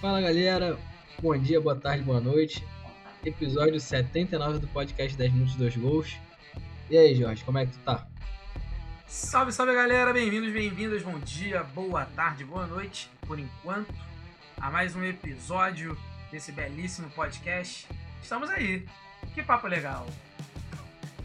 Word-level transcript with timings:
Fala 0.00 0.20
galera, 0.20 0.78
bom 1.20 1.36
dia, 1.36 1.60
boa 1.60 1.74
tarde, 1.74 2.04
boa 2.04 2.20
noite. 2.20 2.64
Episódio 3.24 3.80
79 3.80 4.60
do 4.60 4.68
podcast 4.68 5.18
10 5.18 5.32
Minutos 5.32 5.56
2 5.56 5.76
Gols. 5.76 6.16
E 6.88 6.96
aí, 6.96 7.16
Jorge, 7.16 7.42
como 7.42 7.58
é 7.58 7.66
que 7.66 7.72
tu 7.72 7.80
tá? 7.80 8.06
Salve, 9.08 9.50
salve 9.50 9.74
galera, 9.74 10.12
bem-vindos, 10.12 10.52
bem-vindas, 10.52 11.02
bom 11.02 11.18
dia, 11.18 11.64
boa 11.64 12.04
tarde, 12.04 12.44
boa 12.44 12.64
noite, 12.64 13.10
por 13.26 13.40
enquanto, 13.40 13.92
a 14.60 14.70
mais 14.70 14.94
um 14.94 15.02
episódio 15.02 15.98
desse 16.30 16.52
belíssimo 16.52 17.10
podcast. 17.10 17.88
Estamos 18.22 18.48
aí, 18.50 18.86
que 19.34 19.42
papo 19.42 19.66
legal. 19.66 20.06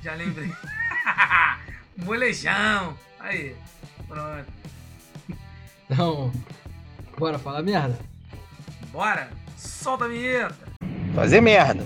Já 0.01 0.15
lembrei. 0.15 0.51
Molejão, 1.95 2.97
aí, 3.19 3.55
pronto. 4.07 4.51
Então, 5.87 6.31
bora 7.19 7.37
falar 7.37 7.61
merda? 7.61 8.12
Bora, 8.93 9.27
solta 9.57 10.05
a 10.05 10.07
vinheta. 10.07 10.55
Fazer 11.15 11.41
merda. 11.41 11.84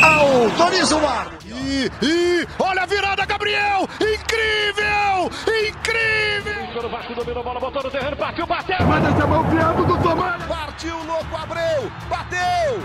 Autoriza 0.00 0.94
o 0.94 1.04
ar! 1.04 1.32
E, 1.44 1.90
e 2.00 2.46
olha 2.60 2.84
a 2.84 2.86
virada, 2.86 3.26
Gabriel! 3.26 3.88
Incrível! 3.94 5.28
Incrível! 5.68 6.72
Quando 6.72 6.86
o 6.86 6.90
Vasco 6.90 7.12
dominou 7.12 7.40
a 7.40 7.42
bola, 7.42 7.58
botou 7.58 7.82
no 7.82 7.90
terreno, 7.90 8.16
partiu, 8.16 8.46
bateu! 8.46 8.86
Manda 8.86 9.08
essa 9.08 9.26
mão 9.26 9.50
piando 9.50 9.84
do 9.84 10.00
Tomás! 10.00 10.65
Partiu, 10.76 10.94
louco, 11.04 11.34
Abreu! 11.34 11.90
Bateu! 12.06 12.82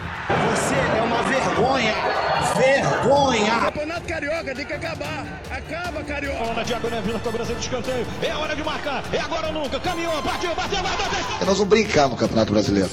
Você 0.49 0.75
é 0.75 1.01
uma 1.01 1.21
vergonha! 1.23 1.93
Vergonha! 2.55 3.59
Campeonato 3.65 4.07
Carioca 4.07 4.55
tem 4.55 4.65
que 4.65 4.73
acabar! 4.73 5.25
Acaba, 5.51 6.01
Carioca! 6.01 6.53
Na 6.53 6.63
diagonal, 6.63 7.01
vindo 7.01 7.19
cobrança 7.19 7.53
de 7.53 7.59
escanteio. 7.59 8.07
É 8.21 8.33
hora 8.33 8.55
de 8.55 8.63
marcar, 8.63 9.03
é 9.11 9.19
agora 9.19 9.47
ou 9.47 9.53
nunca. 9.53 9.77
Caminhou, 9.81 10.23
partiu, 10.23 10.55
bateu, 10.55 10.81
bateu, 10.81 11.05
bateu. 11.05 11.45
Nós 11.45 11.57
vamos 11.57 11.67
brincar 11.67 12.07
no 12.07 12.15
Campeonato 12.15 12.53
Brasileiro. 12.53 12.89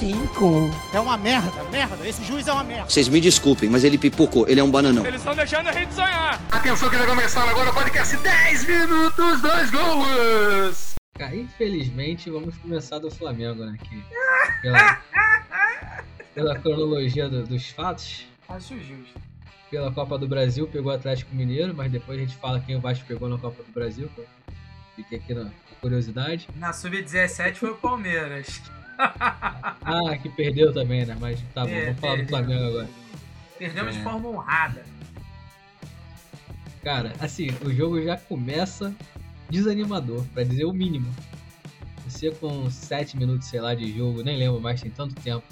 É 0.93 0.99
uma 0.99 1.15
merda, 1.15 1.63
merda. 1.71 2.05
Esse 2.05 2.25
juiz 2.25 2.45
é 2.45 2.51
uma 2.51 2.65
merda. 2.65 2.89
Vocês 2.89 3.07
me 3.07 3.21
desculpem, 3.21 3.69
mas 3.69 3.85
ele 3.85 3.97
pipocou. 3.97 4.49
Ele 4.49 4.59
é 4.59 4.63
um 4.65 4.69
bananão. 4.69 5.05
Eles 5.05 5.21
estão 5.21 5.33
deixando 5.33 5.69
a 5.69 5.71
gente 5.71 5.93
sonhar. 5.93 6.41
Atenção 6.51 6.89
que 6.89 6.97
vai 6.97 7.07
começar 7.07 7.49
agora 7.49 7.69
o 7.69 7.73
podcast 7.73 8.17
10 8.17 8.67
minutos, 8.67 9.41
dois 9.41 9.71
gols! 9.71 10.88
Cara, 11.19 11.35
infelizmente 11.35 12.29
vamos 12.29 12.57
começar 12.57 12.97
do 12.97 13.11
Flamengo, 13.11 13.63
né? 13.65 13.77
Que, 13.83 14.03
pela, 14.61 15.01
pela 16.33 16.57
cronologia 16.59 17.27
do- 17.29 17.45
dos 17.45 17.69
fatos, 17.71 18.25
Acho 18.47 18.79
justo. 18.79 19.19
pela 19.69 19.91
Copa 19.91 20.17
do 20.17 20.27
Brasil 20.27 20.65
pegou 20.67 20.91
o 20.91 20.95
Atlético 20.95 21.35
Mineiro, 21.35 21.73
mas 21.75 21.91
depois 21.91 22.17
a 22.17 22.21
gente 22.21 22.35
fala 22.37 22.61
quem 22.61 22.77
o 22.77 22.79
Vasco 22.81 23.05
pegou 23.05 23.27
na 23.29 23.37
Copa 23.37 23.61
do 23.61 23.71
Brasil. 23.73 24.09
Fiquei 24.95 25.17
aqui 25.19 25.33
na 25.33 25.51
curiosidade. 25.81 26.47
Na 26.55 26.71
Sub-17 26.73 27.55
foi 27.55 27.69
o 27.71 27.75
Palmeiras. 27.75 28.61
Ah, 29.81 30.17
que 30.21 30.27
perdeu 30.27 30.73
também, 30.73 31.05
né? 31.05 31.15
Mas 31.21 31.39
tá 31.53 31.63
bom, 31.65 31.71
É, 31.71 31.85
vamos 31.85 31.99
falar 32.01 32.15
do 32.15 32.17
perdeu. 32.17 32.37
Flamengo 32.37 32.67
agora. 32.67 32.89
Perdemos 33.57 33.93
de 33.93 33.99
É. 34.01 34.03
forma 34.03 34.27
honrada. 34.27 34.83
Cara, 36.83 37.13
assim, 37.19 37.47
o 37.65 37.73
jogo 37.73 38.01
já 38.03 38.17
começa 38.17 38.93
desanimador, 39.49 40.23
pra 40.33 40.43
dizer 40.43 40.65
o 40.65 40.73
mínimo. 40.73 41.07
Você 42.07 42.31
com 42.31 42.69
7 42.69 43.17
minutos, 43.17 43.47
sei 43.47 43.61
lá, 43.61 43.73
de 43.75 43.95
jogo, 43.95 44.23
nem 44.23 44.37
lembro 44.37 44.59
mais, 44.59 44.81
tem 44.81 44.89
tanto 44.91 45.15
tempo. 45.15 45.43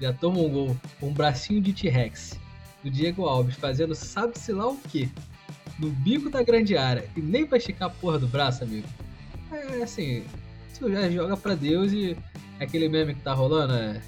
Já 0.00 0.12
toma 0.12 0.38
um 0.40 0.48
gol 0.48 0.76
com 0.98 1.08
um 1.08 1.12
bracinho 1.12 1.60
de 1.60 1.72
T-Rex 1.72 2.38
do 2.82 2.90
Diego 2.90 3.24
Alves 3.26 3.54
fazendo 3.56 3.94
sabe-se 3.94 4.52
lá 4.52 4.66
o 4.68 4.76
que 4.76 5.08
no 5.78 5.88
bico 5.90 6.28
da 6.28 6.42
grande 6.42 6.76
área 6.76 7.08
e 7.16 7.20
nem 7.20 7.46
pra 7.46 7.58
esticar 7.58 7.88
a 7.88 7.90
porra 7.90 8.18
do 8.18 8.26
braço, 8.26 8.64
amigo. 8.64 8.86
É 9.50 9.82
assim, 9.82 10.24
tu 10.78 10.90
já 10.90 11.08
joga 11.10 11.36
pra 11.36 11.54
Deus 11.54 11.92
e 11.92 12.16
aquele 12.60 12.88
meme 12.88 13.14
que 13.14 13.20
tá 13.20 13.32
rolando 13.32 13.72
é. 13.74 14.02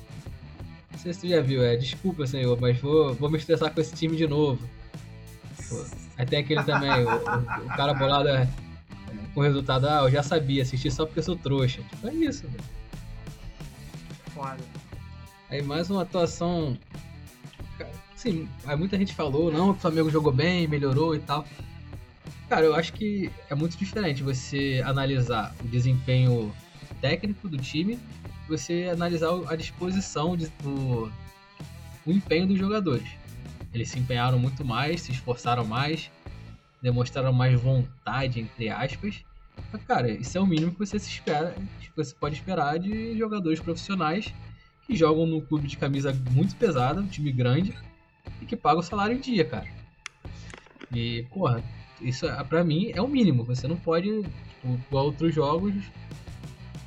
Não 0.92 0.98
sei 0.98 1.12
se 1.14 1.20
tu 1.20 1.28
já 1.28 1.41
viu, 1.41 1.62
é 1.64 1.77
desculpa, 1.77 2.27
senhor, 2.27 2.58
mas 2.60 2.78
vou, 2.80 3.14
vou 3.14 3.30
me 3.30 3.38
estressar 3.38 3.72
com 3.72 3.80
esse 3.80 3.94
time 3.94 4.16
de 4.16 4.27
novo. 4.27 4.69
Pô, 5.69 5.84
Aí 6.19 6.27
tem 6.27 6.41
aquele 6.41 6.62
também, 6.64 6.91
o, 7.04 7.08
o- 7.08 7.64
o 7.66 7.69
cara 7.76 7.94
bolado 7.94 8.28
é, 8.28 8.42
é, 8.42 8.48
com 9.36 9.41
o 9.41 9.44
resultado, 9.44 9.86
ah, 9.86 10.00
eu 10.04 10.10
já 10.10 10.22
sabia, 10.22 10.62
assisti 10.62 10.91
só 10.91 11.04
porque 11.04 11.19
eu 11.19 11.22
sou 11.22 11.36
trouxa. 11.36 11.82
Tipo, 11.82 12.08
é 12.08 12.14
isso, 12.14 12.48
velho. 12.48 12.64
Foda. 14.32 14.64
Aí 15.50 15.60
mais 15.62 15.91
uma 15.91 16.02
atuação. 16.02 16.74
Sim, 18.14 18.48
muita 18.78 18.97
gente 18.97 19.14
falou, 19.14 19.52
não, 19.52 19.72
o 19.72 19.74
Flamengo 19.74 20.08
jogou 20.08 20.32
bem, 20.32 20.66
melhorou 20.66 21.14
e 21.14 21.19
tal. 21.19 21.47
Cara, 22.48 22.64
eu 22.64 22.74
acho 22.74 22.94
que 22.94 23.30
é 23.50 23.54
muito 23.54 23.76
diferente 23.76 24.22
você 24.22 24.82
analisar 24.86 25.54
o 25.62 25.68
desempenho 25.68 26.50
técnico 27.03 27.47
do 27.47 27.58
time, 27.58 27.98
você 28.48 28.88
analisar 28.91 29.28
a 29.48 29.54
disposição 29.54 30.34
de- 30.34 30.48
do 30.62 31.12
o 32.06 32.10
empenho 32.10 32.47
dos 32.47 32.58
jogadores. 32.58 33.06
Eles 33.74 33.91
se 33.91 33.98
empenharam 33.98 34.38
muito 34.38 34.64
mais, 34.64 35.03
se 35.03 35.12
esforçaram 35.12 35.66
mais, 35.66 36.10
demonstraram 36.80 37.34
mais 37.34 37.60
vontade, 37.60 38.41
entre 38.41 38.70
aspas. 38.70 39.25
Cara, 39.87 40.11
isso 40.11 40.37
é 40.39 40.41
o 40.41 40.47
mínimo 40.47 40.72
que 40.72 40.78
você 40.78 40.99
se 40.99 41.09
espera, 41.09 41.55
que 41.81 41.91
você 41.94 42.15
pode 42.15 42.37
esperar 42.37 42.78
de 42.78 43.17
jogadores 43.17 43.61
profissionais 43.61 44.33
que 44.87 44.97
jogam 44.97 45.27
num 45.27 45.41
clube 45.41 45.67
de 45.67 45.77
camisa 45.77 46.12
muito 46.31 46.56
pesada, 46.56 47.00
um 47.00 47.06
time 47.06 47.33
grande, 47.33 47.75
e 48.41 48.47
que 48.47 48.56
paga 48.56 48.81
o 48.81 48.83
salário 48.83 49.16
em 49.16 49.21
dia, 49.21 49.45
cara. 49.45 49.66
E, 50.91 51.25
porra, 51.31 51.62
isso 52.00 52.27
é- 52.27 52.45
pra 52.45 52.62
mim 52.62 52.93
é 52.95 53.03
o 53.03 53.09
mínimo. 53.09 53.45
Você 53.45 53.66
não 53.66 53.77
pode, 53.77 54.09
tipo, 54.22 54.81
igual 54.89 55.06
outros 55.06 55.34
jogos, 55.34 55.75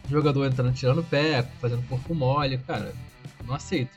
jogador 0.09 0.45
entrando 0.45 0.73
tirando 0.73 1.03
pé, 1.03 1.43
fazendo 1.59 1.87
corpo 1.87 2.15
mole, 2.15 2.57
cara, 2.59 2.93
não 3.45 3.53
aceito. 3.53 3.95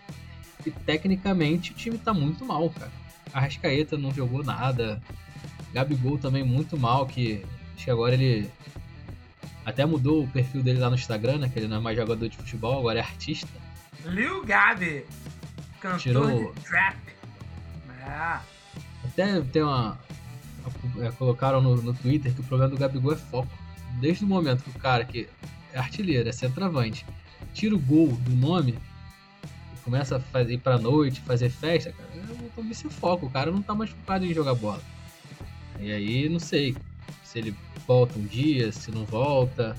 E 0.67 0.71
tecnicamente 0.71 1.73
o 1.73 1.75
time 1.75 1.99
tá 1.99 2.13
muito 2.13 2.45
mal, 2.45 2.69
cara. 2.71 2.91
A 3.33 3.41
Rascaeta 3.41 3.97
não 3.97 4.13
jogou 4.13 4.45
nada. 4.45 5.01
Gabigol 5.73 6.19
também 6.19 6.45
muito 6.45 6.79
mal, 6.79 7.07
que 7.07 7.45
acho 7.83 7.85
que 7.87 7.91
agora 7.91 8.15
ele 8.15 8.49
até 9.67 9.85
mudou 9.85 10.23
o 10.23 10.29
perfil 10.29 10.63
dele 10.63 10.79
lá 10.79 10.89
no 10.89 10.95
Instagram, 10.95 11.39
né? 11.39 11.49
Que 11.53 11.59
ele 11.59 11.67
não 11.69 11.79
é 11.79 11.81
mais 11.81 11.97
jogador 11.97 12.29
de 12.29 12.37
futebol, 12.37 12.79
agora 12.79 13.01
é 13.01 13.03
artista. 13.03 13.49
Lil 14.05 14.45
Gabi, 14.45 15.05
cantor 15.81 15.99
Tirou- 15.99 16.53
de 16.55 16.61
trap. 16.61 16.97
É, 18.01 18.41
Até 19.05 19.41
tem 19.53 19.63
uma. 19.63 19.99
é, 21.01 21.11
colocaram 21.13 21.61
no, 21.61 21.77
no 21.83 21.93
Twitter 21.95 22.33
que 22.33 22.41
o 22.41 22.45
problema 22.45 22.71
do 22.71 22.79
Gabigol 22.79 23.13
é 23.13 23.17
foco. 23.17 23.49
Desde 24.01 24.25
o 24.25 24.29
momento 24.29 24.63
que 24.65 24.71
o 24.71 24.81
cara 24.81 25.05
que 25.05 25.29
é 25.73 25.79
artilheiro, 25.79 26.29
é 26.29 26.33
centroavante, 26.33 27.05
tira 27.53 27.75
o 27.75 27.79
gol 27.79 28.09
do 28.13 28.31
nome 28.35 28.79
e 29.45 29.77
começa 29.85 30.17
a 30.17 30.21
fazer 30.21 30.55
ir 30.55 30.59
pra 30.59 30.79
noite, 30.79 31.21
fazer 31.21 31.51
festa, 31.51 31.93
cara, 31.93 32.09
eu 32.15 32.51
tô 32.55 32.63
vendo 32.63 32.73
esse 32.73 32.89
foco. 32.89 33.27
O 33.27 33.31
cara 33.31 33.51
não 33.51 33.61
tá 33.63 33.75
mais 33.75 33.91
focado 33.91 34.25
em 34.25 34.33
jogar 34.35 34.55
bola. 34.55 34.81
E 35.79 35.91
aí, 35.93 36.29
não 36.29 36.39
sei 36.41 36.77
se 37.33 37.39
ele 37.39 37.57
volta 37.87 38.19
um 38.19 38.27
dia, 38.27 38.71
se 38.71 38.91
não 38.91 39.07
volta. 39.07 39.75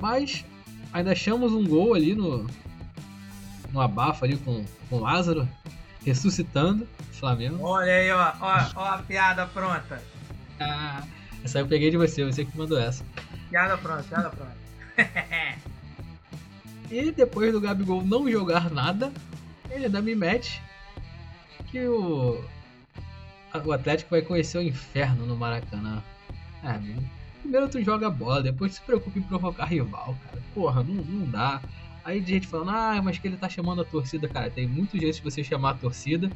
Mas 0.00 0.44
ainda 0.92 1.10
achamos 1.12 1.52
um 1.52 1.66
gol 1.66 1.94
ali 1.94 2.14
no. 2.14 2.46
No 3.72 3.80
abafo 3.80 4.24
ali 4.24 4.36
com, 4.36 4.64
com 4.88 4.96
o 4.96 5.00
Lázaro, 5.00 5.48
ressuscitando 6.04 6.86
o 7.10 7.14
Flamengo. 7.14 7.64
olha 7.64 7.90
aí, 7.90 8.10
ó, 8.12 8.32
ó, 8.38 8.70
ó 8.76 8.84
a 8.84 8.98
piada 8.98 9.46
pronta. 9.46 10.02
Ah, 10.60 11.02
essa 11.42 11.60
eu 11.60 11.66
peguei 11.66 11.90
de 11.90 11.96
você, 11.96 12.22
você 12.22 12.44
que 12.44 12.56
mandou 12.56 12.78
essa. 12.78 13.02
Piada 13.48 13.78
pronta, 13.78 14.02
piada 14.02 14.30
pronta. 14.30 14.56
E 16.90 17.10
depois 17.10 17.50
do 17.50 17.60
Gabigol 17.60 18.04
não 18.04 18.30
jogar 18.30 18.70
nada, 18.70 19.10
ele 19.70 19.86
ainda 19.86 20.02
me 20.02 20.14
mete 20.14 20.60
que 21.70 21.80
o, 21.86 22.44
o 23.64 23.72
Atlético 23.72 24.10
vai 24.10 24.20
conhecer 24.20 24.58
o 24.58 24.62
inferno 24.62 25.24
no 25.24 25.34
Maracanã. 25.34 26.02
Ah, 26.62 26.74
amigo, 26.74 27.02
primeiro 27.40 27.68
tu 27.68 27.82
joga 27.82 28.08
bola, 28.08 28.42
depois 28.42 28.72
tu 28.72 28.74
se 28.76 28.82
preocupa 28.82 29.18
em 29.18 29.22
provocar 29.22 29.64
rival, 29.64 30.16
cara. 30.24 30.42
Porra, 30.54 30.82
não, 30.82 30.94
não 30.94 31.28
dá. 31.28 31.62
Aí 32.04 32.20
de 32.20 32.32
gente 32.32 32.46
falando, 32.46 32.70
ah, 32.70 33.00
mas 33.02 33.18
que 33.18 33.26
ele 33.26 33.36
tá 33.36 33.48
chamando 33.48 33.82
a 33.82 33.84
torcida, 33.84 34.28
cara. 34.28 34.50
Tem 34.50 34.66
muitos 34.66 34.98
jeitos 34.98 35.18
de 35.18 35.24
você 35.24 35.42
chamar 35.42 35.70
a 35.70 35.74
torcida 35.74 36.30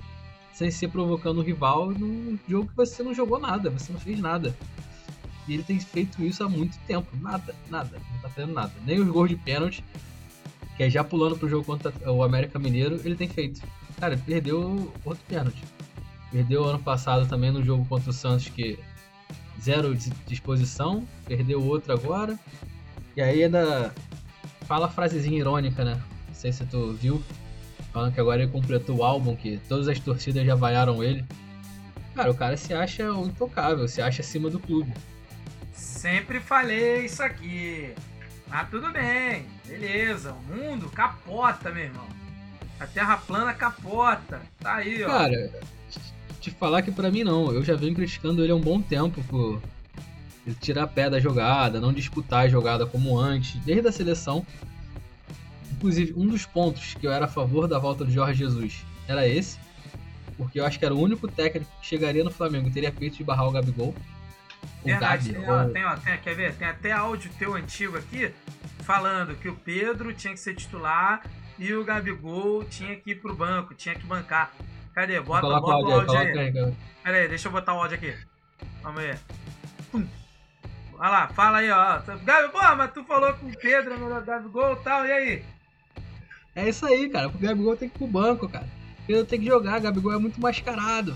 sem 0.53 0.71
ser 0.71 0.89
provocando 0.89 1.39
o 1.39 1.43
rival 1.43 1.91
num 1.91 2.39
jogo 2.49 2.71
que 2.71 2.77
você 2.77 3.03
não 3.03 3.13
jogou 3.13 3.39
nada, 3.39 3.69
você 3.69 3.93
não 3.93 4.01
fez 4.01 4.19
nada. 4.21 4.57
E 5.47 5.55
ele 5.55 5.63
tem 5.63 5.79
feito 5.79 6.23
isso 6.23 6.43
há 6.43 6.49
muito 6.49 6.79
tempo. 6.87 7.07
Nada, 7.21 7.55
nada. 7.69 8.01
Não 8.13 8.21
tá 8.21 8.29
fazendo 8.31 8.55
nada. 8.55 8.73
Nem 8.85 8.99
os 8.99 9.07
gols 9.07 9.29
de 9.29 9.37
pênalti, 9.37 9.85
que 10.77 10.83
é 10.83 10.91
já 10.91 11.05
pulando 11.05 11.37
pro 11.37 11.49
jogo 11.49 11.65
contra 11.65 11.93
o 12.11 12.23
América 12.23 12.59
Mineiro, 12.59 13.01
ele 13.05 13.15
tem 13.15 13.29
feito. 13.29 13.61
Cara, 14.01 14.17
perdeu 14.17 14.93
outro 15.05 15.23
pênalti. 15.29 15.63
Perdeu 16.33 16.65
ano 16.65 16.79
passado 16.79 17.29
também 17.29 17.51
no 17.51 17.63
jogo 17.63 17.87
contra 17.87 18.11
o 18.11 18.13
Santos, 18.13 18.49
que 18.49 18.79
zero 19.61 19.95
dis- 19.95 20.13
disposição. 20.27 21.07
Perdeu 21.27 21.63
outro 21.63 21.93
agora. 21.93 22.39
E 23.17 23.23
aí 23.23 23.45
ainda 23.45 23.93
fala 24.67 24.87
a 24.87 24.91
frasezinha 24.91 25.39
irônica, 25.39 25.85
né? 25.85 26.01
Não 26.29 26.35
sei 26.35 26.53
se 26.53 26.65
tu 26.67 26.93
viu. 26.93 27.23
Falando 27.93 28.13
que 28.13 28.21
agora 28.21 28.43
ele 28.43 28.53
completou 28.53 28.97
o 28.99 29.05
álbum, 29.05 29.35
que 29.35 29.59
todas 29.69 29.89
as 29.89 29.99
torcidas 29.99 30.45
já 30.45 30.55
vaiaram 30.55 31.03
ele. 31.03 31.25
Cara, 32.15 32.31
o 32.31 32.35
cara 32.35 32.57
se 32.57 32.75
acha 32.75 33.11
o 33.13 33.27
intocável, 33.27 33.87
se 33.89 34.01
acha 34.03 34.23
acima 34.23 34.51
do 34.51 34.59
clube. 34.59 34.93
Sempre 35.73 36.41
falei 36.41 37.05
isso 37.07 37.23
aqui. 37.23 37.93
Ah, 38.51 38.65
tudo 38.65 38.91
bem. 38.93 39.47
Beleza. 39.67 40.33
O 40.33 40.55
mundo 40.55 40.89
capota, 40.91 41.71
meu 41.71 41.85
irmão. 41.85 42.07
A 42.79 42.87
terra 42.87 43.17
plana 43.17 43.53
capota. 43.55 44.41
Tá 44.61 44.77
aí, 44.77 45.03
ó. 45.05 45.09
Cara, 45.09 45.51
te 46.51 46.57
falar 46.57 46.83
que 46.83 46.91
pra 46.93 47.11
mim 47.11 47.25
não. 47.25 47.53
Eu 47.53 47.65
já 47.65 47.75
venho 47.75 47.95
criticando 47.95 48.43
ele 48.43 48.53
há 48.53 48.55
um 48.57 48.61
bom 48.61 48.81
tempo 48.81 49.23
por 49.25 49.61
ele 50.47 50.57
tirar 50.61 50.87
pé 50.87 51.11
da 51.11 51.19
jogada, 51.19 51.81
não 51.81 51.93
disputar 51.93 52.45
a 52.45 52.49
jogada 52.49 52.87
como 52.87 53.19
antes, 53.19 53.57
desde 53.65 53.89
a 53.89 53.93
seleção. 53.93 54.47
Inclusive, 55.73 56.15
um 56.17 56.27
dos 56.27 56.47
pontos 56.47 56.95
que 56.95 57.07
eu 57.07 57.13
era 57.13 57.25
a 57.27 57.29
favor 57.29 57.67
da 57.69 57.79
volta 57.79 58.05
do 58.05 58.11
Jorge 58.11 58.39
Jesus 58.39 58.85
era 59.09 59.27
esse, 59.27 59.59
porque 60.37 60.59
eu 60.61 60.65
acho 60.65 60.79
que 60.79 60.85
era 60.85 60.95
o 60.95 61.01
único 61.01 61.29
técnico 61.29 61.71
que 61.81 61.87
chegaria 61.87 62.25
no 62.25 62.31
Flamengo 62.31 62.69
e 62.69 62.71
teria 62.71 62.93
feito 62.93 63.17
de 63.17 63.25
barrar 63.25 63.47
o 63.49 63.51
Gabigol. 63.51 63.95
O 64.83 64.87
Verdade, 64.87 65.33
Gabi, 65.33 65.45
tem, 65.45 65.55
ó, 65.55 65.63
ou- 65.65 65.71
tem, 65.71 65.85
ó, 65.85 65.97
tem, 65.97 66.19
quer 66.19 66.35
ver? 66.35 66.55
Tem 66.55 66.69
até 66.69 66.93
áudio 66.93 67.31
teu 67.39 67.55
antigo 67.55 67.97
aqui 67.97 68.33
falando 68.81 69.35
que 69.37 69.49
o 69.49 69.55
Pedro 69.55 70.13
tinha 70.15 70.33
que 70.33 70.41
ser 70.41 70.55
titular 70.55 71.23
e 71.59 71.73
o 71.75 71.85
Gabigol 71.85 72.65
tinha 72.65 72.95
que 72.97 73.11
ir 73.11 73.17
pro 73.17 73.35
banco, 73.35 73.75
tinha 73.75 73.95
que 73.95 74.07
bancar. 74.07 74.53
Cadê? 74.97 75.21
Bota, 75.21 75.47
o 75.47 75.61
bota 75.61 75.67
o 75.67 75.73
áudio 75.73 75.93
aí, 75.93 76.27
áudio 76.27 76.41
aí. 76.41 76.59
aí. 76.59 76.75
Pera 77.05 77.17
aí, 77.19 77.29
deixa 77.29 77.49
eu 77.49 77.53
botar 77.53 77.75
o 77.75 77.81
áudio 77.83 77.99
aqui. 77.99 78.17
Vamos. 78.83 79.03
Pum. 79.93 80.09
Olha 80.99 81.11
lá, 81.11 81.29
fala 81.29 81.59
aí, 81.59 81.71
ó. 81.71 82.01
Gabi, 82.25 82.51
pô, 82.51 82.59
mas 82.77 82.93
tu 82.93 83.05
falou 83.05 83.35
com 83.35 83.47
o 83.47 83.59
Pedro, 83.59 83.93
é 83.93 83.97
melhor 83.99 84.25
Gabigol 84.25 84.73
e 84.73 84.77
tal, 84.77 85.05
e 85.05 85.13
aí? 85.13 85.45
É 86.55 86.67
isso 86.67 86.87
aí, 86.87 87.11
cara. 87.11 87.29
O 87.29 87.33
Gabigol 87.33 87.77
tem 87.77 87.91
que 87.91 87.97
ir 87.97 87.99
pro 87.99 88.07
banco, 88.07 88.49
cara. 88.49 88.67
Pedro 89.07 89.27
tem 89.27 89.39
que 89.39 89.45
jogar, 89.47 89.79
Gabigol 89.81 90.15
é 90.15 90.19
muito 90.19 90.41
mascarado. 90.41 91.15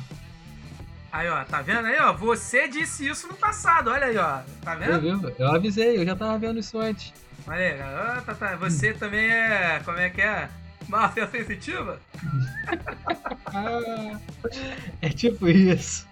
Aí, 1.11 1.27
ó, 1.31 1.43
tá 1.45 1.63
vendo 1.63 1.87
aí, 1.87 1.99
ó? 2.01 2.13
Você 2.13 2.69
disse 2.69 3.09
isso 3.09 3.27
no 3.29 3.35
passado, 3.35 3.91
olha 3.91 4.09
aí, 4.09 4.17
ó. 4.19 4.41
Tá 4.63 4.75
Eu, 4.75 5.01
vendo? 5.01 5.29
vi, 5.29 5.35
eu 5.39 5.49
avisei, 5.49 5.97
eu 5.97 6.05
já 6.05 6.15
tava 6.15 6.39
vendo 6.39 6.61
isso 6.61 6.79
antes. 6.79 7.15
Olha 7.49 7.57
aí, 7.57 7.81
ó, 7.81 8.21
tá, 8.21 8.35
tá. 8.35 8.57
Você 8.57 8.93
também 8.93 9.25
é. 9.31 9.81
Como 9.83 9.97
é 9.97 10.11
que 10.11 10.21
é? 10.21 10.51
Máfia 10.91 11.27
sensitiva? 11.29 12.01
Ah, 13.47 14.19
é 15.01 15.09
tipo 15.09 15.49
isso. 15.49 16.07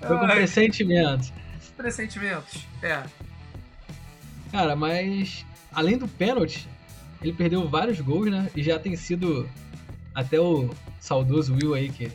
Tô 0.00 0.06
com 0.06 0.26
Ai. 0.26 0.36
pressentimento. 0.36 1.32
Pressentimentos. 1.76 2.66
É. 2.82 3.02
Cara, 4.52 4.76
mas 4.76 5.44
além 5.72 5.98
do 5.98 6.06
pênalti, 6.06 6.68
ele 7.20 7.32
perdeu 7.32 7.68
vários 7.68 8.00
gols, 8.00 8.30
né? 8.30 8.48
E 8.54 8.62
já 8.62 8.78
tem 8.78 8.94
sido 8.94 9.48
até 10.14 10.40
o 10.40 10.70
saudoso 11.00 11.54
Will 11.54 11.74
aí 11.74 11.88
que, 11.88 12.12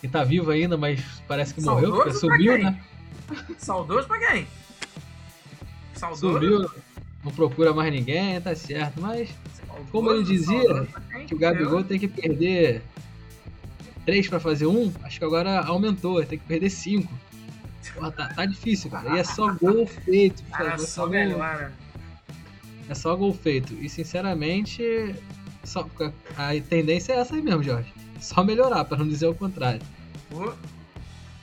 que 0.00 0.08
tá 0.08 0.24
vivo 0.24 0.50
ainda, 0.50 0.78
mas 0.78 1.02
parece 1.28 1.52
que 1.52 1.60
morreu, 1.60 1.92
porque 1.92 2.12
Saudoso 2.12 2.26
pra 2.26 2.36
sumiu, 2.36 2.58
né? 2.58 2.80
Saudoso 3.58 4.08
pra 4.08 4.18
quem? 4.18 4.46
Saudoso? 5.92 6.74
Não 7.24 7.32
procura 7.32 7.72
mais 7.72 7.92
ninguém, 7.92 8.40
tá 8.40 8.54
certo. 8.54 9.00
Mas 9.00 9.28
Como 9.90 10.10
ele 10.10 10.24
dizia, 10.24 10.86
quem? 11.10 11.26
que 11.26 11.34
o 11.34 11.38
Gabigol 11.38 11.84
tem 11.84 11.98
que 11.98 12.08
perder 12.08 12.82
três 14.06 14.28
pra 14.28 14.40
fazer 14.40 14.66
um, 14.66 14.92
acho 15.02 15.18
que 15.18 15.24
agora 15.24 15.60
aumentou, 15.60 16.24
tem 16.24 16.38
que 16.38 16.44
perder 16.46 16.70
cinco. 16.70 17.12
Porra, 17.94 18.12
tá, 18.12 18.28
tá 18.28 18.46
difícil, 18.46 18.90
cara. 18.90 19.16
E 19.16 19.18
é 19.20 19.24
só 19.24 19.52
gol 19.52 19.86
feito. 19.86 20.42
Cara, 20.44 20.74
é, 20.74 20.78
só 20.78 21.06
gol, 21.06 21.14
é 22.88 22.94
só 22.94 23.16
gol 23.16 23.34
feito. 23.34 23.74
E 23.74 23.88
sinceramente, 23.88 25.14
só, 25.64 25.88
a 26.36 26.50
tendência 26.68 27.12
é 27.14 27.16
essa 27.16 27.34
aí 27.34 27.42
mesmo, 27.42 27.62
Jorge. 27.62 27.92
Só 28.20 28.44
melhorar, 28.44 28.84
pra 28.84 28.96
não 28.98 29.08
dizer 29.08 29.26
o 29.26 29.34
contrário. 29.34 29.80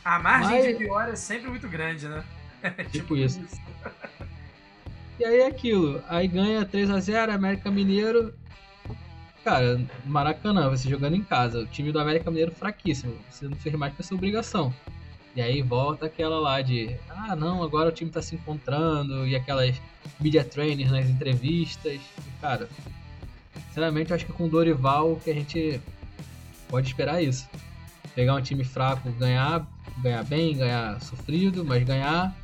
A 0.05 0.19
margem 0.19 0.51
Mas- 0.63 0.65
de 0.65 0.73
pior 0.85 1.09
é 1.09 1.15
sempre 1.15 1.49
muito 1.49 1.67
grande, 1.67 2.07
né? 2.07 2.23
Tipo 2.91 3.17
isso. 3.17 3.41
E 5.19 5.25
aí 5.25 5.39
é 5.39 5.47
aquilo. 5.47 6.01
Aí 6.07 6.27
ganha 6.27 6.65
3x0, 6.65 7.33
América 7.33 7.71
Mineiro. 7.71 8.33
Cara, 9.43 9.81
Maracanã, 10.05 10.69
você 10.69 10.89
jogando 10.89 11.15
em 11.15 11.23
casa. 11.23 11.59
O 11.61 11.65
time 11.65 11.91
do 11.91 11.99
América 11.99 12.29
Mineiro 12.29 12.51
fraquíssimo. 12.51 13.17
Você 13.29 13.47
não 13.47 13.57
fez 13.57 13.73
mais 13.75 13.93
que 13.93 14.01
a 14.01 14.05
sua 14.05 14.17
obrigação. 14.17 14.73
E 15.35 15.41
aí 15.41 15.61
volta 15.61 16.05
aquela 16.05 16.39
lá 16.39 16.61
de. 16.61 16.95
Ah, 17.09 17.35
não, 17.35 17.63
agora 17.63 17.89
o 17.89 17.91
time 17.91 18.11
tá 18.11 18.21
se 18.21 18.35
encontrando. 18.35 19.25
E 19.27 19.35
aquelas 19.35 19.81
media 20.19 20.43
trainers 20.43 20.91
nas 20.91 21.09
entrevistas. 21.09 21.93
E, 21.93 22.41
cara, 22.41 22.69
sinceramente, 23.67 24.11
eu 24.11 24.15
acho 24.15 24.25
que 24.25 24.33
com 24.33 24.45
o 24.45 24.49
Dorival 24.49 25.19
que 25.23 25.31
a 25.31 25.33
gente 25.33 25.81
pode 26.67 26.87
esperar 26.87 27.23
isso. 27.23 27.47
Pegar 28.13 28.35
um 28.35 28.41
time 28.41 28.63
fraco, 28.63 29.09
ganhar, 29.11 29.65
ganhar 30.01 30.23
bem, 30.23 30.57
ganhar 30.57 30.99
sofrido, 31.01 31.63
mas 31.63 31.83
ganhar 31.83 32.35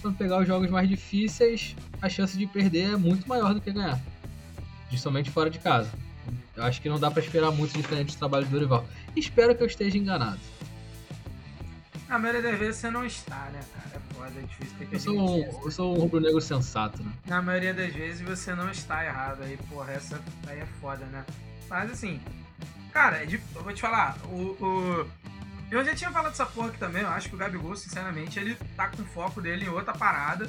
quando 0.00 0.16
pegar 0.16 0.38
os 0.40 0.46
jogos 0.46 0.70
mais 0.70 0.88
difíceis, 0.88 1.74
a 2.00 2.08
chance 2.08 2.36
de 2.36 2.46
perder 2.46 2.92
é 2.92 2.96
muito 2.96 3.28
maior 3.28 3.54
do 3.54 3.60
que 3.60 3.70
ganhar. 3.72 3.98
Principalmente 4.88 5.30
fora 5.30 5.50
de 5.50 5.58
casa. 5.58 5.90
Eu 6.56 6.62
acho 6.64 6.80
que 6.80 6.88
não 6.88 6.98
dá 7.00 7.10
pra 7.10 7.22
esperar 7.22 7.50
muito 7.50 7.76
diferente 7.76 8.14
do 8.14 8.18
trabalho 8.18 8.44
do 8.46 8.50
Dorival. 8.52 8.86
Espero 9.16 9.54
que 9.54 9.62
eu 9.62 9.66
esteja 9.66 9.98
enganado. 9.98 10.38
Na 12.08 12.18
maioria 12.18 12.42
das 12.42 12.58
vezes 12.58 12.76
você 12.76 12.90
não 12.90 13.04
está, 13.04 13.48
né, 13.52 13.60
cara? 13.74 13.90
É 13.96 14.14
foda, 14.14 14.32
é 14.38 14.42
difícil 14.42 14.76
ter 14.78 14.86
que 14.86 14.94
Eu 14.94 15.00
sou 15.00 15.18
um, 15.18 15.62
eu 15.64 15.70
sou 15.70 15.96
um 15.96 16.00
rubro-negro 16.00 16.40
sensato, 16.40 17.02
né? 17.02 17.10
Na 17.26 17.42
maioria 17.42 17.74
das 17.74 17.92
vezes 17.92 18.20
você 18.20 18.54
não 18.54 18.70
está 18.70 19.04
errado 19.04 19.42
aí, 19.42 19.56
porra, 19.68 19.92
essa 19.92 20.20
aí 20.46 20.60
é 20.60 20.66
foda, 20.80 21.04
né? 21.06 21.24
Mas 21.68 21.90
assim, 21.90 22.20
cara, 22.92 23.22
é 23.22 23.26
de- 23.26 23.40
eu 23.54 23.62
vou 23.64 23.72
te 23.72 23.80
falar, 23.80 24.16
o, 24.26 24.36
o- 24.64 25.06
Eu 25.74 25.84
já 25.84 25.92
tinha 25.92 26.12
falado 26.12 26.30
dessa 26.30 26.46
porra 26.46 26.68
aqui 26.68 26.78
também, 26.78 27.02
eu 27.02 27.08
acho 27.08 27.28
que 27.28 27.34
o 27.34 27.38
Gabigol, 27.38 27.74
sinceramente, 27.74 28.38
ele 28.38 28.54
tá 28.76 28.86
com 28.86 29.02
o 29.02 29.06
foco 29.06 29.42
dele 29.42 29.64
em 29.64 29.68
outra 29.68 29.92
parada. 29.92 30.48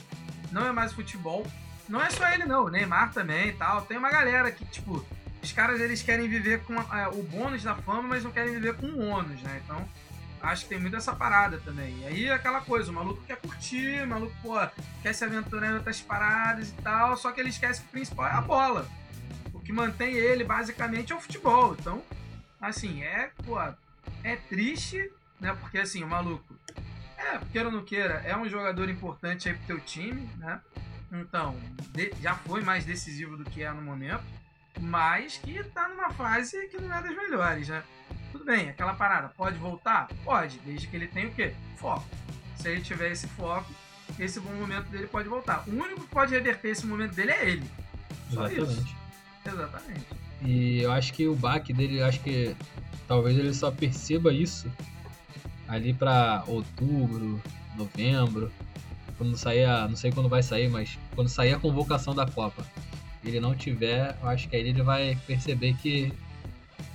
Não 0.52 0.68
é 0.68 0.72
mais 0.72 0.94
futebol. 0.94 1.48
Não 1.90 2.00
é 2.00 2.12
só 2.12 2.30
ele, 2.30 2.46
não. 2.46 2.66
O 2.66 2.70
Neymar 2.70 3.12
também 3.12 3.48
e 3.48 3.54
tal. 3.54 3.82
Tem 3.82 3.98
uma 3.98 4.12
galera 4.12 4.52
que, 4.52 4.64
tipo, 4.66 5.04
os 5.42 5.52
caras 5.52 5.82
eles 5.82 6.04
querem 6.04 6.30
viver 6.30 6.62
com 6.62 6.76
é, 6.76 7.08
o 7.08 7.24
bônus 7.24 7.64
da 7.64 7.74
fama, 7.74 8.04
mas 8.04 8.24
não 8.24 8.30
querem 8.30 8.54
viver 8.54 8.76
com 8.76 8.86
o 8.86 9.00
ônus, 9.00 9.42
né? 9.42 9.60
Então, 9.66 9.84
acho 10.44 10.66
que 10.66 10.70
tem 10.70 10.80
muito 10.80 10.96
essa 10.96 11.16
parada 11.16 11.58
também. 11.66 12.02
E 12.02 12.06
aí 12.06 12.30
aquela 12.30 12.62
coisa, 12.62 12.92
o 12.92 12.94
maluco 12.94 13.24
quer 13.24 13.38
curtir, 13.38 14.04
o 14.04 14.08
maluco, 14.08 14.36
pô, 14.44 14.60
quer 15.02 15.14
se 15.14 15.26
aventurar 15.26 15.72
em 15.72 15.74
outras 15.74 16.00
paradas 16.02 16.70
e 16.70 16.74
tal, 16.84 17.18
só 17.18 17.32
que 17.32 17.40
ele 17.40 17.50
esquece 17.50 17.82
que 17.82 17.88
o 17.88 17.92
principal 17.92 18.28
é 18.28 18.32
a 18.32 18.42
bola. 18.42 18.88
O 19.52 19.60
que 19.60 19.74
mantém 19.74 20.14
ele, 20.14 20.44
basicamente, 20.44 21.12
é 21.12 21.16
o 21.16 21.20
futebol. 21.20 21.76
Então, 21.80 22.04
assim, 22.62 23.02
é, 23.02 23.32
pô, 23.44 23.58
é 24.26 24.36
triste, 24.36 25.12
né? 25.40 25.56
Porque, 25.62 25.78
assim, 25.78 26.04
o 26.04 26.08
maluco, 26.08 26.56
é, 27.18 27.38
queira 27.52 27.70
ou 27.70 27.74
não 27.74 27.84
queira, 27.84 28.16
é 28.26 28.36
um 28.36 28.48
jogador 28.50 28.90
importante 28.90 29.48
aí 29.48 29.56
pro 29.56 29.68
teu 29.68 29.80
time, 29.80 30.28
né? 30.38 30.60
Então, 31.12 31.56
de- 31.94 32.12
já 32.22 32.36
foi 32.36 32.62
mais 32.62 32.84
decisivo 32.84 33.38
do 33.38 33.44
que 33.46 33.62
é 33.64 33.72
no 33.72 33.82
momento, 33.82 34.24
mas 34.80 35.38
que 35.38 35.64
tá 35.66 35.88
numa 35.88 36.10
fase 36.10 36.68
que 36.68 36.78
não 36.78 36.94
é 36.94 37.02
das 37.02 37.16
melhores, 37.16 37.70
né? 37.70 37.84
Tudo 38.32 38.44
bem, 38.44 38.70
aquela 38.70 38.94
parada, 38.94 39.30
pode 39.30 39.58
voltar? 39.58 40.08
Pode, 40.24 40.60
desde 40.60 40.88
que 40.88 40.96
ele 40.96 41.08
tenha 41.08 41.28
o 41.30 41.34
quê? 41.34 41.54
Foco. 41.78 42.06
Se 42.58 42.70
ele 42.70 42.82
tiver 42.82 43.12
esse 43.12 43.28
foco, 43.28 43.72
esse 44.20 44.40
bom 44.40 44.52
momento 44.54 44.88
dele 44.90 45.08
pode 45.08 45.30
voltar. 45.30 45.64
O 45.68 45.72
único 45.72 46.02
que 46.02 46.08
pode 46.08 46.34
reverter 46.34 46.70
esse 46.70 46.86
momento 46.86 47.14
dele 47.16 47.32
é 47.32 47.50
ele. 47.50 47.72
Só 48.32 48.48
isso. 48.48 48.62
Exatamente. 48.62 48.96
Exatamente. 49.46 50.06
E 50.42 50.82
eu 50.82 50.92
acho 50.92 51.14
que 51.14 51.28
o 51.28 51.36
baque 51.36 51.72
dele, 51.72 52.00
eu 52.00 52.06
acho 52.06 52.20
que 52.22 52.56
talvez 53.08 53.38
ele 53.38 53.54
só 53.54 53.72
perceba 53.72 54.34
isso 54.34 54.72
ali 55.68 55.94
pra 55.94 56.44
outubro, 56.48 57.42
novembro, 57.76 58.52
quando 59.18 59.38
sair 59.38 59.66
a, 59.66 59.88
não 59.88 59.96
sei 59.96 60.12
quando 60.12 60.30
vai 60.30 60.44
sair, 60.44 60.70
mas 60.70 60.98
quando 61.14 61.30
sair 61.30 61.54
a 61.54 61.60
convocação 61.60 62.14
da 62.14 62.26
Copa. 62.26 62.66
Ele 63.24 63.40
não 63.40 63.56
tiver, 63.56 64.16
eu 64.22 64.30
acho 64.30 64.48
que 64.48 64.56
aí 64.56 64.68
ele 64.68 64.84
vai 64.84 65.18
perceber 65.26 65.74
que 65.78 66.14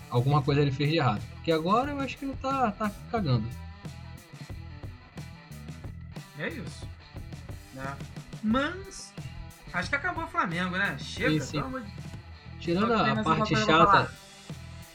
alguma 0.08 0.42
coisa 0.42 0.60
ele 0.60 0.70
fez 0.70 0.90
de 0.90 0.96
errado. 0.96 1.22
Porque 1.34 1.50
agora 1.50 1.90
eu 1.90 2.00
acho 2.00 2.16
que 2.16 2.24
ele 2.24 2.36
tá, 2.36 2.70
tá 2.70 2.90
cagando. 3.10 3.48
É 6.38 6.48
isso. 6.48 6.88
Né? 7.74 7.96
Mas, 8.42 9.12
acho 9.72 9.88
que 9.88 9.96
acabou 9.96 10.24
o 10.24 10.28
Flamengo, 10.28 10.76
né? 10.76 10.96
Chega, 10.98 11.40
Sim, 11.40 11.60
sim. 11.60 11.84
Tirando 12.60 12.92
a 12.92 13.22
parte 13.24 13.56
chata. 13.56 14.12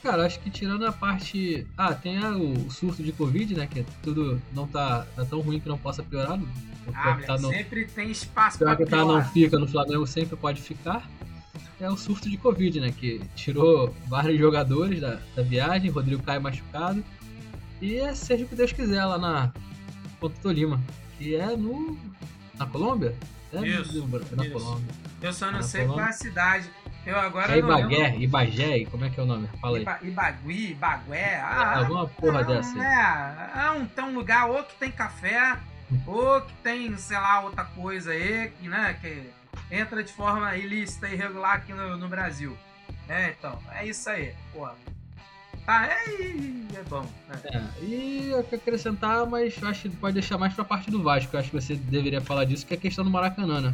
Cara, 0.05 0.23
acho 0.27 0.39
que 0.39 0.51
tirando 0.51 0.85
a 0.85 0.91
parte. 0.91 1.65
Ah, 1.75 1.91
tem 1.95 2.19
a- 2.19 2.29
o 2.37 2.69
surto 2.69 3.01
de 3.01 3.11
Covid, 3.11 3.55
né? 3.55 3.65
Que 3.65 3.83
tudo 4.03 4.39
não 4.53 4.67
tá, 4.67 5.03
tá 5.15 5.25
tão 5.25 5.41
ruim 5.41 5.59
que 5.59 5.67
não 5.67 5.79
possa 5.79 6.03
piorar. 6.03 6.37
O 6.39 6.47
Ah, 6.93 7.01
pior 7.01 7.17
que 7.17 7.25
tá 7.25 7.37
no, 7.39 7.49
sempre 7.49 7.85
tem 7.85 8.11
espaço 8.11 8.59
pra 8.59 8.75
que 8.75 8.85
tá 8.85 8.97
não 8.97 9.07
piorar. 9.07 9.33
fica 9.33 9.57
no 9.57 9.67
Flamengo 9.67 10.05
sempre 10.05 10.35
pode 10.35 10.61
ficar. 10.61 11.09
É 11.81 11.89
o 11.89 11.97
surto 11.97 12.29
de 12.29 12.37
Covid, 12.37 12.79
né? 12.81 12.91
Que 12.95 13.19
tirou 13.35 13.95
vários 14.07 14.37
jogadores 14.39 15.01
da, 15.01 15.19
da 15.35 15.41
viagem, 15.41 15.89
Rodrigo 15.89 16.21
Caio 16.21 16.39
machucado. 16.39 17.03
E 17.81 17.95
é 17.95 18.13
seja 18.13 18.45
o 18.45 18.47
que 18.47 18.53
Deus 18.55 18.71
quiser 18.71 19.03
lá 19.05 19.17
na 19.17 19.51
Ponto 20.19 20.39
Tolima. 20.39 20.79
Que 21.17 21.33
é 21.35 21.57
no. 21.57 21.97
Na 22.59 22.67
Colômbia? 22.67 23.15
É, 23.51 23.67
Isso, 23.67 24.05
no- 24.05 24.17
é 24.17 24.35
na 24.35 24.43
isso. 24.45 24.53
Colômbia. 24.53 24.93
Eu 25.21 25.33
só 25.33 25.47
não 25.47 25.53
Tá 25.53 25.63
sei 25.63 25.81
falando? 25.81 25.95
qual 25.97 26.05
é 26.05 26.09
a 26.09 26.13
cidade. 26.13 26.69
Eu 27.05 27.19
agora 27.19 27.55
É 27.57 27.61
não. 27.61 27.69
Ibagué, 27.79 28.17
Ibagé, 28.17 28.85
como 28.85 29.05
é 29.05 29.09
que 29.09 29.19
é 29.19 29.23
o 29.23 29.25
nome? 29.25 29.47
Fala 29.61 29.77
aí. 29.77 29.83
Iba, 29.83 29.99
Ibagui, 30.01 30.71
Ibagué. 30.71 31.35
Ah, 31.35 31.77
Alguma 31.79 32.07
porra 32.07 32.39
ah, 32.39 32.43
dessa 32.43 32.73
aí. 32.79 33.59
É, 33.61 33.65
é 33.67 33.71
um, 33.71 33.85
tem 33.85 34.03
um 34.03 34.13
lugar 34.15 34.49
ou 34.49 34.63
que 34.63 34.75
tem 34.75 34.91
café, 34.91 35.57
ou 36.07 36.41
que 36.41 36.53
tem, 36.63 36.97
sei 36.97 37.17
lá, 37.17 37.41
outra 37.41 37.63
coisa 37.63 38.11
aí, 38.11 38.51
que, 38.59 38.67
né, 38.67 38.97
que 38.99 39.29
entra 39.69 40.03
de 40.03 40.11
forma 40.11 40.55
ilícita 40.55 41.07
e 41.07 41.13
irregular 41.13 41.57
aqui 41.57 41.73
no, 41.73 41.95
no 41.95 42.07
Brasil. 42.07 42.57
É, 43.07 43.35
então, 43.37 43.59
é 43.71 43.85
isso 43.85 44.09
aí, 44.09 44.33
pô. 44.51 44.67
Tá, 45.63 45.87
é, 45.87 46.77
é 46.77 46.83
bom. 46.87 47.07
né? 47.27 47.39
É, 47.45 47.83
e 47.83 48.29
eu 48.31 48.43
quero 48.43 48.61
acrescentar, 48.61 49.25
mas 49.25 49.59
eu 49.59 49.67
acho 49.67 49.89
que 49.89 49.95
pode 49.95 50.13
deixar 50.13 50.37
mais 50.37 50.53
pra 50.53 50.63
parte 50.63 50.91
do 50.91 51.01
Vasco. 51.01 51.35
Eu 51.35 51.39
acho 51.39 51.49
que 51.49 51.59
você 51.59 51.75
deveria 51.75 52.21
falar 52.21 52.45
disso, 52.45 52.65
que 52.65 52.73
é 52.73 52.77
a 52.77 52.79
questão 52.79 53.03
do 53.03 53.09
Maracanã, 53.09 53.61
né? 53.61 53.73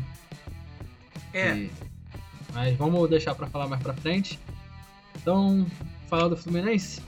É, 1.33 1.49
E- 1.53 1.71
Mas 2.53 2.75
vamos 2.77 3.09
deixar 3.09 3.33
pra 3.35 3.47
falar 3.47 3.67
mais 3.67 3.81
pra 3.81 3.93
frente. 3.93 4.39
Então, 5.15 5.65
falar 6.07 6.27
do 6.27 6.37
Fluminense? 6.37 7.01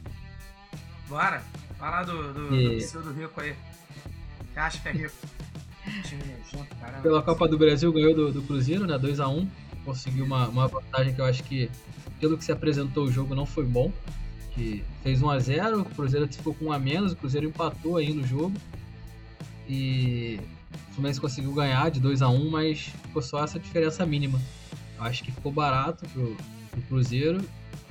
bora. 1.08 1.44
Falar 1.78 2.04
do, 2.04 2.34
do, 2.34 2.56
E- 2.56 2.70
do 2.70 2.78
pseudo 2.78 3.12
rico 3.14 3.40
aí. 3.42 3.54
Você 4.54 4.60
acha 4.60 4.80
que 4.80 4.88
é 4.88 4.92
rico? 4.92 5.16
Caramba. 6.80 7.02
Pela 7.02 7.22
Copa 7.22 7.48
do 7.48 7.58
Brasil 7.58 7.92
ganhou 7.92 8.16
do, 8.16 8.32
do 8.32 8.42
Cruzeiro, 8.44 8.86
né? 8.88 8.98
2x1. 8.98 9.48
Conseguiu 9.84 10.24
uma, 10.26 10.48
uma 10.48 10.68
vantagem 10.68 11.14
que 11.14 11.20
eu 11.20 11.26
acho 11.26 11.44
que, 11.44 11.70
pelo 12.22 12.38
que 12.38 12.46
se 12.46 12.52
apresentou 12.54 13.04
o 13.06 13.12
jogo, 13.12 13.36
não 13.36 13.46
foi 13.46 13.66
bom. 13.66 13.92
Que 14.56 14.84
fez 15.02 15.20
1x0, 15.22 15.82
o 15.82 15.86
Cruzeiro 15.86 16.28
ficou 16.32 16.54
com 16.54 16.66
1 16.68 16.72
a 16.72 16.80
menos, 16.80 17.12
o 17.12 17.16
Cruzeiro 17.18 17.48
empatou 17.48 17.98
aí 17.98 18.14
no 18.14 18.26
jogo. 18.26 18.54
E 19.68 20.40
o 20.90 20.94
Fluminense 20.94 21.20
conseguiu 21.20 21.52
ganhar 21.54 21.92
de 21.92 22.00
2x1, 22.00 22.50
mas 22.50 22.80
ficou 22.80 23.22
só 23.22 23.44
essa 23.44 23.60
diferença 23.60 24.06
mínima. 24.06 24.40
Acho 25.04 25.24
que 25.24 25.32
ficou 25.32 25.52
barato 25.52 26.08
pro, 26.10 26.36
pro 26.72 26.82
Cruzeiro. 26.84 27.44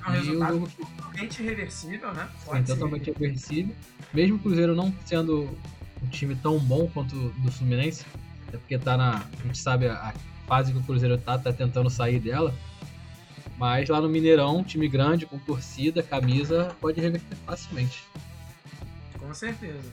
É 0.04 0.11
um 0.11 0.14
e 0.14 0.19
resultado 0.19 0.69
totalmente 0.76 1.42
reversível, 1.42 2.12
né? 2.12 2.28
Sim, 2.38 2.47
Pode 2.47 2.66
ser. 2.66 2.75
totalmente 2.75 3.11
reversível. 3.11 3.76
Mesmo 4.12 4.37
o 4.37 4.38
Cruzeiro 4.38 4.75
não 4.75 4.95
sendo 5.04 5.57
um 6.02 6.07
time 6.09 6.35
tão 6.35 6.59
bom 6.59 6.88
quanto 6.92 7.14
o 7.14 7.31
do 7.31 7.52
Fluminense, 7.52 8.04
é 8.52 8.57
porque 8.57 8.78
tá 8.78 8.97
na. 8.97 9.19
A 9.19 9.47
gente 9.47 9.59
sabe 9.59 9.88
a, 9.88 9.95
a 9.95 10.12
fase 10.47 10.73
que 10.73 10.78
o 10.78 10.83
Cruzeiro 10.83 11.16
tá, 11.19 11.38
tá 11.38 11.52
tentando 11.52 11.88
sair 11.88 12.19
dela. 12.19 12.54
Mas 13.59 13.88
lá 13.88 14.00
no 14.00 14.09
Mineirão, 14.09 14.64
time 14.64 14.88
grande, 14.88 15.25
com 15.25 15.38
torcida, 15.38 16.02
camisa, 16.02 16.75
pode 16.81 17.00
reverter 17.00 17.37
facilmente. 17.47 18.02
Com 19.19 19.33
certeza. 19.33 19.88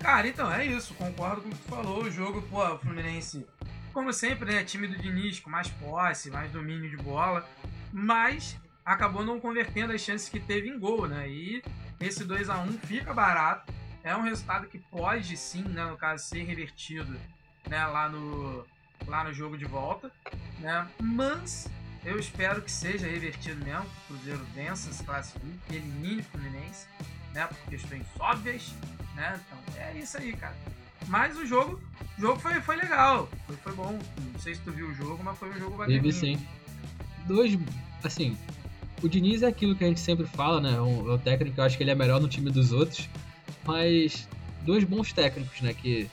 Cara, 0.00 0.26
então 0.26 0.52
é 0.52 0.66
isso. 0.66 0.92
Concordo 0.94 1.42
com 1.42 1.48
o 1.48 1.50
que 1.52 1.58
tu 1.58 1.68
falou. 1.68 2.02
O 2.02 2.10
jogo, 2.10 2.42
pô, 2.42 2.62
o 2.62 2.78
Fluminense, 2.78 3.46
como 3.94 4.12
sempre, 4.12 4.52
né? 4.52 4.64
Time 4.64 4.88
do 4.88 4.98
Diniz, 4.98 5.38
com 5.38 5.48
mais 5.48 5.70
posse, 5.70 6.28
mais 6.30 6.50
domínio 6.50 6.90
de 6.90 6.96
bola. 6.96 7.48
Mas 7.92 8.58
acabou 8.84 9.24
não 9.24 9.40
convertendo 9.40 9.92
as 9.92 10.00
chances 10.00 10.28
que 10.28 10.40
teve 10.40 10.68
em 10.68 10.78
gol, 10.78 11.06
né? 11.06 11.30
E 11.30 11.62
esse 12.00 12.24
2 12.24 12.50
a 12.50 12.58
1 12.58 12.72
fica 12.80 13.14
barato. 13.14 13.72
É 14.02 14.14
um 14.14 14.22
resultado 14.22 14.66
que 14.66 14.78
pode 14.78 15.34
sim, 15.36 15.62
né, 15.62 15.86
no 15.86 15.96
caso, 15.96 16.24
ser 16.26 16.42
revertido 16.42 17.18
né, 17.66 17.86
lá, 17.86 18.06
no, 18.06 18.66
lá 19.06 19.24
no 19.24 19.32
jogo 19.32 19.56
de 19.56 19.64
volta. 19.64 20.10
Né? 20.58 20.86
Mas 21.00 21.70
eu 22.04 22.18
espero 22.18 22.60
que 22.60 22.70
seja 22.70 23.06
revertido 23.06 23.64
mesmo, 23.64 23.84
que 23.84 24.12
o 24.12 24.16
Cruzeiro 24.16 24.44
vença, 24.54 24.92
se 24.92 25.02
classifique, 25.04 25.58
que 25.68 25.76
elimine 25.76 26.20
o 26.20 26.24
Fluminense, 26.24 26.86
né? 27.32 27.46
Por 27.46 27.56
questões 27.70 28.06
óbvias, 28.18 28.74
né? 29.14 29.40
Então 29.46 29.80
é 29.80 29.96
isso 29.96 30.18
aí, 30.18 30.36
cara. 30.36 30.54
Mas 31.08 31.36
o 31.38 31.46
jogo, 31.46 31.80
o 32.16 32.20
jogo 32.20 32.38
foi, 32.38 32.60
foi 32.60 32.76
legal, 32.76 33.28
foi, 33.46 33.56
foi 33.56 33.72
bom. 33.74 33.98
Não 34.32 34.40
sei 34.40 34.54
se 34.54 34.60
tu 34.62 34.72
viu 34.72 34.88
o 34.88 34.94
jogo, 34.94 35.22
mas 35.22 35.38
foi 35.38 35.50
um 35.50 35.58
jogo 35.58 35.76
bacana. 35.76 35.96
Teve 35.96 36.12
sim. 36.12 36.38
Dois. 37.26 37.58
Assim, 38.02 38.36
o 39.02 39.08
Diniz 39.08 39.42
é 39.42 39.46
aquilo 39.46 39.74
que 39.74 39.84
a 39.84 39.88
gente 39.88 40.00
sempre 40.00 40.26
fala, 40.26 40.60
né? 40.60 40.80
O, 40.80 41.14
o 41.14 41.18
técnico, 41.18 41.60
eu 41.60 41.64
acho 41.64 41.76
que 41.76 41.82
ele 41.82 41.90
é 41.90 41.94
melhor 41.94 42.20
no 42.20 42.28
time 42.28 42.50
dos 42.50 42.72
outros. 42.72 43.08
Mas 43.66 44.28
dois 44.62 44.84
bons 44.84 45.12
técnicos, 45.12 45.60
né? 45.60 45.74
Que 45.74 46.08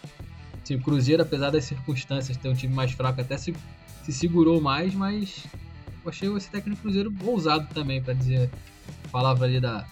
assim, 0.63 0.75
o 0.75 0.81
Cruzeiro, 0.81 1.21
apesar 1.23 1.49
das 1.49 1.65
circunstâncias 1.65 2.37
ter 2.37 2.49
um 2.49 2.53
time 2.53 2.73
mais 2.73 2.91
fraco, 2.91 3.21
até 3.21 3.37
se, 3.37 3.53
se 4.03 4.11
segurou 4.11 4.61
mais, 4.61 4.93
mas 4.93 5.45
eu 6.03 6.09
achei 6.09 6.35
esse 6.35 6.49
técnico 6.49 6.81
Cruzeiro 6.81 7.13
ousado 7.23 7.67
também, 7.73 8.01
pra 8.01 8.13
dizer 8.13 8.49
a 9.05 9.07
palavra 9.09 9.45
ali 9.45 9.59
da, 9.59 9.85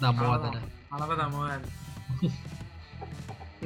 da 0.00 0.12
moda, 0.12 0.50
né? 0.50 0.62
Palavra 0.88 1.16
da 1.16 1.28
moda. 1.28 1.62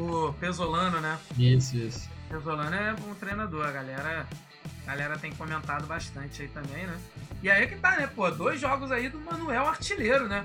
o 0.01 0.33
Pesolano, 0.35 1.01
né? 1.01 1.19
Isso, 1.39 1.77
isso. 1.77 2.09
Pesolano 2.29 2.75
é 2.75 2.95
bom 2.95 3.15
treinador, 3.15 3.67
a 3.67 3.71
galera, 3.73 4.27
a 4.85 4.91
galera 4.91 5.19
tem 5.19 5.33
comentado 5.33 5.87
bastante 5.87 6.43
aí 6.43 6.49
também, 6.49 6.87
né? 6.87 6.99
E 7.43 7.51
aí 7.51 7.67
que 7.67 7.77
tá, 7.77 7.97
né? 7.97 8.07
Pô, 8.07 8.31
dois 8.31 8.61
jogos 8.61 8.91
aí 8.93 9.09
do 9.09 9.19
Manuel 9.21 9.67
Artilheiro, 9.69 10.29
né? 10.29 10.45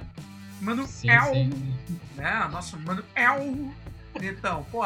Manuel, 0.62 0.88
Sim, 0.88 1.10
sim. 1.33 1.74
né? 2.15 2.48
Nosso 2.51 2.77
Manuel. 2.79 3.74
Então, 4.22 4.63
pô, 4.72 4.83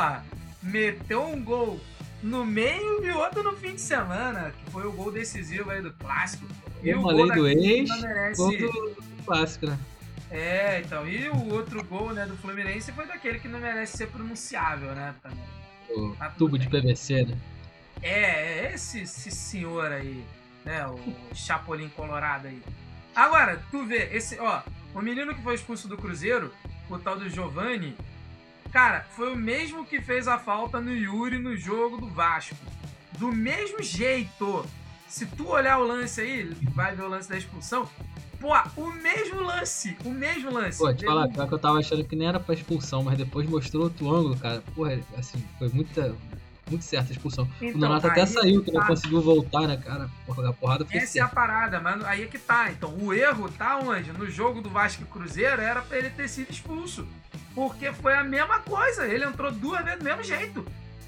meteu 0.64 1.24
um 1.28 1.44
gol 1.44 1.80
no 2.24 2.44
meio 2.46 3.06
e 3.06 3.12
outro 3.12 3.44
no 3.44 3.54
fim 3.58 3.76
de 3.76 3.82
semana, 3.82 4.52
que 4.52 4.72
foi 4.72 4.88
o 4.88 4.92
gol 4.92 5.12
decisivo 5.12 5.70
aí 5.70 5.82
do 5.82 5.92
clássico. 5.94 6.46
E 6.82 6.90
Eu 6.90 7.00
o 7.00 7.04
falei 7.04 7.26
gol 7.28 7.36
do 7.36 7.48
ex, 7.48 8.02
merece- 8.02 8.42
Gol 8.42 8.52
do 8.58 9.24
clássico, 9.26 9.68
né? 9.68 9.78
É, 10.30 10.82
então, 10.82 11.08
e 11.08 11.30
o 11.30 11.54
outro 11.54 11.84
gol, 11.86 12.14
né, 12.14 12.26
do 12.26 12.36
Fluminense 12.38 12.92
foi 12.92 13.06
daquele 13.06 13.40
que 13.40 13.48
não 13.48 13.60
merece 13.60 13.98
ser 13.98 14.08
pronunciável, 14.08 14.94
né, 14.94 15.16
também. 15.22 15.44
O 15.90 16.16
Tá 16.16 16.30
tubo 16.32 16.58
de 16.58 16.68
bem. 16.68 16.82
PVC, 16.82 17.26
né? 17.26 17.38
É, 18.02 18.66
é 18.66 18.72
esse, 18.74 19.02
esse 19.02 19.32
senhor 19.32 19.92
aí, 19.92 20.24
né? 20.66 20.86
O 20.88 21.00
Chapolin 21.34 21.90
Colorado 21.90 22.48
aí. 22.48 22.62
Agora, 23.16 23.62
tu 23.72 23.86
vê, 23.86 24.10
esse, 24.12 24.38
ó, 24.40 24.62
o 24.94 25.02
menino 25.02 25.34
que 25.34 25.42
foi 25.42 25.56
expulso 25.56 25.88
do 25.88 25.98
Cruzeiro, 25.98 26.54
o 26.90 27.00
tal 27.00 27.18
do 27.18 27.30
Giovanni, 27.30 27.96
cara, 28.72 29.06
foi 29.12 29.32
o 29.34 29.36
mesmo 29.38 29.86
que 29.86 30.02
fez 30.02 30.28
a 30.28 30.38
falta 30.38 30.80
no 30.82 30.94
Yuri 30.94 31.40
no 31.40 31.56
jogo 31.56 31.98
do 31.98 32.08
Vasco. 32.08 32.56
Do 33.18 33.32
mesmo 33.32 33.82
jeito. 33.82 34.66
Se 35.08 35.26
tu 35.26 35.48
olhar 35.48 35.80
o 35.80 35.88
lance 35.88 36.20
aí, 36.22 36.44
vai 36.74 36.94
ver 36.94 37.04
o 37.04 37.08
lance 37.08 37.30
da 37.30 37.38
expulsão. 37.38 37.90
Pô, 38.39 38.53
o 38.77 38.91
mesmo 38.91 39.41
lance, 39.41 39.98
o 40.06 40.10
mesmo 40.10 40.51
lance. 40.51 40.77
Pô, 40.77 40.94
te 40.94 41.06
falar, 41.06 41.27
pior 41.27 41.48
que 41.48 41.53
eu 41.53 41.60
tava 41.60 41.79
achando 41.79 42.03
que 42.03 42.15
nem 42.15 42.27
era 42.27 42.39
pra 42.39 42.53
expulsão, 42.53 43.03
mas 43.03 43.17
depois 43.17 43.48
mostrou 43.50 43.84
outro 43.86 44.13
ângulo, 44.13 44.38
cara. 44.38 44.62
Porra, 44.75 45.00
assim, 45.17 45.44
foi 45.58 45.70
muita, 45.70 46.15
muito 46.70 46.84
certa 46.86 47.10
a 47.10 47.13
expulsão. 47.13 47.46
o 47.60 47.65
Então, 47.65 47.79
Donato 47.79 48.06
até 48.08 48.25
saiu, 48.27 48.63
que 48.63 48.72
não 48.72 48.82
tá. 48.82 48.88
conseguiu 48.88 49.22
voltar, 49.22 49.62
né, 49.67 49.77
cara? 49.77 50.08
Porra, 50.25 50.50
a 50.50 50.53
porrada 50.53 50.86
foi 50.86 50.98
Essa 50.98 51.17
é 51.17 51.22
a 51.22 51.25
certa. 51.25 51.36
parada, 51.36 51.79
mas 51.79 52.03
aí 52.06 52.24
é 52.24 52.27
que 52.27 52.38
tá. 52.38 52.72
Então, 52.72 52.96
o 53.00 53.12
erro 53.13 53.50
tá 53.50 53.79
onde? 53.79 54.12
No 54.13 54.29
jogo 54.29 54.62
do 54.62 54.70
Vasco 54.70 55.01
e 55.01 55.06
Cruzeiro 55.06 55.60
era 55.62 55.82
pra 55.82 55.98
ele 55.98 56.10
ter 56.12 56.27
sido 56.27 56.51
expulso. 56.51 57.08
Porque 57.56 57.91
foi 57.91 58.13
a 58.13 58.24
mesma 58.24 58.60
coisa. 58.60 59.08
Ele 59.08 59.25
entrou 59.25 59.51
duas 59.51 59.84
vezes 59.84 60.00
do 60.00 60.06
mesmo 60.06 60.24
jeito. 60.24 60.63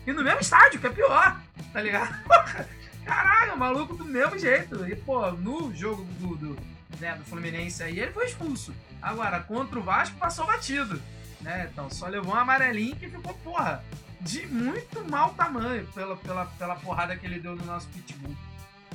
E 0.07 0.11
no 0.11 0.23
mesmo 0.23 0.39
estádio, 0.41 0.79
que 0.79 0.87
é 0.87 0.89
pior. 0.89 1.39
Tá 1.71 1.79
ligado? 1.79 2.11
Caralho, 3.05 3.55
maluco 3.57 3.95
do 3.95 4.03
mesmo 4.05 4.37
jeito. 4.39 4.83
E, 4.87 4.95
pô, 4.95 5.29
no 5.31 5.71
jogo 5.75 6.03
do, 6.19 6.35
do, 6.35 6.57
né, 6.99 7.15
do 7.15 7.23
Fluminense 7.25 7.83
aí, 7.83 7.99
ele 7.99 8.11
foi 8.11 8.25
expulso. 8.25 8.73
Agora, 9.01 9.39
contra 9.41 9.79
o 9.79 9.83
Vasco, 9.83 10.17
passou 10.17 10.45
batido. 10.45 11.01
Né? 11.41 11.69
Então, 11.71 11.89
só 11.89 12.07
levou 12.07 12.33
um 12.33 12.37
amarelinho 12.37 12.95
que 12.95 13.09
ficou, 13.09 13.33
porra, 13.35 13.83
de 14.19 14.45
muito 14.47 15.03
mau 15.09 15.33
tamanho 15.33 15.85
pela, 15.87 16.15
pela, 16.17 16.45
pela 16.45 16.75
porrada 16.75 17.15
que 17.15 17.25
ele 17.25 17.39
deu 17.39 17.55
no 17.55 17.65
nosso 17.65 17.87
pitbull. 17.87 18.35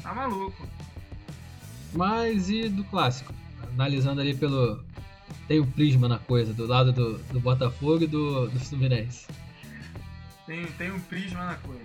Tá 0.02 0.14
maluco. 0.14 0.68
Mas 1.92 2.50
e 2.50 2.68
do 2.68 2.84
clássico? 2.84 3.32
Analisando 3.72 4.20
ali 4.20 4.34
pelo. 4.34 4.84
Tem 5.48 5.60
o 5.60 5.66
prisma 5.66 6.08
na 6.08 6.18
coisa, 6.18 6.52
do 6.52 6.66
lado 6.66 6.92
do, 6.92 7.18
do 7.18 7.40
Botafogo 7.40 8.04
e 8.04 8.06
do, 8.06 8.48
do 8.48 8.60
Fluminense. 8.60 9.26
Tem, 10.46 10.66
tem 10.72 10.90
um 10.90 11.00
prisma 11.00 11.44
na 11.44 11.54
coisa. 11.56 11.84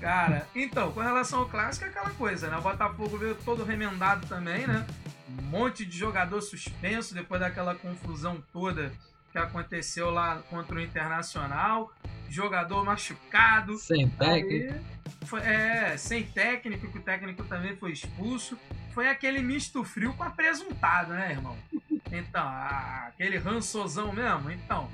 Cara, 0.00 0.46
então, 0.54 0.92
com 0.92 1.00
relação 1.00 1.40
ao 1.40 1.48
clássico 1.48 1.86
é 1.86 1.88
aquela 1.88 2.10
coisa, 2.10 2.48
né? 2.48 2.56
O 2.56 2.62
Botafogo 2.62 3.16
veio 3.16 3.34
todo 3.34 3.64
remendado 3.64 4.26
também, 4.26 4.66
né? 4.66 4.86
Um 5.28 5.42
monte 5.42 5.84
de 5.84 5.96
jogador 5.98 6.40
suspenso 6.40 7.14
depois 7.14 7.40
daquela 7.40 7.74
confusão 7.74 8.42
toda 8.52 8.92
que 9.32 9.38
aconteceu 9.38 10.10
lá 10.10 10.36
contra 10.48 10.76
o 10.76 10.80
Internacional. 10.80 11.92
Jogador 12.28 12.84
machucado. 12.84 13.76
Sem 13.78 14.08
técnico. 14.08 14.74
Foi- 15.26 15.40
é, 15.40 15.96
sem 15.96 16.24
técnico, 16.24 16.88
que 16.90 16.98
o 16.98 17.02
técnico 17.02 17.42
também 17.44 17.76
foi 17.76 17.92
expulso. 17.92 18.56
Foi 18.94 19.08
aquele 19.08 19.40
misto 19.42 19.82
frio 19.84 20.14
com 20.14 20.22
apresuntado, 20.22 21.12
né, 21.12 21.32
irmão? 21.32 21.56
Então, 22.12 22.42
ah, 22.46 23.06
aquele 23.08 23.36
rançozão 23.36 24.12
mesmo. 24.12 24.50
Então, 24.50 24.88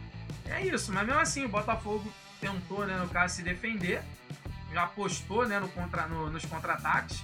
é 0.46 0.66
isso. 0.66 0.92
Mas 0.92 1.06
mesmo 1.06 1.20
assim, 1.20 1.44
o 1.44 1.48
Botafogo 1.48 2.10
tentou, 2.40 2.86
né, 2.86 2.96
no 2.96 3.08
caso, 3.08 3.36
se 3.36 3.42
defender. 3.42 4.02
Já 4.72 4.84
apostou 4.84 5.46
né, 5.46 5.60
no 5.60 5.68
contra, 5.68 6.06
no- 6.06 6.30
nos 6.30 6.44
contra-ataques. 6.46 7.22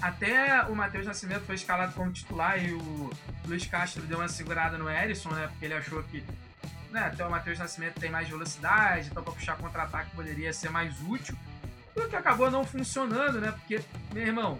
Até 0.00 0.62
o 0.64 0.74
Matheus 0.74 1.06
Nascimento 1.06 1.42
foi 1.44 1.54
escalado 1.56 1.92
como 1.92 2.10
titular 2.10 2.62
e 2.62 2.72
o 2.72 3.10
Luiz 3.46 3.66
Castro 3.66 4.02
deu 4.02 4.18
uma 4.18 4.28
segurada 4.28 4.78
no 4.78 4.88
Erisson, 4.88 5.30
né? 5.30 5.46
Porque 5.48 5.64
ele 5.66 5.74
achou 5.74 6.02
que 6.04 6.24
né, 6.90 7.00
até 7.00 7.24
o 7.26 7.30
Matheus 7.30 7.58
Nascimento 7.58 8.00
tem 8.00 8.10
mais 8.10 8.28
velocidade, 8.28 9.08
então 9.10 9.22
para 9.22 9.32
puxar 9.32 9.56
contra-ataque 9.56 10.10
poderia 10.14 10.52
ser 10.52 10.70
mais 10.70 10.94
útil. 11.06 11.36
E 11.94 12.00
o 12.00 12.08
que 12.08 12.16
acabou 12.16 12.50
não 12.50 12.64
funcionando, 12.64 13.40
né? 13.40 13.52
Porque, 13.52 13.80
meu 14.14 14.26
irmão, 14.26 14.58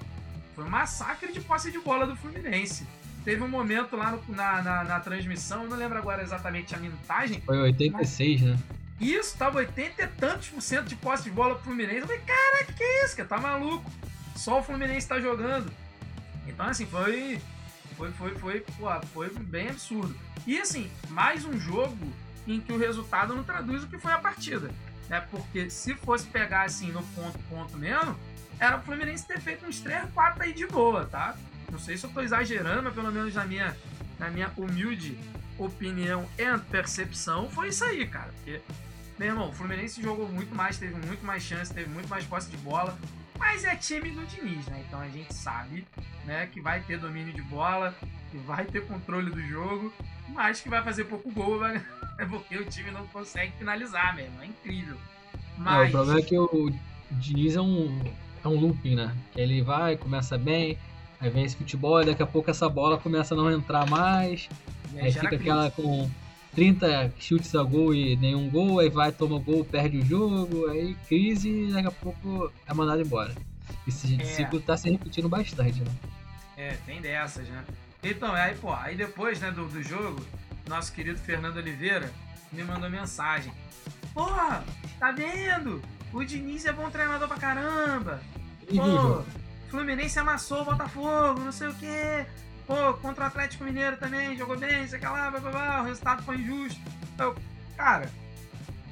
foi 0.54 0.64
um 0.64 0.68
massacre 0.68 1.32
de 1.32 1.40
posse 1.40 1.70
de 1.72 1.78
bola 1.78 2.06
do 2.06 2.14
Fluminense. 2.16 2.86
Teve 3.24 3.42
um 3.42 3.48
momento 3.48 3.96
lá 3.96 4.12
no- 4.12 4.34
na, 4.34 4.62
na, 4.62 4.84
na 4.84 5.00
transmissão, 5.00 5.66
não 5.66 5.76
lembro 5.76 5.96
agora 5.98 6.22
exatamente 6.22 6.74
a 6.74 6.78
minutagem, 6.78 7.40
Foi 7.42 7.58
86, 7.58 8.42
né? 8.42 8.58
E 8.98 9.14
isso 9.14 9.36
tava 9.38 9.58
80 9.58 10.02
e 10.02 10.06
tantos 10.08 10.48
por 10.48 10.60
cento 10.60 10.86
de 10.86 10.96
posse 10.96 11.24
de 11.24 11.30
bola 11.30 11.54
pro 11.54 11.64
Fluminense. 11.64 12.00
Eu 12.00 12.06
falei, 12.06 12.20
cara, 12.22 12.64
que 12.64 12.82
é 12.82 13.04
isso, 13.04 13.16
cara? 13.16 13.28
Tá 13.28 13.38
maluco? 13.38 13.90
Só 14.36 14.60
o 14.60 14.62
Fluminense 14.62 15.08
tá 15.08 15.20
jogando. 15.20 15.70
Então, 16.46 16.66
assim, 16.66 16.86
foi. 16.86 17.40
Foi, 17.96 18.10
foi, 18.12 18.34
foi, 18.36 18.60
pô, 18.60 18.88
foi 19.12 19.28
bem 19.28 19.68
absurdo. 19.68 20.16
E 20.46 20.58
assim, 20.58 20.90
mais 21.10 21.44
um 21.44 21.58
jogo 21.58 22.10
em 22.46 22.58
que 22.58 22.72
o 22.72 22.78
resultado 22.78 23.34
não 23.34 23.44
traduz 23.44 23.84
o 23.84 23.86
que 23.86 23.98
foi 23.98 24.12
a 24.12 24.18
partida. 24.18 24.70
Né? 25.08 25.20
Porque 25.30 25.68
se 25.68 25.94
fosse 25.94 26.26
pegar 26.28 26.62
assim 26.62 26.90
no 26.92 27.02
ponto, 27.02 27.38
ponto 27.40 27.76
mesmo, 27.76 28.16
era 28.58 28.78
o 28.78 28.82
Fluminense 28.82 29.26
ter 29.26 29.40
feito 29.40 29.66
uns 29.66 29.80
3, 29.80 30.10
4 30.14 30.42
aí 30.42 30.52
de 30.52 30.66
boa, 30.66 31.04
tá? 31.04 31.36
Não 31.70 31.78
sei 31.78 31.96
se 31.96 32.04
eu 32.04 32.10
tô 32.10 32.20
exagerando, 32.20 32.84
mas 32.84 32.94
pelo 32.94 33.10
menos 33.12 33.34
na 33.34 33.44
minha, 33.44 33.76
na 34.18 34.30
minha 34.30 34.50
humilde 34.56 35.18
opinião 35.58 36.26
e 36.38 36.58
percepção, 36.70 37.48
foi 37.50 37.68
isso 37.68 37.84
aí, 37.84 38.06
cara. 38.06 38.32
Porque, 38.36 38.60
meu 39.18 39.28
irmão, 39.28 39.48
o 39.50 39.52
Fluminense 39.52 40.02
jogou 40.02 40.28
muito 40.28 40.54
mais, 40.54 40.78
teve 40.78 40.94
muito 41.06 41.24
mais 41.24 41.42
chance, 41.42 41.72
teve 41.72 41.88
muito 41.90 42.08
mais 42.08 42.24
posse 42.24 42.50
de 42.50 42.56
bola. 42.58 42.96
Mas 43.40 43.64
é 43.64 43.74
time 43.74 44.10
do 44.10 44.24
Diniz, 44.26 44.66
né? 44.66 44.84
Então 44.86 45.00
a 45.00 45.08
gente 45.08 45.34
sabe 45.34 45.84
né, 46.24 46.46
que 46.52 46.60
vai 46.60 46.80
ter 46.82 46.98
domínio 46.98 47.32
de 47.32 47.42
bola, 47.42 47.94
que 48.30 48.36
vai 48.36 48.66
ter 48.66 48.86
controle 48.86 49.30
do 49.30 49.42
jogo, 49.42 49.92
mas 50.28 50.60
que 50.60 50.68
vai 50.68 50.84
fazer 50.84 51.04
pouco 51.04 51.32
gol, 51.32 51.58
né? 51.58 51.84
é 52.18 52.24
porque 52.28 52.56
o 52.56 52.64
time 52.66 52.90
não 52.90 53.06
consegue 53.08 53.52
finalizar 53.58 54.14
mesmo. 54.14 54.40
É 54.42 54.46
incrível. 54.46 54.96
Mas... 55.56 55.86
É, 55.86 55.88
o 55.88 55.90
problema 55.90 56.20
é 56.20 56.22
que 56.22 56.38
o 56.38 56.70
Diniz 57.12 57.56
é 57.56 57.60
um, 57.60 58.04
é 58.44 58.48
um 58.48 58.60
looping, 58.60 58.94
né? 58.94 59.16
Que 59.32 59.40
ele 59.40 59.62
vai, 59.62 59.96
começa 59.96 60.36
bem, 60.36 60.78
aí 61.18 61.30
vem 61.30 61.44
esse 61.44 61.56
futebol, 61.56 62.02
e 62.02 62.06
daqui 62.06 62.22
a 62.22 62.26
pouco 62.26 62.50
essa 62.50 62.68
bola 62.68 62.98
começa 62.98 63.34
a 63.34 63.36
não 63.36 63.50
entrar 63.50 63.88
mais, 63.88 64.48
aí 64.94 65.10
gera 65.10 65.30
fica 65.30 65.36
aquela 65.36 65.70
com 65.70 66.08
30 66.54 67.12
chutes 67.18 67.54
a 67.54 67.62
gol 67.62 67.94
e 67.94 68.16
nenhum 68.16 68.48
gol, 68.50 68.80
aí 68.80 68.88
vai, 68.88 69.12
toma 69.12 69.38
gol, 69.38 69.64
perde 69.64 69.98
o 69.98 70.04
jogo, 70.04 70.66
aí 70.68 70.94
crise 71.08 71.48
e 71.48 71.72
daqui 71.72 71.88
a 71.88 71.92
pouco 71.92 72.52
é 72.66 72.74
mandado 72.74 73.00
embora. 73.00 73.34
Esse 73.86 74.20
É. 74.20 74.24
ciclo 74.24 74.60
tá 74.60 74.76
se 74.76 74.90
repetindo 74.90 75.28
bastante, 75.28 75.80
né? 75.80 75.90
É, 76.56 76.76
tem 76.84 77.00
dessas, 77.00 77.48
né? 77.48 77.64
Então, 78.02 78.32
aí, 78.34 78.54
pô, 78.56 78.72
aí 78.72 78.96
depois, 78.96 79.40
né, 79.40 79.50
do, 79.50 79.66
do 79.66 79.82
jogo, 79.82 80.24
nosso 80.68 80.92
querido 80.92 81.18
Fernando 81.18 81.56
Oliveira 81.56 82.10
me 82.52 82.64
mandou 82.64 82.90
mensagem. 82.90 83.52
Porra, 84.12 84.64
tá 84.98 85.12
vendo? 85.12 85.80
O 86.12 86.24
Diniz 86.24 86.64
é 86.66 86.72
bom 86.72 86.90
treinador 86.90 87.28
pra 87.28 87.36
caramba. 87.36 88.20
Pô? 88.68 89.22
Fluminense 89.70 90.18
amassou 90.18 90.62
o 90.62 90.64
Botafogo, 90.64 91.40
não 91.40 91.52
sei 91.52 91.68
o 91.68 91.74
quê. 91.74 92.26
Pô, 92.70 92.94
contra 92.98 93.24
o 93.24 93.26
Atlético 93.26 93.64
Mineiro 93.64 93.96
também, 93.96 94.36
jogou 94.36 94.56
bem, 94.56 94.86
sei 94.86 95.00
lá, 95.00 95.28
blá, 95.28 95.40
blá, 95.40 95.50
blá, 95.50 95.82
o 95.82 95.86
resultado 95.86 96.22
foi 96.22 96.36
injusto. 96.36 96.80
Eu, 97.18 97.34
cara, 97.76 98.08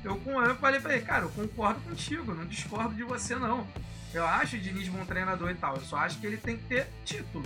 eu, 0.03 0.21
eu 0.27 0.57
falei 0.57 0.81
pra 0.81 0.97
ele, 0.97 1.05
cara, 1.05 1.23
eu 1.23 1.31
concordo 1.31 1.81
contigo, 1.83 2.35
não 2.35 2.45
discordo 2.45 2.93
de 2.93 3.05
você 3.05 3.37
não. 3.37 3.65
Eu 4.13 4.27
acho 4.27 4.57
o 4.57 4.59
Diniz 4.59 4.89
bom 4.89 5.05
treinador 5.05 5.53
e 5.53 5.55
tal, 5.55 5.77
eu 5.77 5.81
só 5.83 5.99
acho 5.99 6.19
que 6.19 6.27
ele 6.27 6.39
tem 6.39 6.57
que 6.57 6.65
ter 6.65 6.89
título. 7.05 7.45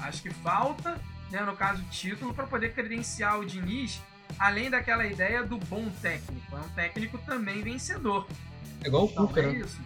Acho 0.00 0.20
que 0.20 0.28
falta, 0.28 1.00
né, 1.30 1.40
no 1.40 1.56
caso, 1.56 1.82
título 1.84 2.34
para 2.34 2.46
poder 2.46 2.74
credenciar 2.74 3.40
o 3.40 3.46
Diniz, 3.46 4.02
além 4.38 4.68
daquela 4.68 5.06
ideia 5.06 5.42
do 5.42 5.56
bom 5.56 5.88
técnico. 6.02 6.54
É 6.54 6.60
um 6.60 6.68
técnico 6.74 7.16
também 7.24 7.62
vencedor. 7.62 8.28
É 8.82 8.88
igual 8.88 9.06
o 9.06 9.10
Então, 9.10 9.26
Cuca, 9.28 9.40
é 9.40 9.46
né? 9.46 9.60
isso. 9.60 9.80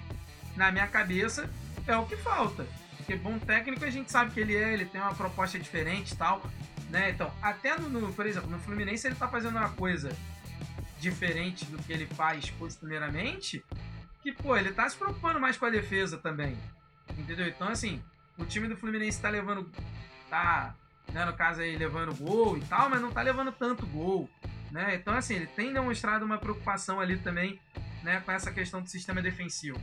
Na 0.57 0.73
minha 0.73 0.89
cabeça, 0.89 1.49
é 1.87 1.97
o 1.97 2.05
que 2.05 2.17
falta. 2.17 2.67
Porque 3.09 3.23
bom 3.23 3.39
técnico 3.39 3.87
a 3.87 3.91
gente 3.91 4.13
sabe 4.13 4.33
que 4.33 4.39
ele 4.41 4.55
é, 4.55 4.75
ele 4.75 4.85
tem 4.85 5.01
uma 5.01 5.15
proposta 5.15 5.59
diferente 5.59 6.13
e 6.13 6.17
tal. 6.19 6.43
Né? 6.91 7.09
Então, 7.09 7.33
até 7.41 7.75
no, 7.79 7.89
no- 7.89 8.13
por 8.13 8.27
exemplo, 8.27 8.51
no 8.51 8.59
Fluminense 8.59 9.07
ele 9.07 9.15
tá 9.15 9.27
fazendo 9.27 9.57
uma 9.57 9.71
coisa 9.71 10.15
diferente 11.01 11.65
do 11.65 11.79
que 11.83 11.91
ele 11.91 12.05
faz 12.05 12.51
costumeiramente, 12.51 13.65
que, 14.23 14.31
pô, 14.31 14.55
ele 14.55 14.73
tá 14.73 14.87
se 14.91 14.95
preocupando 14.99 15.41
mais 15.41 15.57
com 15.57 15.65
a 15.65 15.71
defesa 15.71 16.19
também. 16.19 16.55
Entendeu? 17.17 17.49
Então, 17.49 17.69
assim, 17.69 18.03
o 18.37 18.45
time 18.45 18.69
do 18.69 18.77
Fluminense 18.77 19.19
tá 19.23 19.31
levando. 19.31 19.73
tá, 20.29 20.75
né, 21.11 21.25
no 21.25 21.33
caso 21.33 21.63
aí, 21.63 21.79
levando 21.79 22.15
gol 22.15 22.59
e 22.59 22.61
tal, 22.67 22.91
mas 22.91 23.01
não 23.01 23.11
tá 23.11 23.23
levando 23.23 23.53
tanto 23.53 23.87
gol. 23.87 24.29
Né? 24.71 24.97
Então, 24.97 25.15
assim, 25.15 25.37
ele 25.37 25.47
tem 25.47 25.73
demonstrado 25.73 26.27
uma 26.27 26.37
preocupação 26.37 27.01
ali 27.01 27.17
também 27.17 27.59
né, 28.03 28.21
com 28.21 28.31
essa 28.33 28.53
questão 28.53 28.83
do 28.83 28.89
sistema 28.91 29.23
defensivo. 29.23 29.81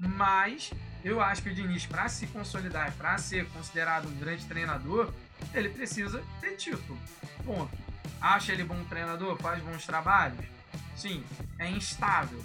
Mas 0.00 0.72
eu 1.04 1.20
acho 1.20 1.42
que 1.42 1.50
o 1.50 1.54
Diniz, 1.54 1.84
para 1.86 2.08
se 2.08 2.26
consolidar, 2.28 2.92
para 2.92 3.16
ser 3.18 3.46
considerado 3.50 4.08
um 4.08 4.14
grande 4.18 4.44
treinador, 4.46 5.12
ele 5.54 5.68
precisa 5.68 6.22
ter 6.40 6.56
título. 6.56 6.98
Ponto. 7.44 7.70
Acha 8.20 8.52
ele 8.52 8.64
bom 8.64 8.82
treinador? 8.84 9.36
Faz 9.38 9.62
bons 9.62 9.84
trabalhos? 9.86 10.44
Sim. 10.96 11.22
É 11.58 11.70
instável. 11.70 12.42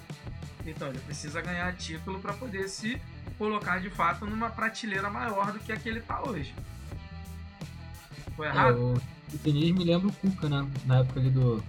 Então 0.65 0.89
ele 0.89 0.99
precisa 0.99 1.41
ganhar 1.41 1.73
título 1.75 2.19
para 2.19 2.33
poder 2.33 2.67
se 2.69 3.01
colocar 3.37 3.79
de 3.79 3.89
fato 3.89 4.25
numa 4.25 4.49
prateleira 4.49 5.09
maior 5.09 5.51
do 5.51 5.59
que 5.59 5.71
a 5.71 5.77
que 5.77 5.87
ele 5.89 6.01
tá 6.01 6.21
hoje. 6.23 6.53
Foi 8.35 8.47
É, 8.47 8.49
errado? 8.49 8.77
o, 8.77 8.93
o 8.93 9.37
Diniz 9.43 9.71
me 9.71 9.83
lembra 9.83 10.07
o 10.07 10.13
Cuca, 10.13 10.49
né? 10.49 10.67
Na 10.85 10.99
época 10.99 11.19
ali 11.19 11.29
do, 11.29 11.63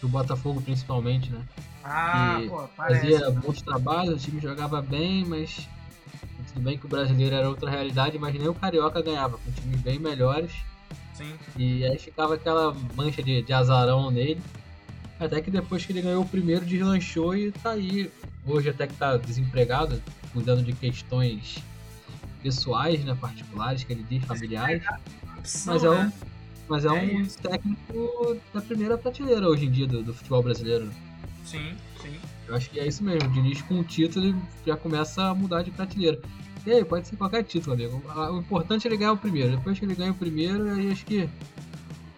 do 0.00 0.08
Botafogo, 0.08 0.60
principalmente, 0.62 1.30
né? 1.30 1.42
Ah, 1.84 2.40
pô. 2.48 2.66
Fazia 2.68 3.30
bons 3.30 3.60
trabalhos, 3.62 4.14
o 4.14 4.24
time 4.26 4.40
jogava 4.40 4.80
bem, 4.80 5.24
mas 5.24 5.68
tudo 6.48 6.62
bem 6.62 6.78
que 6.78 6.86
o 6.86 6.88
brasileiro 6.88 7.34
era 7.34 7.48
outra 7.48 7.70
realidade, 7.70 8.18
mas 8.18 8.34
nem 8.34 8.48
o 8.48 8.54
Carioca 8.54 9.02
ganhava, 9.02 9.36
com 9.38 9.50
times 9.52 9.80
bem 9.80 9.98
melhores. 9.98 10.52
Sim. 11.12 11.34
E 11.56 11.84
aí 11.84 11.98
ficava 11.98 12.34
aquela 12.34 12.74
mancha 12.96 13.22
de, 13.22 13.42
de 13.42 13.52
azarão 13.52 14.10
nele. 14.10 14.40
Até 15.20 15.40
que 15.40 15.50
depois 15.50 15.84
que 15.86 15.92
ele 15.92 16.02
ganhou 16.02 16.22
o 16.22 16.28
primeiro, 16.28 16.64
deslanchou 16.64 17.36
e 17.36 17.52
tá 17.52 17.70
aí. 17.70 18.10
Hoje 18.46 18.68
até 18.68 18.86
que 18.86 18.94
tá 18.94 19.16
desempregado, 19.16 20.02
cuidando 20.32 20.62
de 20.62 20.72
questões 20.72 21.62
pessoais, 22.42 23.02
né, 23.04 23.16
particulares, 23.18 23.84
que 23.84 23.92
ele 23.92 24.04
diz, 24.08 24.24
familiares. 24.24 24.82
Mas 25.66 25.84
é 25.84 25.90
um, 25.90 25.94
né? 25.94 26.12
mas 26.68 26.84
é 26.84 26.88
É 26.88 26.92
um 26.92 27.20
isso. 27.20 27.38
técnico 27.38 28.36
da 28.52 28.60
primeira 28.60 28.98
prateleira 28.98 29.48
hoje 29.48 29.66
em 29.66 29.70
dia 29.70 29.86
do, 29.86 30.02
do 30.02 30.12
futebol 30.12 30.42
brasileiro. 30.42 30.90
Sim, 31.44 31.76
sim. 32.00 32.18
Eu 32.48 32.56
acho 32.56 32.70
que 32.70 32.80
é 32.80 32.86
isso 32.86 33.02
mesmo. 33.04 33.28
O 33.28 33.32
Diniz 33.32 33.62
com 33.62 33.80
o 33.80 33.84
título 33.84 34.26
ele 34.26 34.36
já 34.66 34.76
começa 34.76 35.24
a 35.30 35.34
mudar 35.34 35.62
de 35.62 35.70
prateleira. 35.70 36.20
E 36.66 36.72
aí, 36.72 36.84
pode 36.84 37.06
ser 37.06 37.16
qualquer 37.16 37.42
título, 37.44 37.74
amigo. 37.74 38.02
O 38.32 38.38
importante 38.38 38.86
é 38.86 38.90
ele 38.90 38.96
ganhar 38.96 39.12
o 39.12 39.18
primeiro. 39.18 39.56
Depois 39.56 39.78
que 39.78 39.84
ele 39.84 39.94
ganha 39.94 40.12
o 40.12 40.14
primeiro, 40.14 40.70
aí 40.70 40.90
acho 40.90 41.04
que. 41.04 41.28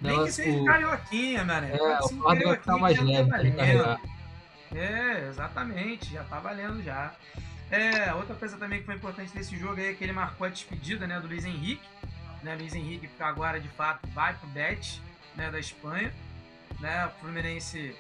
Nem 0.00 0.24
que 0.24 0.32
seja 0.32 0.58
o- 0.60 0.64
carioquinha, 0.64 1.44
mané. 1.44 1.72
É, 1.74 1.78
Pode 1.78 2.04
o 2.14 2.22
fardo 2.22 2.44
vai 2.44 2.56
ficar 2.56 2.78
mais 2.78 2.96
já 2.96 3.02
leve 3.02 3.22
tá 3.30 3.36
pra 3.36 3.40
ele 3.46 3.56
carregar. 3.56 4.00
É, 4.74 5.28
exatamente, 5.28 6.12
já 6.12 6.22
tá 6.24 6.38
valendo 6.38 6.82
já. 6.82 7.12
É, 7.70 8.14
outra 8.14 8.36
coisa 8.36 8.56
também 8.56 8.80
que 8.80 8.86
foi 8.86 8.94
importante 8.94 9.32
nesse 9.34 9.56
jogo 9.56 9.80
aí 9.80 9.86
é 9.86 9.94
que 9.94 10.04
ele 10.04 10.12
marcou 10.12 10.46
a 10.46 10.50
despedida 10.50 11.06
né, 11.06 11.18
do 11.18 11.26
Luiz 11.26 11.44
Henrique. 11.44 11.82
Né, 12.42 12.54
Luiz 12.54 12.74
Henrique 12.74 13.08
que 13.08 13.22
agora 13.22 13.58
de 13.58 13.68
fato 13.68 14.06
vai 14.10 14.34
pro 14.34 14.46
Bet 14.48 15.00
né, 15.34 15.50
da 15.50 15.58
Espanha. 15.58 16.12
Né, 16.78 17.06
o 17.06 17.20
Fluminense 17.20 17.96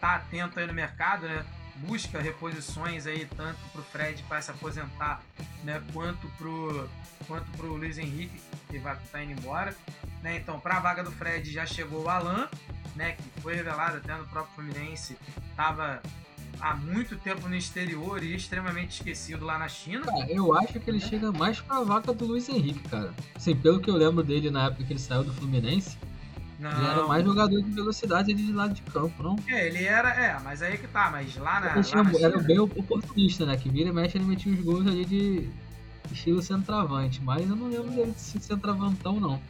tá 0.00 0.16
atento 0.16 0.58
aí 0.58 0.66
no 0.66 0.72
mercado, 0.72 1.26
né? 1.26 1.44
Busca 1.76 2.20
reposições 2.20 3.06
aí 3.06 3.26
tanto 3.36 3.58
pro 3.72 3.82
Fred 3.82 4.22
para 4.24 4.42
se 4.42 4.50
aposentar, 4.50 5.22
né, 5.62 5.80
quanto 5.92 6.26
pro 6.36 6.88
quanto 7.26 7.48
pro 7.52 7.74
Luiz 7.74 7.98
Henrique 7.98 8.40
que 8.68 8.78
vai 8.78 8.96
estar 8.96 9.22
indo 9.22 9.40
embora, 9.40 9.76
né? 10.22 10.36
Então, 10.36 10.58
para 10.58 10.78
a 10.78 10.80
vaga 10.80 11.04
do 11.04 11.12
Fred 11.12 11.52
já 11.52 11.64
chegou 11.64 12.04
o 12.04 12.08
Alan, 12.08 12.48
né, 12.96 13.12
que 13.12 13.40
foi 13.40 13.54
revelado 13.54 13.98
até 13.98 14.16
no 14.16 14.26
próprio 14.26 14.54
Fluminense, 14.56 15.16
estava 15.50 16.02
há 16.60 16.74
muito 16.74 17.16
tempo 17.16 17.48
no 17.48 17.54
exterior 17.54 18.22
e 18.22 18.34
extremamente 18.34 18.98
esquecido 18.98 19.44
lá 19.44 19.58
na 19.58 19.68
China. 19.68 20.04
Cara, 20.04 20.30
eu 20.30 20.54
acho 20.54 20.80
que 20.80 20.90
ele 20.90 21.00
chega 21.00 21.30
mais 21.30 21.60
pra 21.60 21.82
vaca 21.82 22.12
do 22.12 22.26
Luiz 22.26 22.48
Henrique, 22.48 22.88
cara. 22.88 23.14
Assim, 23.34 23.54
pelo 23.54 23.80
que 23.80 23.88
eu 23.90 23.94
lembro 23.94 24.24
dele 24.24 24.50
na 24.50 24.66
época 24.66 24.84
que 24.84 24.92
ele 24.92 25.00
saiu 25.00 25.24
do 25.24 25.32
Fluminense, 25.32 25.96
Não, 26.58 26.70
ele 26.70 26.86
era 26.86 27.06
mais 27.06 27.24
jogador 27.24 27.62
de 27.62 27.70
velocidade 27.70 28.32
ali 28.32 28.44
de 28.44 28.52
lado 28.52 28.74
de 28.74 28.82
campo, 28.82 29.22
não? 29.22 29.36
é, 29.46 29.66
ele 29.68 29.84
era, 29.84 30.08
é, 30.08 30.38
mas 30.40 30.60
aí 30.60 30.76
que 30.76 30.88
tá, 30.88 31.08
mas 31.08 31.36
lá 31.36 31.60
na, 31.60 31.66
Ele 31.76 31.88
lá 31.94 32.02
na 32.02 32.10
era 32.18 32.30
China, 32.32 32.42
bem 32.42 32.58
oportunista, 32.58 33.46
né? 33.46 33.56
Que 33.56 33.68
vira 33.68 33.90
e 33.90 33.92
mexe 33.92 34.18
ele 34.18 34.24
metia 34.24 34.52
os 34.52 34.60
gols 34.60 34.86
ali 34.86 35.04
de 35.04 35.48
estilo 36.10 36.42
centroavante. 36.42 37.22
Mas 37.22 37.48
eu 37.48 37.54
não 37.54 37.68
lembro 37.68 37.90
dele 37.90 38.10
de 38.10 38.20
ser 38.20 38.40
centroavantão, 38.40 39.20
não. 39.20 39.40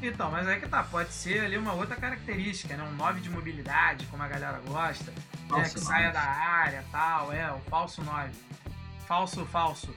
Então, 0.00 0.30
mas 0.30 0.46
aí 0.46 0.60
que 0.60 0.68
tá, 0.68 0.82
pode 0.82 1.12
ser 1.12 1.40
ali 1.40 1.56
uma 1.56 1.72
outra 1.72 1.96
característica, 1.96 2.76
né? 2.76 2.84
Um 2.84 2.94
9 2.96 3.20
de 3.20 3.30
mobilidade, 3.30 4.06
como 4.06 4.22
a 4.22 4.28
galera 4.28 4.60
gosta, 4.66 5.10
né? 5.50 5.62
Que 5.64 5.80
saia 5.80 6.12
da 6.12 6.20
área 6.20 6.84
tal, 6.92 7.32
é, 7.32 7.50
o 7.52 7.58
falso 7.70 8.02
9. 8.02 8.30
Falso, 9.08 9.44
falso. 9.46 9.94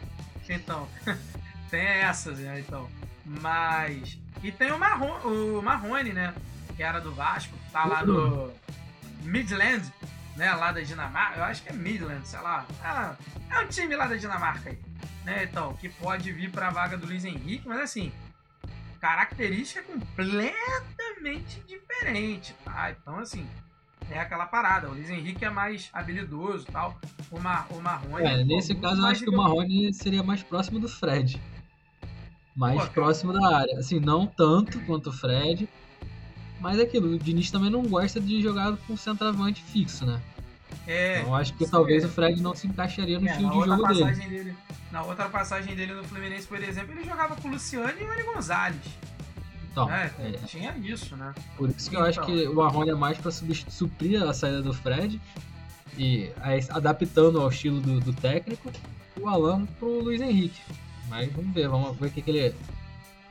Então, 0.50 0.88
tem 1.70 1.82
essas, 1.82 2.40
né? 2.40 2.60
Então. 2.60 2.90
Mas. 3.28 4.18
E 4.42 4.52
tem 4.52 4.72
o, 4.72 4.80
Marron, 4.80 5.20
o 5.28 5.62
Marrone, 5.62 6.14
né? 6.14 6.34
Que 6.76 6.84
era 6.84 7.00
do 7.00 7.14
Vasco, 7.14 7.54
que 7.58 7.72
tá 7.72 7.86
lá 7.86 8.06
no 8.06 8.52
Midland, 9.24 9.92
né? 10.36 10.54
Lá 10.54 10.72
da 10.72 10.82
Dinamarca. 10.82 11.40
Eu 11.40 11.44
acho 11.44 11.62
que 11.62 11.70
é 11.70 11.74
Midland, 11.74 12.26
sei 12.28 12.40
lá. 12.40 12.66
Ah, 12.82 13.16
é 13.52 13.60
um 13.60 13.68
time 13.68 13.96
lá 13.96 14.08
da 14.08 14.16
Dinamarca 14.16 14.70
aí. 14.70 14.80
Né? 15.26 15.44
Então, 15.44 15.74
que 15.74 15.90
pode 15.90 16.32
vir 16.32 16.50
pra 16.52 16.70
vaga 16.70 16.98
do 16.98 17.06
Luiz 17.06 17.26
Henrique, 17.26 17.68
mas 17.68 17.82
assim, 17.82 18.14
característica 19.02 19.84
completamente 19.84 21.62
diferente, 21.68 22.56
tá? 22.64 22.92
Então, 22.92 23.20
assim, 23.20 23.46
é 24.10 24.20
aquela 24.20 24.46
parada. 24.46 24.88
O 24.88 24.94
Luiz 24.94 25.10
Henrique 25.10 25.44
é 25.44 25.50
mais 25.50 25.90
habilidoso 25.92 26.66
e 26.68 26.72
tal. 26.72 26.98
O, 27.30 27.40
Mar, 27.40 27.68
o 27.72 27.82
Marrone. 27.82 28.26
É, 28.26 28.38
pô, 28.38 28.46
nesse 28.46 28.74
caso 28.76 29.02
eu 29.02 29.06
acho 29.06 29.24
que 29.24 29.30
o. 29.30 29.36
Marrone 29.36 29.94
seria 29.94 30.24
mais 30.24 30.42
próximo 30.44 30.80
do 30.80 30.88
Fred. 30.88 31.42
Mais 32.58 32.82
Pô, 32.86 32.88
próximo 32.90 33.32
da 33.32 33.56
área. 33.56 33.78
Assim, 33.78 34.00
não 34.00 34.26
tanto 34.26 34.80
quanto 34.82 35.12
o 35.12 35.14
Fred. 35.14 35.70
Mas 36.60 36.80
é 36.80 36.82
aquilo, 36.82 37.14
o 37.14 37.20
Diniz 37.20 37.52
também 37.52 37.70
não 37.70 37.84
gosta 37.84 38.20
de 38.20 38.42
jogar 38.42 38.76
com 38.88 38.98
centroavante 38.98 39.62
fixo, 39.64 40.06
né? 40.08 40.20
É, 40.88 41.20
Então 41.20 41.30
eu 41.30 41.36
acho 41.36 41.54
que 41.54 41.70
talvez 41.70 42.04
é. 42.04 42.08
o 42.08 42.10
Fred 42.10 42.42
não 42.42 42.56
se 42.56 42.66
encaixaria 42.68 43.20
no 43.20 43.28
É, 43.28 43.32
estilo 43.32 43.50
de 43.52 43.66
jogo 43.70 43.88
dele. 43.94 44.28
dele. 44.28 44.56
Na 44.92 45.04
outra 45.04 45.30
passagem 45.30 45.76
dele 45.76 45.94
no 45.94 46.04
Fluminense, 46.04 46.48
por 46.48 46.62
exemplo, 46.62 46.94
ele 46.94 47.04
jogava 47.08 47.36
com 47.36 47.48
o 47.48 47.52
Luciano 47.52 47.94
e 48.00 48.04
o 48.04 48.12
Eli 48.14 48.24
Gonzalez. 48.24 48.78
Então, 49.72 49.86
né? 49.86 50.12
é, 50.18 50.32
Tinha 50.48 50.76
isso, 50.80 51.16
né? 51.16 51.32
por 51.56 51.70
isso 51.70 51.88
que 51.92 51.96
eu 51.96 52.02
acho 52.04 52.20
Então. 52.22 52.26
que 52.36 52.48
o 52.48 52.56
Marrone 52.56 52.90
é 52.90 52.96
mais 52.96 53.20
pra 53.20 53.30
subst- 53.32 53.70
suprir 53.70 54.24
a 54.24 54.34
saída 54.34 54.64
do 54.64 54.74
Fred 54.74 55.22
e 55.96 56.32
adaptando 56.72 57.40
ao 57.40 57.50
estilo 57.50 57.80
do, 57.80 58.00
do 58.00 58.14
técnico, 58.14 58.72
o 59.20 59.28
Alan 59.28 59.66
pro 59.80 60.00
Luiz 60.00 60.20
Henrique. 60.22 60.60
Mas 61.08 61.32
vamos 61.32 61.54
ver, 61.54 61.68
vamos 61.68 61.98
ver 61.98 62.08
o 62.08 62.12
que, 62.12 62.22
que 62.22 62.30
ele, 62.32 62.56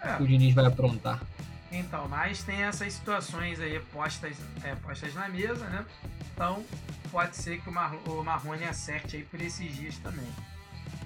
É. 0.03 0.17
o 0.21 0.27
Diniz 0.27 0.55
vai 0.55 0.67
aprontar. 0.67 1.23
Então, 1.71 2.07
mas 2.09 2.43
tem 2.43 2.63
essas 2.63 2.93
situações 2.93 3.59
aí 3.61 3.79
postas, 3.93 4.37
é, 4.63 4.75
postas 4.77 5.13
na 5.15 5.29
mesa, 5.29 5.65
né? 5.67 5.85
Então, 6.33 6.65
pode 7.11 7.37
ser 7.37 7.61
que 7.61 7.69
o, 7.69 7.73
Mar 7.73 7.93
o 8.07 8.23
Marrone 8.23 8.65
acerte 8.65 9.17
aí 9.17 9.23
por 9.25 9.41
esses 9.41 9.75
dias 9.77 9.97
também. 9.99 10.27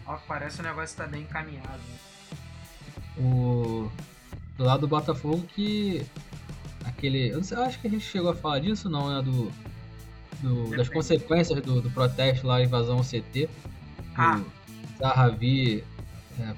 Ao 0.07 0.19
que 0.19 0.27
parece, 0.27 0.61
o 0.61 0.63
negócio 0.63 0.97
tá 0.97 1.07
bem 1.07 1.23
encaminhado. 1.23 1.69
né? 1.79 1.99
o 3.19 3.91
do 4.57 4.65
lado 4.65 4.81
do 4.83 4.89
Botafogo 4.89 5.45
que 5.55 6.07
aquele 6.85 7.29
eu, 7.31 7.43
sei, 7.43 7.57
eu 7.59 7.63
acho 7.65 7.79
que 7.81 7.87
a 7.87 7.91
gente 7.91 8.05
chegou 8.05 8.31
a 8.31 8.35
falar 8.35 8.61
disso 8.61 8.89
não 8.89 9.09
né 9.15 9.23
do, 9.23 9.51
do- 10.41 10.77
das 10.77 10.89
consequências 10.89 11.61
do, 11.63 11.81
do 11.81 11.91
protesto 11.91 12.47
lá 12.47 12.63
invasão 12.63 13.01
CT 13.03 13.49
Ah. 14.17 14.39
o 14.39 14.99
Zahavi 14.99 15.83
é, 16.41 16.55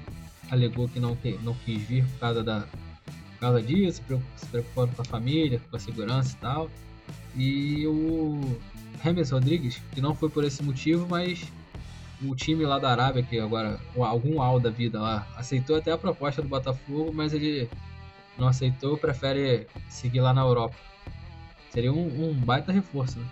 alegou 0.51 0.87
que 0.89 0.99
não, 0.99 1.15
que 1.15 1.37
não 1.43 1.53
quis 1.53 1.81
vir 1.83 2.05
por 2.05 2.19
causa 2.19 2.43
da 2.43 2.61
por 2.61 3.39
causa 3.39 3.61
disso 3.61 3.97
se 3.97 4.01
preocup- 4.03 4.37
se 4.37 4.47
preocupando 4.47 4.95
com 4.95 5.01
a 5.01 5.05
família 5.05 5.61
com 5.69 5.75
a 5.75 5.79
segurança 5.79 6.33
e 6.33 6.41
tal 6.41 6.69
e 7.35 7.87
o 7.87 8.57
James 9.03 9.31
Rodrigues 9.31 9.81
que 9.93 9.99
não 9.99 10.15
foi 10.15 10.29
por 10.29 10.43
esse 10.43 10.63
motivo 10.63 11.07
mas 11.09 11.51
o 12.25 12.35
time 12.35 12.65
lá 12.65 12.79
da 12.79 12.91
Arábia, 12.91 13.23
que 13.23 13.39
agora, 13.39 13.79
algum 13.97 14.41
Al 14.41 14.59
da 14.59 14.69
vida 14.69 14.99
lá, 14.99 15.27
aceitou 15.35 15.75
até 15.75 15.91
a 15.91 15.97
proposta 15.97 16.41
do 16.41 16.47
Botafogo, 16.47 17.11
mas 17.13 17.33
ele 17.33 17.69
não 18.37 18.47
aceitou, 18.47 18.97
prefere 18.97 19.67
seguir 19.89 20.21
lá 20.21 20.33
na 20.33 20.41
Europa. 20.41 20.75
Seria 21.71 21.91
um, 21.91 22.29
um 22.29 22.33
baita 22.33 22.71
reforço, 22.71 23.19
né? 23.19 23.25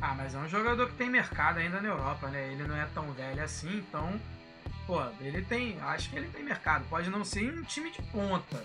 Ah, 0.00 0.14
mas 0.16 0.34
é 0.34 0.38
um 0.38 0.48
jogador 0.48 0.88
que 0.88 0.94
tem 0.94 1.10
mercado 1.10 1.58
ainda 1.58 1.80
na 1.80 1.88
Europa, 1.88 2.28
né? 2.28 2.52
Ele 2.52 2.62
não 2.62 2.76
é 2.76 2.86
tão 2.94 3.12
velho 3.12 3.42
assim, 3.42 3.78
então, 3.78 4.18
pô, 4.88 5.02
ele 5.20 5.42
tem, 5.42 5.78
acho 5.82 6.08
que 6.08 6.16
ele 6.16 6.28
tem 6.28 6.42
mercado. 6.42 6.86
Pode 6.88 7.10
não 7.10 7.22
ser 7.22 7.52
um 7.52 7.62
time 7.62 7.92
de 7.92 8.00
ponta, 8.04 8.56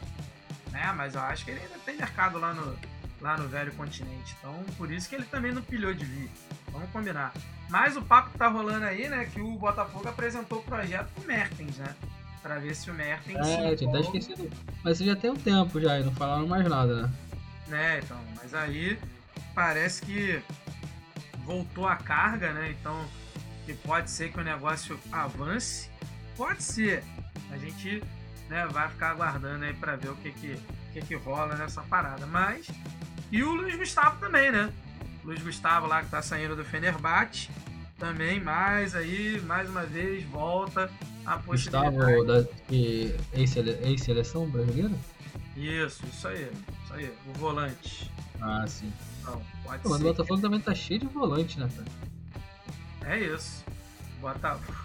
né? 0.72 0.94
Mas 0.96 1.16
eu 1.16 1.22
acho 1.22 1.44
que 1.44 1.52
ele 1.52 1.60
ainda 1.60 1.78
tem 1.86 1.98
mercado 1.98 2.40
lá 2.40 2.54
no, 2.54 2.80
lá 3.20 3.38
no 3.38 3.50
velho 3.50 3.74
continente. 3.74 4.34
Então, 4.40 4.64
por 4.78 4.90
isso 4.90 5.10
que 5.10 5.16
ele 5.16 5.26
também 5.26 5.52
não 5.52 5.62
pilhou 5.62 5.94
de 5.94 6.06
vir. 6.06 6.32
Vamos 6.72 6.90
combinar. 6.92 7.34
Mas 7.70 7.98
o 7.98 8.02
papo 8.02 8.32
que 8.32 8.38
tá 8.38 8.48
rolando 8.48 8.86
aí, 8.86 9.10
né? 9.10 9.26
Que 9.26 9.42
o 9.42 9.58
Botafogo 9.58 10.08
apresentou 10.08 10.60
o 10.60 10.64
projeto 10.64 11.10
pro 11.14 11.26
Mertens, 11.26 11.78
né? 11.78 11.94
Pra 12.42 12.58
ver 12.58 12.74
se 12.74 12.90
o 12.90 12.94
Mertens. 12.94 13.38
É, 13.38 13.76
tinha 13.76 13.90
até 13.90 14.00
esquecido. 14.00 14.50
Mas 14.82 15.02
isso 15.02 15.06
já 15.06 15.18
tem 15.18 15.30
um 15.30 15.36
tempo 15.36 15.80
já, 15.82 16.00
e 16.00 16.04
não 16.06 16.14
falaram 16.14 16.48
mais 16.48 16.66
nada, 16.70 17.04
né? 17.04 17.14
né? 17.68 18.00
Então, 18.00 18.18
mas 18.38 18.54
aí 18.54 18.98
parece 19.54 20.02
que 20.02 20.42
voltou 21.44 21.86
a 21.86 21.98
carga, 21.98 22.54
né? 22.54 22.74
Então, 22.80 23.06
que 23.66 23.74
pode 23.74 24.10
ser 24.10 24.32
que 24.32 24.40
o 24.40 24.44
negócio 24.44 25.00
avance, 25.12 25.90
pode 26.36 26.64
ser. 26.64 27.04
A 27.52 27.58
gente, 27.58 28.04
né, 28.50 28.66
vai 28.68 28.90
ficar 28.90 29.12
aguardando 29.12 29.66
aí 29.66 29.74
para 29.74 29.96
ver 29.96 30.10
o 30.10 30.16
que 30.16 30.32
que, 30.32 30.60
que 30.94 31.02
que 31.02 31.16
rola 31.16 31.56
nessa 31.56 31.82
parada. 31.84 32.26
Mas 32.26 32.68
e 33.32 33.44
o 33.44 33.52
Luiz 33.52 33.76
Gustavo 33.76 34.20
também, 34.20 34.52
né? 34.52 34.72
Luiz 35.24 35.42
Gustavo 35.42 35.88
lá 35.88 36.04
que 36.04 36.10
tá 36.10 36.22
saindo 36.22 36.56
do 36.56 36.64
Fenerbahçe, 36.64 37.50
também 37.98 38.40
mais 38.40 38.94
aí, 38.94 39.42
mais 39.42 39.70
uma 39.70 39.84
vez 39.84 40.24
volta 40.26 40.92
a 41.26 41.38
possibilidade. 41.38 41.96
Gustavo, 41.96 42.24
da, 42.26 42.44
que, 42.68 43.16
ex-seleção 43.34 44.50
brasileira? 44.50 44.94
Isso, 45.56 46.04
isso 46.06 46.28
aí, 46.28 46.52
isso 46.84 46.94
aí, 46.94 47.14
o 47.28 47.34
volante. 47.40 48.12
Ah, 48.42 48.66
sim. 48.68 48.92
Então, 49.22 49.42
pode 49.64 49.82
Pô, 49.84 49.90
ser. 49.90 49.96
o 49.96 50.00
Botafogo 50.00 50.42
também 50.42 50.60
tá 50.60 50.76
cheio 50.76 51.00
de 51.00 51.08
volante, 51.08 51.60
né, 51.60 51.70
cara? 51.74 53.14
É 53.16 53.20
isso. 53.20 53.64
Botafogo. 54.20 54.83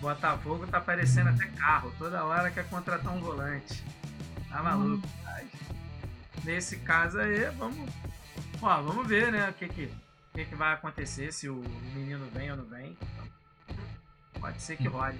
Botafogo 0.00 0.66
tá 0.66 0.80
parecendo 0.80 1.30
até 1.30 1.46
carro. 1.46 1.92
Toda 1.98 2.24
hora 2.24 2.50
quer 2.50 2.68
contratar 2.68 3.12
um 3.12 3.20
volante. 3.20 3.82
Tá 4.48 4.62
maluco. 4.62 5.06
Mas, 5.24 5.48
nesse 6.44 6.78
caso 6.78 7.18
aí, 7.18 7.50
vamos. 7.56 7.90
Ó, 8.62 8.82
vamos 8.82 9.06
ver, 9.06 9.32
né? 9.32 9.48
O 9.50 9.52
que 9.54 9.68
que, 9.68 9.84
o 9.84 10.34
que 10.34 10.44
que 10.44 10.54
vai 10.54 10.74
acontecer, 10.74 11.32
se 11.32 11.48
o 11.48 11.62
menino 11.94 12.28
vem 12.32 12.50
ou 12.50 12.56
não 12.56 12.64
vem. 12.64 12.96
Pode 14.40 14.62
ser 14.62 14.76
que 14.76 14.86
role. 14.86 15.18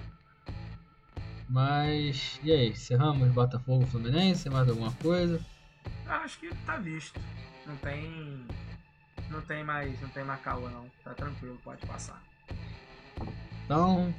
Mas, 1.49 2.39
e 2.43 2.51
aí, 2.51 2.69
encerramos 2.69 3.27
Botafogo 3.31 3.85
Fluminense, 3.87 4.49
mais 4.49 4.69
alguma 4.69 4.91
coisa? 4.93 5.43
Acho 6.07 6.39
que 6.39 6.53
tá 6.65 6.77
visto. 6.77 7.19
Não 7.65 7.75
tem. 7.77 8.45
Não 9.29 9.41
tem 9.41 9.63
mais. 9.63 9.99
Não 10.01 10.09
tem 10.09 10.23
mais 10.23 10.41
caô 10.41 10.69
não. 10.69 10.89
Tá 11.03 11.13
tranquilo, 11.13 11.59
pode 11.63 11.85
passar. 11.85 12.21
Então, 13.65 14.13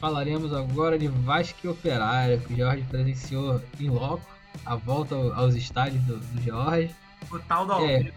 falaremos 0.00 0.52
agora 0.52 0.98
de 0.98 1.08
Vasco 1.08 1.58
e 1.64 1.68
Operário, 1.68 2.40
que 2.40 2.54
o 2.54 2.56
Jorge 2.56 2.82
presenciou 2.88 3.60
em 3.80 3.88
loco 3.88 4.22
a 4.64 4.74
volta 4.76 5.14
ao- 5.14 5.32
aos 5.32 5.54
estádios 5.54 6.02
do, 6.04 6.16
do 6.18 6.42
Jorge. 6.42 6.94
O 7.30 7.38
tal 7.40 7.66
do 7.66 7.72
É. 7.84 8.12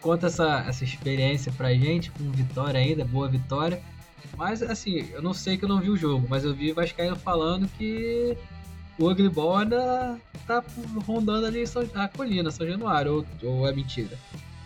Conta 0.00 0.28
essa, 0.28 0.64
essa 0.68 0.84
experiência 0.84 1.52
pra 1.52 1.74
gente, 1.74 2.10
com 2.12 2.30
vitória 2.30 2.78
ainda, 2.80 3.04
boa 3.04 3.28
vitória. 3.28 3.82
Mas, 4.36 4.62
assim, 4.62 5.08
eu 5.12 5.20
não 5.20 5.34
sei 5.34 5.56
que 5.56 5.64
eu 5.64 5.68
não 5.68 5.80
vi 5.80 5.90
o 5.90 5.96
jogo, 5.96 6.26
mas 6.30 6.44
eu 6.44 6.54
vi 6.54 6.72
Vascaíno 6.72 7.16
falando 7.16 7.66
que 7.76 8.36
o 8.96 9.10
Ugly 9.10 9.30
ainda 9.56 10.16
tá 10.46 10.62
rondando 11.04 11.46
ali 11.46 11.64
a 11.94 12.08
colina, 12.08 12.50
São 12.50 12.66
Januário, 12.66 13.26
ou, 13.42 13.50
ou 13.50 13.68
é 13.68 13.72
mentira? 13.72 14.16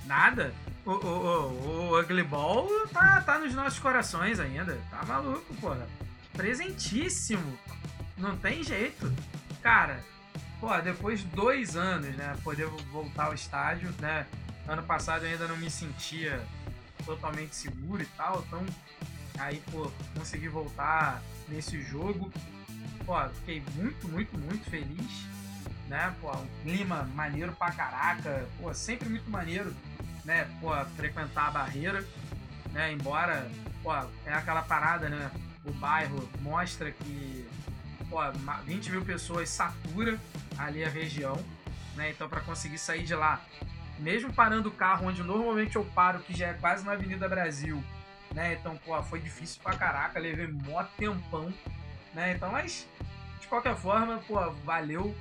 Nada. 0.07 0.52
O, 0.85 0.90
o, 0.90 1.07
o, 1.07 1.90
o 1.92 2.00
Ugly 2.00 2.24
Ball 2.24 2.68
tá, 2.92 3.22
tá 3.22 3.38
nos 3.38 3.55
nossos 3.55 3.78
corações 3.78 4.38
ainda. 4.38 4.78
Tá 4.90 5.02
maluco, 5.07 5.55
porra. 5.61 5.87
Presentíssimo. 6.33 7.59
Não 8.16 8.37
tem 8.37 8.62
jeito. 8.62 9.12
Cara, 9.62 10.03
pô, 10.61 10.77
depois 10.81 11.21
de 11.21 11.27
dois 11.27 11.77
anos, 11.77 12.14
né? 12.16 12.37
Poder 12.42 12.66
voltar 12.90 13.27
ao 13.27 13.35
estádio, 13.35 13.92
né? 14.01 14.27
Ano 14.66 14.83
passado 14.83 15.25
eu 15.25 15.31
ainda 15.31 15.49
não 15.49 15.57
me 15.57 15.71
sentia 15.71 16.40
totalmente 17.05 17.55
seguro 17.55 18.03
e 18.03 18.07
tal. 18.16 18.45
Então, 18.47 18.64
aí, 19.38 19.62
pô, 19.71 19.90
consegui 20.16 20.49
voltar 20.49 21.23
nesse 21.49 21.81
jogo. 21.81 22.33
Pô, 23.05 23.14
fiquei 23.40 23.62
muito, 23.75 24.09
muito, 24.09 24.38
muito 24.38 24.71
feliz. 24.71 25.27
Né? 25.88 26.14
Pô, 26.21 26.31
um 26.31 26.49
clima 26.62 27.05
maneiro 27.14 27.53
pra 27.53 27.73
caraca. 27.73 28.49
Pô, 28.61 28.73
sempre 28.73 29.09
muito 29.09 29.29
maneiro 29.31 29.75
né, 30.25 30.49
pô, 30.61 30.73
frequentar 30.97 31.49
a 31.49 31.51
barreira, 31.51 32.07
né, 32.73 32.92
embora, 32.92 33.51
pô, 33.83 33.92
é 34.25 34.33
aquela 34.33 34.62
parada, 34.62 35.09
né, 35.09 35.31
o 35.64 35.72
bairro 35.72 36.29
mostra 36.40 36.90
que, 36.90 37.48
pô, 38.09 38.18
ma- 38.40 38.61
20 38.62 38.90
mil 38.90 39.05
pessoas 39.05 39.48
satura 39.48 40.18
ali 40.59 40.85
a 40.85 40.88
região, 40.88 41.37
né, 41.94 42.11
então 42.11 42.29
para 42.29 42.40
conseguir 42.40 42.79
sair 42.79 43.05
de 43.05 43.14
lá, 43.14 43.40
mesmo 43.98 44.33
parando 44.33 44.68
o 44.68 44.72
carro 44.72 45.07
onde 45.07 45.22
normalmente 45.22 45.77
eu 45.77 45.85
paro, 45.85 46.20
que 46.20 46.35
já 46.35 46.48
é 46.48 46.55
quase 46.55 46.85
na 46.85 46.92
Avenida 46.92 47.29
Brasil, 47.29 47.83
né, 48.35 48.55
então, 48.55 48.77
pô, 48.79 49.01
foi 49.03 49.20
difícil 49.20 49.61
pra 49.62 49.77
caraca, 49.77 50.18
levei 50.18 50.46
mó 50.46 50.83
tempão, 50.98 51.53
né, 52.14 52.33
então, 52.35 52.51
mas, 52.51 52.87
de 53.40 53.46
qualquer 53.46 53.77
forma, 53.77 54.18
pô, 54.27 54.51
valeu 54.64 55.14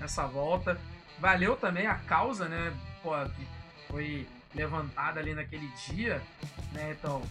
essa 0.00 0.26
volta, 0.26 0.78
valeu 1.18 1.56
também 1.56 1.86
a 1.86 1.94
causa, 1.94 2.48
né, 2.48 2.72
pô, 3.02 3.12
que 3.36 3.46
foi 3.88 4.26
levantada 4.54 5.20
ali 5.20 5.34
naquele 5.34 5.68
dia, 5.86 6.22
né? 6.72 6.96
Então, 6.98 7.22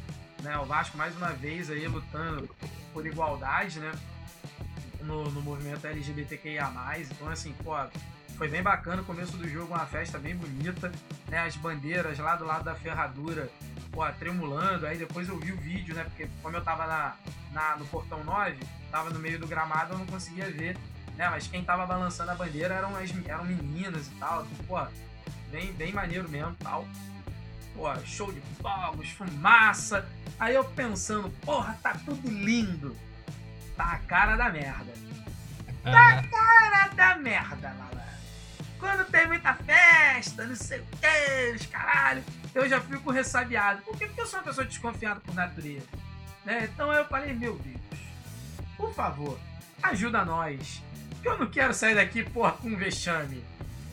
né, 0.46 0.58
o 0.60 0.66
Vasco 0.66 0.96
mais 0.96 1.16
uma 1.18 1.32
vez 1.32 1.72
aí 1.72 1.88
lutando 1.88 2.48
por 2.94 3.06
igualdade, 3.06 3.80
né? 3.80 3.92
No, 5.02 5.30
no 5.32 5.42
movimento 5.42 5.86
LGBTQIA+. 5.86 6.72
Então, 7.00 7.28
assim, 7.30 7.54
pô, 7.64 7.76
foi 8.38 8.48
bem 8.48 8.62
bacana 8.62 9.02
o 9.02 9.06
começo 9.06 9.36
do 9.38 9.48
jogo, 9.50 9.74
uma 9.74 9.86
festa 9.86 10.20
bem 10.20 10.36
bonita, 10.36 10.92
né? 11.28 11.40
As 11.40 11.56
bandeiras 11.56 12.18
lá 12.20 12.36
do 12.36 12.46
lado 12.46 12.64
da 12.64 12.76
ferradura, 12.76 13.50
pô, 13.92 14.06
tremulando. 14.14 14.86
Aí 14.86 14.98
depois 14.98 15.28
eu 15.28 15.38
vi 15.38 15.52
o 15.52 15.58
vídeo, 15.58 15.96
né? 15.96 16.04
Porque 16.04 16.30
como 16.42 16.56
eu 16.56 16.64
tava 16.64 16.86
na, 16.86 17.16
na, 17.52 17.76
no 17.78 17.86
portão 17.88 18.24
9, 18.24 18.58
tava 18.92 19.10
no 19.10 19.20
meio 19.20 19.40
do 19.40 19.48
gramado, 19.48 19.94
eu 19.94 19.98
não 19.98 20.06
conseguia 20.06 20.50
ver, 20.50 20.78
né? 21.18 21.28
Mas 21.30 21.48
quem 21.48 21.64
tava 21.64 21.86
balançando 21.88 22.32
a 22.32 22.36
bandeira 22.36 22.76
eram, 22.76 22.96
as, 22.96 23.12
eram 23.28 23.46
meninas 23.46 24.08
e 24.08 24.12
tal. 24.12 24.46
Então, 24.46 24.66
pô, 24.66 24.88
bem, 25.52 25.74
bem 25.74 25.92
maneiro 25.92 26.30
mesmo 26.30 26.56
tal. 26.64 26.88
Pô, 27.76 27.94
show 28.06 28.32
de 28.32 28.42
fogos, 28.62 29.10
fumaça. 29.12 30.08
Aí 30.40 30.56
eu 30.56 30.64
pensando, 30.64 31.30
porra, 31.42 31.78
tá 31.84 31.96
tudo 32.06 32.28
lindo. 32.28 32.96
Tá 33.76 33.92
a 33.94 34.00
cara 34.00 34.36
da 34.36 34.50
merda. 34.50 34.94
Ah, 35.84 36.24
Cara 36.32 36.88
da 36.96 37.18
merda, 37.18 37.70
malandro. 37.70 37.96
Quando 38.80 39.06
tem 39.12 39.28
muita 39.28 39.54
festa, 39.54 40.46
não 40.46 40.56
sei 40.56 40.80
o 40.80 40.86
que, 40.98 41.56
os 41.56 41.66
caralho, 41.68 42.24
eu 42.54 42.68
já 42.68 42.82
fico 42.82 43.12
ressabiado. 43.12 43.82
Por 43.84 43.98
quê? 43.98 44.08
Porque 44.08 44.22
eu 44.22 44.26
sou 44.26 44.40
uma 44.40 44.46
pessoa 44.46 44.66
desconfiada 44.66 45.20
por 45.20 45.36
natureza. 45.36 45.86
Né? 46.44 46.70
Então 46.72 46.92
eu 46.94 47.06
falei, 47.06 47.34
meu 47.34 47.58
Deus, 47.58 48.00
por 48.78 48.94
favor, 48.94 49.40
ajuda 49.84 50.26
nós. 50.26 50.82
Que 51.22 51.30
eu 51.30 51.38
não 51.38 51.48
quero 51.48 51.74
sair 51.74 51.96
daqui, 51.96 52.24
porra, 52.24 52.54
com 52.54 52.70
um 52.70 52.78
vexame. 52.78 53.44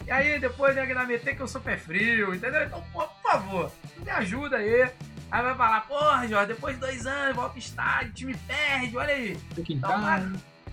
E 0.07 0.11
aí 0.11 0.39
depois 0.39 0.75
vem 0.75 0.85
aqui 0.85 0.95
meter 1.07 1.37
que 1.37 1.43
eu 1.43 1.49
sou 1.49 1.61
pé 1.61 1.77
frio, 1.77 2.35
entendeu? 2.35 2.65
Então, 2.65 2.83
porra, 2.93 3.07
por 3.07 3.12
favor, 3.33 3.73
me 3.99 4.11
ajuda 4.11 4.57
aí. 4.57 4.91
Aí 5.31 5.43
vai 5.43 5.55
falar, 5.55 5.81
porra, 5.83 6.29
Jorge, 6.29 6.47
depois 6.53 6.75
de 6.75 6.81
dois 6.81 7.07
anos, 7.07 7.35
volta 7.35 7.51
pro 7.51 7.59
estádio, 7.59 8.11
o 8.11 8.15
time 8.15 8.35
perde, 8.47 8.97
olha 8.97 9.15
aí. 9.15 9.37
fica 9.55 9.73
em 9.73 9.77
Então, 9.77 9.91
casa, 9.91 10.33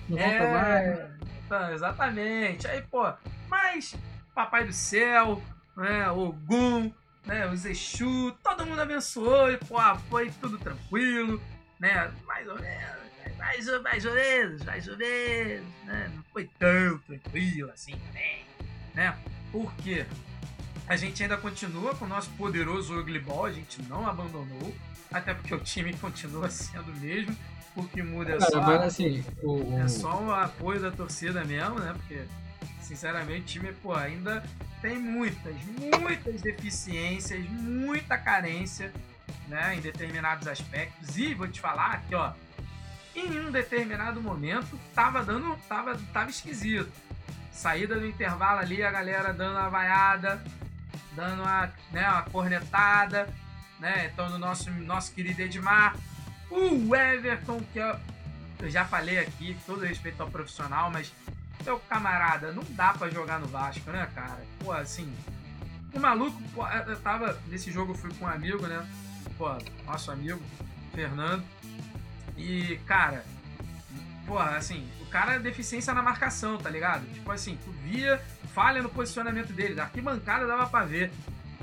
não 0.09 0.17
volta 0.17 0.47
mais. 0.47 0.87
É, 0.87 1.09
então, 1.45 1.71
exatamente. 1.73 2.67
Aí, 2.67 2.81
pô, 2.81 3.13
mas 3.47 3.95
Papai 4.35 4.65
do 4.65 4.73
Céu, 4.73 5.41
né, 5.77 6.11
Ogum, 6.11 6.91
né, 7.25 7.47
os 7.47 7.63
Exu, 7.65 8.35
todo 8.43 8.65
mundo 8.65 8.81
abençoou 8.81 9.49
e, 9.49 9.57
pô, 9.57 9.77
foi 10.09 10.29
tudo 10.31 10.57
tranquilo, 10.57 11.41
né, 11.79 12.11
mais 12.27 12.45
ou 12.47 12.55
menos, 12.59 13.37
mais, 13.37 13.67
ou- 13.69 13.81
mais 13.81 14.05
ou 14.05 14.13
menos, 14.13 14.63
mais 14.65 14.87
ou 14.89 14.97
menos, 14.97 15.65
né, 15.85 16.11
não 16.13 16.23
foi 16.33 16.49
tão 16.59 16.97
tranquilo 16.99 17.71
assim 17.71 17.97
também, 18.07 18.45
né, 18.93 19.17
porque 19.53 20.05
a 20.89 20.95
gente 20.97 21.21
ainda 21.23 21.37
continua 21.37 21.95
com 21.95 22.05
o 22.05 22.07
nosso 22.07 22.29
poderoso 22.31 22.99
Ugly 22.99 23.19
Ball, 23.19 23.45
a 23.45 23.51
gente 23.53 23.81
não 23.83 24.07
abandonou, 24.07 24.75
até 25.11 25.33
porque 25.33 25.53
o 25.55 25.59
time 25.59 25.93
continua 25.93 26.49
sendo 26.51 26.91
o 26.91 26.95
mesmo, 26.95 27.35
o 27.75 27.83
que 27.83 28.01
muda 28.01 28.31
é 28.33 28.37
Cara, 28.39 28.51
só... 28.51 28.61
mas 28.61 28.81
assim, 28.81 29.23
o, 29.43 29.51
o- 29.75 29.79
É 29.79 29.87
só 29.87 30.21
o 30.21 30.33
apoio 30.33 30.81
da 30.81 30.91
torcida 30.91 31.45
mesmo, 31.45 31.79
né? 31.79 31.93
Porque, 31.93 32.23
sinceramente, 32.81 33.41
o 33.59 33.61
time, 33.61 33.73
pô, 33.73 33.93
ainda 33.93 34.43
tem 34.81 34.97
muitas, 34.97 35.55
muitas 36.01 36.41
deficiências, 36.41 37.47
muita 37.49 38.17
carência, 38.17 38.91
né? 39.47 39.75
Em 39.75 39.81
determinados 39.81 40.47
aspectos. 40.47 41.17
E 41.17 41.33
vou 41.35 41.47
te 41.47 41.61
falar 41.61 42.01
que, 42.07 42.15
ó, 42.15 42.33
em 43.15 43.39
um 43.39 43.51
determinado 43.51 44.19
momento, 44.21 44.79
tava 44.95 45.23
dando. 45.23 45.55
tava, 45.69 45.95
tava 46.11 46.29
esquisito. 46.31 46.91
Saída 47.51 47.95
do 47.99 48.05
intervalo 48.07 48.59
ali, 48.59 48.81
a 48.81 48.89
galera 48.91 49.33
dando 49.33 49.57
uma 49.57 49.69
vaiada, 49.69 50.41
dando 51.19 51.41
uma, 51.41 51.69
né, 51.91 52.09
uma 52.09 52.21
cornetada, 52.23 53.27
né? 53.79 54.09
Então, 54.11 54.29
no 54.29 54.37
nosso, 54.37 54.71
nosso 54.71 55.13
querido 55.13 55.41
Edmar. 55.41 55.95
O 56.49 56.95
Everton, 56.95 57.61
que 57.71 57.79
é 57.79 57.99
eu 58.59 58.69
já 58.69 58.83
falei 58.83 59.17
aqui, 59.19 59.57
todo 59.65 59.85
respeito 59.85 60.21
ao 60.21 60.29
profissional, 60.29 60.91
mas 60.91 61.13
meu 61.63 61.79
camarada, 61.79 62.51
não 62.51 62.63
dá 62.71 62.93
pra 62.93 63.09
jogar 63.09 63.39
no 63.39 63.47
Vasco, 63.47 63.89
né, 63.89 64.09
cara? 64.13 64.43
Pô, 64.59 64.73
assim, 64.73 65.13
o 65.93 65.99
maluco, 65.99 66.41
pô, 66.53 66.67
eu 66.67 66.99
tava 66.99 67.39
nesse 67.47 67.71
jogo, 67.71 67.93
eu 67.93 67.97
fui 67.97 68.13
com 68.15 68.25
um 68.25 68.27
amigo, 68.27 68.67
né? 68.67 68.85
Pô, 69.37 69.49
nosso 69.85 70.11
amigo, 70.11 70.41
Fernando. 70.93 71.43
E, 72.35 72.77
cara, 72.85 73.23
porra, 74.25 74.57
assim, 74.57 74.89
o 75.01 75.05
cara 75.05 75.35
é 75.35 75.39
deficiência 75.39 75.93
na 75.93 76.01
marcação, 76.01 76.57
tá 76.57 76.69
ligado? 76.69 77.05
Tipo 77.13 77.31
assim, 77.31 77.57
tu 77.63 77.71
via 77.71 78.21
falha 78.59 78.81
no 78.83 78.89
posicionamento 78.89 79.53
dele, 79.53 79.73
da 79.73 79.83
arquibancada 79.83 80.45
dava 80.45 80.67
pra 80.67 80.83
ver. 80.83 81.09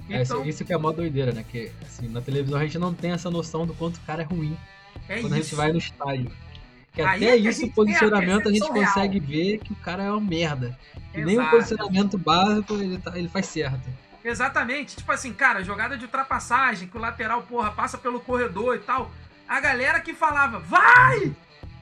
é, 0.08 0.22
isso, 0.22 0.32
Então, 0.32 0.46
isso 0.46 0.64
que 0.64 0.72
é 0.72 0.78
mó 0.78 0.90
doideira, 0.92 1.30
né? 1.30 1.44
Que 1.46 1.70
assim, 1.82 2.08
na 2.08 2.22
televisão 2.22 2.58
a 2.58 2.62
gente 2.62 2.78
não 2.78 2.94
tem 2.94 3.12
essa 3.12 3.30
noção 3.30 3.66
do 3.66 3.74
quanto 3.74 3.98
o 3.98 4.00
cara 4.00 4.22
é 4.22 4.24
ruim 4.24 4.56
é 5.06 5.20
quando 5.20 5.34
a 5.34 5.36
gente 5.36 5.46
isso. 5.48 5.56
vai 5.56 5.70
no 5.72 5.76
estádio. 5.78 6.32
Que 6.94 7.02
Aí 7.02 7.22
até 7.22 7.36
é 7.36 7.42
que 7.42 7.48
isso, 7.50 7.70
posicionamento, 7.72 8.46
a 8.46 8.50
a 8.50 8.52
gente 8.54 8.66
consegue 8.66 9.20
ver 9.20 9.58
que 9.58 9.74
o 9.74 9.76
cara 9.76 10.04
é 10.04 10.10
uma 10.10 10.22
merda. 10.22 10.78
E 11.12 11.22
nem 11.22 11.38
o 11.38 11.50
posicionamento 11.50 12.16
básico 12.16 12.72
ele, 12.72 12.96
tá- 12.96 13.18
ele 13.18 13.28
faz 13.28 13.44
certo. 13.44 13.86
Exatamente. 14.24 14.96
Tipo 14.96 15.12
assim, 15.12 15.34
cara, 15.34 15.62
jogada 15.62 15.98
de 15.98 16.04
ultrapassagem, 16.06 16.88
que 16.88 16.96
o 16.96 17.00
lateral, 17.00 17.42
porra, 17.42 17.72
passa 17.72 17.98
pelo 17.98 18.20
corredor 18.20 18.74
e 18.74 18.78
tal. 18.78 19.10
A 19.46 19.60
galera 19.60 20.00
que 20.00 20.14
falava, 20.14 20.58
vai! 20.60 21.30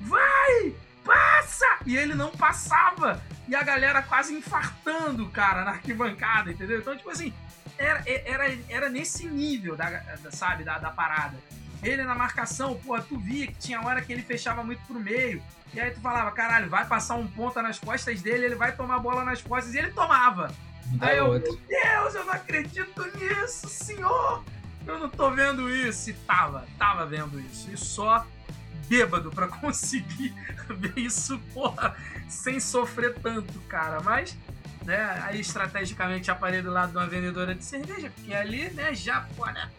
Vai! 0.00 0.74
Passa! 1.04 1.66
E 1.86 1.96
ele 1.96 2.14
não 2.14 2.30
passava. 2.30 3.20
E 3.46 3.54
a 3.54 3.62
galera 3.62 4.02
quase 4.02 4.34
infartando, 4.34 5.28
cara, 5.28 5.64
na 5.64 5.72
arquibancada, 5.72 6.50
entendeu? 6.50 6.78
Então, 6.78 6.96
tipo 6.96 7.10
assim, 7.10 7.32
era, 7.76 8.02
era, 8.06 8.58
era 8.68 8.88
nesse 8.88 9.26
nível, 9.26 9.76
da, 9.76 9.90
da- 9.90 10.30
sabe, 10.30 10.64
da, 10.64 10.78
da 10.78 10.90
parada. 10.90 11.36
Ele 11.82 12.02
na 12.02 12.14
marcação, 12.14 12.74
porra, 12.76 13.02
tu 13.02 13.18
via 13.18 13.46
que 13.46 13.54
tinha 13.54 13.82
hora 13.82 14.00
que 14.00 14.10
ele 14.12 14.22
fechava 14.22 14.64
muito 14.64 14.80
pro 14.86 14.98
meio. 14.98 15.42
E 15.74 15.80
aí 15.80 15.90
tu 15.90 16.00
falava, 16.00 16.30
caralho, 16.30 16.70
vai 16.70 16.86
passar 16.86 17.16
um 17.16 17.26
ponta 17.26 17.60
nas 17.60 17.78
costas 17.78 18.22
dele, 18.22 18.46
ele 18.46 18.54
vai 18.54 18.72
tomar 18.72 18.94
a 18.96 18.98
bola 19.00 19.22
nas 19.24 19.42
costas. 19.42 19.74
E 19.74 19.78
ele 19.78 19.90
tomava. 19.90 20.50
Dá 20.86 21.08
Aí 21.08 21.18
eu, 21.18 21.26
outra. 21.26 21.50
Deus, 21.68 22.14
eu 22.14 22.24
não 22.24 22.32
acredito 22.32 23.04
nisso, 23.18 23.68
senhor! 23.68 24.42
Eu 24.86 24.98
não 24.98 25.08
tô 25.10 25.30
vendo 25.30 25.68
isso. 25.68 26.08
E 26.10 26.12
tava, 26.12 26.66
tava 26.78 27.04
vendo 27.06 27.38
isso. 27.40 27.70
E 27.70 27.76
só 27.76 28.24
bêbado 28.88 29.30
pra 29.30 29.48
conseguir 29.58 30.34
ver 30.68 30.98
isso, 30.98 31.38
porra, 31.52 31.96
sem 32.28 32.60
sofrer 32.60 33.14
tanto, 33.14 33.58
cara. 33.68 34.00
Mas, 34.00 34.36
né, 34.84 35.20
aí 35.22 35.40
estrategicamente 35.40 36.26
já 36.26 36.34
parei 36.34 36.62
do 36.62 36.70
lado 36.70 36.92
de 36.92 36.96
uma 36.96 37.06
vendedora 37.06 37.54
de 37.54 37.64
cerveja, 37.64 38.10
porque 38.14 38.34
ali, 38.34 38.70
né, 38.70 38.94
já, 38.94 39.22
pô, 39.36 39.46
né, 39.46 39.70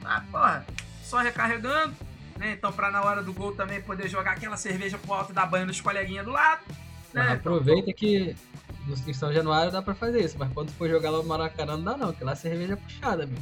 tá, 0.00 0.24
porra, 0.30 0.66
só 1.02 1.18
recarregando, 1.18 1.94
né, 2.36 2.52
então 2.52 2.72
pra 2.72 2.90
na 2.90 3.02
hora 3.02 3.22
do 3.22 3.32
gol 3.32 3.52
também 3.52 3.80
poder 3.80 4.08
jogar 4.08 4.32
aquela 4.32 4.56
cerveja 4.56 4.98
pro 4.98 5.12
alto 5.12 5.32
da 5.32 5.44
banha 5.44 5.66
dos 5.66 5.80
coleguinhas 5.80 6.24
do 6.24 6.32
lado, 6.32 6.62
né. 7.12 7.24
Mas 7.28 7.38
aproveita 7.40 7.92
que 7.92 8.36
no 8.86 9.14
São 9.14 9.32
Januário 9.32 9.70
dá 9.70 9.82
pra 9.82 9.94
fazer 9.94 10.24
isso, 10.24 10.36
mas 10.38 10.50
quando 10.52 10.70
for 10.72 10.88
jogar 10.88 11.10
lá 11.10 11.18
no 11.18 11.24
Maracanã 11.24 11.76
não 11.76 11.84
dá 11.84 11.96
não, 11.96 12.06
porque 12.08 12.24
lá 12.24 12.32
a 12.32 12.36
cerveja 12.36 12.72
é 12.72 12.76
puxada, 12.76 13.26
meu. 13.26 13.38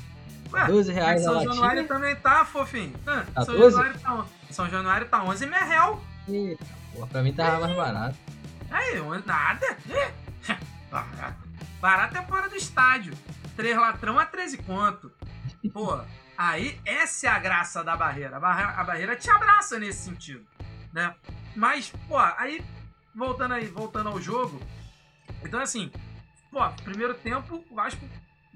Ué, 0.57 0.67
12 0.67 0.89
Mas 0.93 0.97
reais 0.97 1.23
São. 1.23 1.43
Januário 1.45 1.87
também 1.87 2.17
tá, 2.17 2.45
fofinho. 2.45 2.95
Ah, 3.07 3.25
Tá 3.35 3.45
São 3.45 3.57
12? 3.57 3.77
Januário 3.77 4.01
tá, 4.01 4.25
São 4.51 4.69
Januário 4.69 5.09
tá 5.09 5.23
11 5.25 5.47
mil 5.47 5.59
real. 5.61 6.03
Porra, 6.95 7.07
pra 7.09 7.23
mim 7.23 7.33
tava 7.33 7.61
mais 7.61 7.77
barato. 7.77 8.17
Aí, 8.71 9.01
nada. 9.25 9.77
Ih, 9.89 10.55
Barato. 10.91 11.47
Barato 11.81 12.17
é 12.19 12.23
fora 12.23 12.49
do 12.49 12.57
estádio. 12.57 13.13
Três 13.55 13.77
latrão 13.77 14.19
a 14.19 14.25
13 14.27 14.59
conto. 14.59 15.13
Pô, 15.73 16.01
aí 16.37 16.81
essa 16.85 17.27
é 17.27 17.31
a 17.31 17.39
graça 17.39 17.85
da 17.85 17.97
barreira. 17.97 18.37
A 18.37 18.41
barreira, 18.41 18.71
a 18.73 18.85
barreira 18.85 19.17
te 19.17 19.31
abraça 19.31 19.79
nesse 19.79 20.05
sentido, 20.05 20.45
né? 20.93 21.15
Mas, 21.55 21.93
pô, 22.09 22.19
aí, 22.19 22.65
voltando 23.15 23.55
aí, 23.55 23.67
voltando 23.67 24.09
ao 24.09 24.21
jogo. 24.21 24.61
Então, 25.43 25.61
assim, 25.61 25.91
pô, 26.51 26.69
primeiro 26.85 27.15
tempo, 27.15 27.65
o 27.71 27.75
Vasco, 27.75 28.05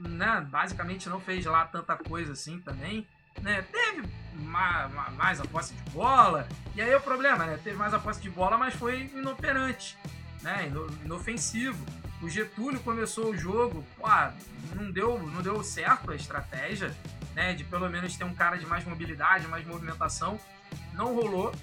né, 0.01 0.47
basicamente 0.51 1.09
não 1.09 1.21
fez 1.21 1.45
lá 1.45 1.65
tanta 1.67 1.97
coisa 1.97 2.33
assim 2.33 2.59
também. 2.61 3.07
Né? 3.41 3.63
Teve 3.71 4.09
ma- 4.35 4.89
ma- 4.89 5.11
mais 5.11 5.41
a 5.41 5.45
posse 5.45 5.73
de 5.75 5.91
bola, 5.91 6.49
e 6.75 6.81
aí 6.83 6.95
o 6.95 7.01
problema, 7.01 7.47
né? 7.47 7.59
Teve 7.63 7.77
mais 7.77 7.95
a 7.95 7.99
posse 7.99 8.21
de 8.21 8.29
bola, 8.31 8.59
mas 8.59 8.75
foi 8.75 9.11
inoperante, 9.15 9.97
né? 10.43 10.67
Ino- 10.67 10.89
Inofensivo. 11.05 11.85
O 12.21 12.29
Getúlio 12.29 12.81
começou 12.81 13.31
o 13.31 13.37
jogo, 13.37 13.85
pô, 13.97 14.07
não 14.75 14.91
deu, 14.91 15.19
não 15.19 15.41
deu 15.43 15.63
certo 15.65 16.11
a 16.11 16.17
estratégia, 16.17 16.95
né? 17.35 17.55
De 17.55 17.65
pelo 17.65 17.89
menos 17.89 18.17
ter 18.17 18.25
um 18.25 18.35
cara 18.35 18.57
de 18.59 18.67
mais 18.67 18.85
mobilidade, 18.85 19.47
mais 19.49 19.67
movimentação. 19.67 20.39
Não 20.93 21.15
rolou. 21.15 21.55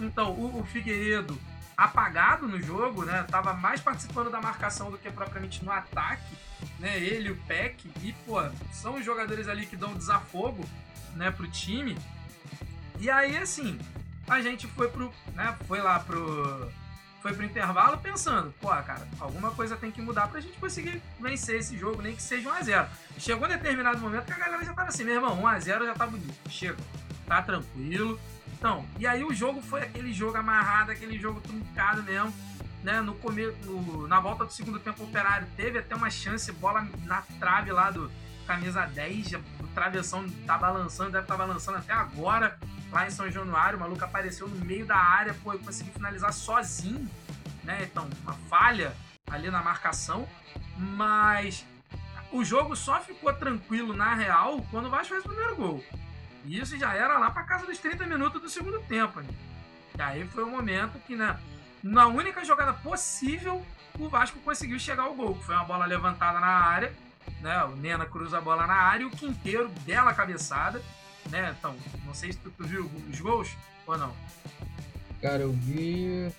Então, 0.00 0.32
o, 0.32 0.60
o 0.60 0.64
Figueiredo 0.64 1.38
apagado 1.80 2.46
no 2.46 2.60
jogo, 2.60 3.06
né? 3.06 3.24
Tava 3.30 3.54
mais 3.54 3.80
participando 3.80 4.30
da 4.30 4.38
marcação 4.38 4.90
do 4.90 4.98
que 4.98 5.10
propriamente 5.10 5.64
no 5.64 5.72
ataque, 5.72 6.36
né? 6.78 6.98
Ele 6.98 7.30
o 7.30 7.36
Peck. 7.48 7.90
E, 8.02 8.12
pô, 8.26 8.36
são 8.70 8.96
os 8.96 9.04
jogadores 9.04 9.48
ali 9.48 9.64
que 9.64 9.76
dão 9.76 9.94
desafogo, 9.94 10.68
né, 11.16 11.30
pro 11.30 11.48
time. 11.48 11.96
E 12.98 13.08
aí, 13.10 13.34
assim, 13.38 13.78
a 14.28 14.42
gente 14.42 14.66
foi 14.66 14.88
pro, 14.88 15.10
né, 15.34 15.56
foi 15.66 15.80
lá 15.80 15.98
pro 16.00 16.70
foi 17.22 17.34
pro 17.34 17.44
intervalo 17.44 17.98
pensando, 17.98 18.54
pô, 18.62 18.68
cara, 18.68 19.06
alguma 19.18 19.50
coisa 19.50 19.76
tem 19.76 19.90
que 19.90 20.00
mudar 20.00 20.28
pra 20.28 20.40
gente 20.40 20.58
conseguir 20.58 21.02
vencer 21.18 21.60
esse 21.60 21.76
jogo, 21.76 22.00
nem 22.00 22.16
que 22.16 22.22
seja 22.22 22.48
1 22.48 22.52
a 22.52 22.62
0. 22.62 22.88
Chegou 23.18 23.46
um 23.46 23.50
determinado 23.50 24.00
momento 24.00 24.24
que 24.24 24.32
a 24.32 24.38
galera 24.38 24.64
já 24.64 24.72
tava 24.72 24.88
assim, 24.88 25.04
meu 25.04 25.16
irmão, 25.16 25.38
1 25.38 25.46
a 25.46 25.58
0 25.60 25.86
já 25.86 25.94
tá 25.94 26.06
bonito. 26.06 26.50
Chega. 26.50 26.78
Tá 27.26 27.42
tranquilo. 27.42 28.18
Então, 28.60 28.84
e 28.98 29.06
aí 29.06 29.24
o 29.24 29.32
jogo 29.32 29.62
foi 29.62 29.80
aquele 29.80 30.12
jogo 30.12 30.36
amarrado, 30.36 30.90
aquele 30.90 31.18
jogo 31.18 31.40
truncado 31.40 32.02
mesmo, 32.02 32.30
né? 32.84 33.00
No 33.00 33.14
no- 33.64 34.06
na 34.06 34.20
volta 34.20 34.44
do 34.44 34.52
segundo 34.52 34.78
tempo, 34.78 35.02
o 35.02 35.06
Operário 35.06 35.48
teve 35.56 35.78
até 35.78 35.96
uma 35.96 36.10
chance, 36.10 36.52
bola 36.52 36.86
na 37.04 37.22
trave 37.38 37.72
lá 37.72 37.90
do 37.90 38.12
camisa 38.46 38.84
10, 38.84 39.30
já- 39.30 39.38
o 39.60 39.66
travessão 39.68 40.28
tá 40.46 40.58
balançando, 40.58 41.10
deve 41.12 41.24
estar 41.24 41.38
tá 41.38 41.46
balançando 41.46 41.78
até 41.78 41.94
agora, 41.94 42.58
lá 42.92 43.06
em 43.06 43.10
São 43.10 43.30
Januário, 43.30 43.78
o 43.78 43.80
maluco 43.80 44.04
apareceu 44.04 44.46
no 44.46 44.62
meio 44.62 44.84
da 44.84 44.96
área, 44.96 45.32
pô, 45.42 45.54
e 45.54 45.58
conseguiu 45.58 45.94
finalizar 45.94 46.30
sozinho, 46.30 47.08
né? 47.64 47.78
Então, 47.90 48.10
uma 48.22 48.34
falha 48.50 48.94
ali 49.30 49.50
na 49.50 49.62
marcação, 49.62 50.28
mas 50.76 51.64
o 52.30 52.44
jogo 52.44 52.76
só 52.76 53.00
ficou 53.00 53.32
tranquilo 53.32 53.96
na 53.96 54.12
real 54.14 54.60
quando 54.70 54.84
o 54.86 54.90
Vasco 54.90 55.14
fez 55.14 55.24
o 55.24 55.28
primeiro 55.28 55.56
gol. 55.56 55.84
E 56.44 56.58
isso 56.58 56.78
já 56.78 56.94
era 56.94 57.18
lá 57.18 57.30
pra 57.30 57.42
casa 57.44 57.66
dos 57.66 57.78
30 57.78 58.06
minutos 58.06 58.40
do 58.40 58.48
segundo 58.48 58.80
tempo. 58.82 59.20
Né? 59.20 59.28
E 59.98 60.02
aí 60.02 60.26
foi 60.28 60.44
o 60.44 60.48
momento 60.50 60.98
que, 61.06 61.14
né, 61.14 61.38
na 61.82 62.06
única 62.06 62.44
jogada 62.44 62.72
possível, 62.72 63.64
o 63.98 64.08
Vasco 64.08 64.38
conseguiu 64.40 64.78
chegar 64.78 65.02
ao 65.04 65.14
gol, 65.14 65.34
foi 65.42 65.54
uma 65.54 65.64
bola 65.64 65.86
levantada 65.86 66.40
na 66.40 66.46
área, 66.46 66.92
né? 67.42 67.62
O 67.64 67.76
Nena 67.76 68.06
cruza 68.06 68.38
a 68.38 68.40
bola 68.40 68.66
na 68.66 68.74
área 68.74 69.02
e 69.02 69.06
o 69.06 69.10
Quinteiro, 69.10 69.68
bela 69.84 70.12
cabeçada, 70.14 70.82
né? 71.30 71.54
Então, 71.58 71.76
não 72.06 72.14
sei 72.14 72.32
se 72.32 72.38
tu, 72.38 72.50
tu 72.50 72.64
viu 72.64 72.90
os 73.10 73.20
gols 73.20 73.54
ou 73.86 73.98
não. 73.98 74.14
Cara, 75.20 75.42
eu 75.42 75.52
vi. 75.52 76.30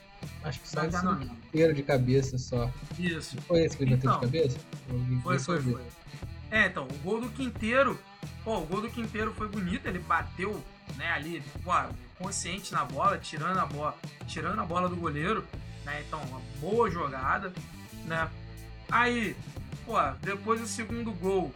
Acho 0.43 0.59
que 0.59 0.67
só 0.69 0.81
Não, 0.81 0.89
esse 0.89 1.05
não, 1.05 1.15
não. 1.15 1.23
inteiro 1.23 1.73
de 1.73 1.83
cabeça 1.83 2.37
só. 2.37 2.69
Isso. 2.97 3.39
Foi 3.43 3.61
esse 3.63 3.77
que 3.77 3.83
ele 3.83 3.93
Então. 3.95 4.15
de 4.15 4.21
cabeça? 4.21 4.57
Eu 4.89 4.97
vi- 4.99 5.21
Foi, 5.21 5.39
foi, 5.39 5.61
foi. 5.61 5.81
É, 6.49 6.65
então, 6.67 6.87
o 6.87 6.93
gol 7.03 7.21
do 7.21 7.29
Quinteiro, 7.29 7.99
pô, 8.43 8.57
o 8.57 8.65
gol 8.65 8.81
do 8.81 8.89
Quinteiro 8.89 9.33
foi 9.33 9.47
bonito, 9.47 9.87
ele 9.87 9.99
bateu, 9.99 10.63
né, 10.95 11.11
ali, 11.11 11.43
pô, 11.63 11.71
consciente 12.17 12.71
na 12.71 12.85
bola, 12.85 13.17
tirando 13.17 13.57
a 13.57 13.65
bola, 13.65 13.97
tirando 14.27 14.59
a 14.59 14.65
bola 14.65 14.87
do 14.87 14.95
goleiro, 14.95 15.45
né? 15.83 16.03
Então, 16.07 16.21
uma 16.23 16.39
boa 16.59 16.89
jogada, 16.89 17.51
né? 18.05 18.29
Aí, 18.89 19.35
pô, 19.85 19.95
depois 20.21 20.59
do 20.59 20.67
segundo 20.67 21.11
gol, 21.11 21.53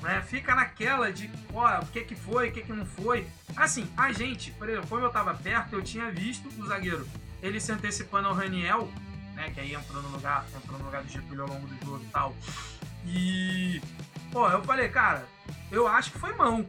né, 0.00 0.22
fica 0.22 0.54
naquela 0.54 1.12
de, 1.12 1.28
pô, 1.48 1.64
o 1.66 1.86
que 1.86 2.02
que 2.02 2.14
foi, 2.14 2.48
o 2.48 2.52
que 2.52 2.62
que 2.62 2.72
não 2.72 2.86
foi. 2.86 3.26
Assim, 3.56 3.88
a 3.96 4.12
gente, 4.12 4.50
por 4.52 4.68
exemplo, 4.68 4.88
como 4.88 5.04
eu 5.04 5.10
tava 5.10 5.34
perto, 5.34 5.74
eu 5.74 5.82
tinha 5.82 6.10
visto 6.10 6.48
o 6.60 6.66
zagueiro, 6.66 7.06
ele 7.42 7.60
se 7.60 7.72
antecipando 7.72 8.28
ao 8.28 8.34
Raniel, 8.34 8.88
né, 9.34 9.50
que 9.50 9.60
aí 9.60 9.74
entrou 9.74 10.02
no 10.02 10.10
lugar, 10.10 10.46
entrou 10.54 10.78
no 10.78 10.84
lugar 10.84 11.02
do 11.02 11.10
Getúlio 11.10 11.42
ao 11.42 11.48
longo 11.48 11.66
do 11.66 11.84
jogo 11.84 12.04
e 12.04 12.08
tal. 12.08 12.36
E, 13.06 13.82
pô, 14.30 14.48
eu 14.48 14.62
falei, 14.62 14.88
cara, 14.88 15.26
eu 15.70 15.86
acho 15.86 16.12
que 16.12 16.18
foi 16.18 16.32
mão. 16.34 16.68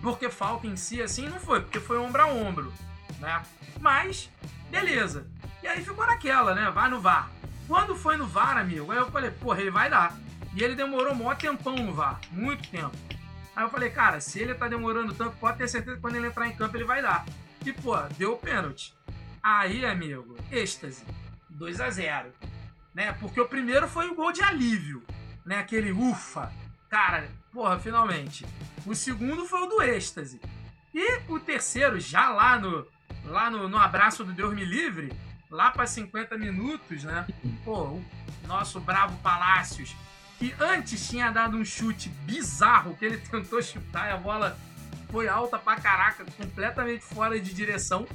Porque 0.00 0.28
falta 0.28 0.66
em 0.66 0.76
si, 0.76 1.00
assim, 1.00 1.28
não 1.28 1.38
foi, 1.38 1.60
porque 1.60 1.78
foi 1.78 1.98
ombro 1.98 2.22
a 2.22 2.26
ombro, 2.26 2.72
né? 3.20 3.42
Mas, 3.80 4.30
beleza. 4.70 5.26
E 5.62 5.66
aí 5.66 5.84
ficou 5.84 6.06
naquela, 6.06 6.54
né? 6.54 6.70
Vai 6.70 6.90
no 6.90 7.00
VAR. 7.00 7.30
Quando 7.68 7.94
foi 7.94 8.16
no 8.16 8.26
VAR, 8.26 8.58
amigo, 8.58 8.90
aí 8.90 8.98
eu 8.98 9.10
falei, 9.10 9.30
porra, 9.30 9.60
ele 9.60 9.70
vai 9.70 9.88
dar. 9.88 10.16
E 10.54 10.62
ele 10.62 10.74
demorou 10.74 11.14
maior 11.14 11.36
tempão 11.36 11.76
no 11.76 11.94
VAR, 11.94 12.20
muito 12.32 12.68
tempo. 12.68 12.96
Aí 13.54 13.64
eu 13.64 13.70
falei, 13.70 13.90
cara, 13.90 14.20
se 14.20 14.40
ele 14.40 14.54
tá 14.54 14.66
demorando 14.66 15.14
tanto, 15.14 15.36
pode 15.36 15.58
ter 15.58 15.68
certeza 15.68 15.96
que 15.96 16.02
quando 16.02 16.16
ele 16.16 16.26
entrar 16.26 16.48
em 16.48 16.56
campo 16.56 16.76
ele 16.76 16.84
vai 16.84 17.00
dar. 17.00 17.24
E, 17.64 17.72
pô, 17.72 17.96
deu 18.18 18.32
o 18.32 18.38
pênalti. 18.38 18.94
Aí, 19.42 19.84
amigo, 19.84 20.36
êxtase. 20.50 21.04
2 21.50 21.80
a 21.80 21.90
0 21.90 22.32
né? 22.94 23.12
Porque 23.20 23.40
o 23.40 23.48
primeiro 23.48 23.88
foi 23.88 24.08
o 24.08 24.14
gol 24.14 24.32
de 24.32 24.42
alívio, 24.42 25.02
né? 25.44 25.58
Aquele 25.58 25.92
ufa. 25.92 26.52
Cara, 26.88 27.28
porra, 27.52 27.78
finalmente. 27.78 28.46
O 28.86 28.94
segundo 28.94 29.44
foi 29.44 29.60
o 29.60 29.66
do 29.66 29.82
êxtase. 29.82 30.40
E 30.94 31.20
o 31.28 31.38
terceiro, 31.38 32.00
já 32.00 32.28
lá 32.30 32.58
no 32.58 32.86
lá 33.24 33.50
no, 33.50 33.68
no 33.68 33.78
abraço 33.78 34.24
do 34.24 34.32
Deus 34.32 34.52
me 34.54 34.64
livre, 34.64 35.12
lá 35.50 35.70
para 35.70 35.86
50 35.86 36.36
minutos, 36.36 37.04
né? 37.04 37.26
Pô, 37.64 37.82
o 37.82 38.04
nosso 38.46 38.80
bravo 38.80 39.16
Palácios, 39.18 39.94
que 40.38 40.54
antes 40.58 41.08
tinha 41.08 41.30
dado 41.30 41.56
um 41.56 41.64
chute 41.64 42.08
bizarro, 42.24 42.96
que 42.96 43.04
ele 43.04 43.18
tentou 43.30 43.62
chutar 43.62 44.08
e 44.08 44.12
a 44.12 44.16
bola 44.16 44.58
foi 45.10 45.28
alta 45.28 45.58
pra 45.58 45.76
caraca, 45.76 46.24
completamente 46.36 47.04
fora 47.04 47.38
de 47.38 47.52
direção. 47.52 48.06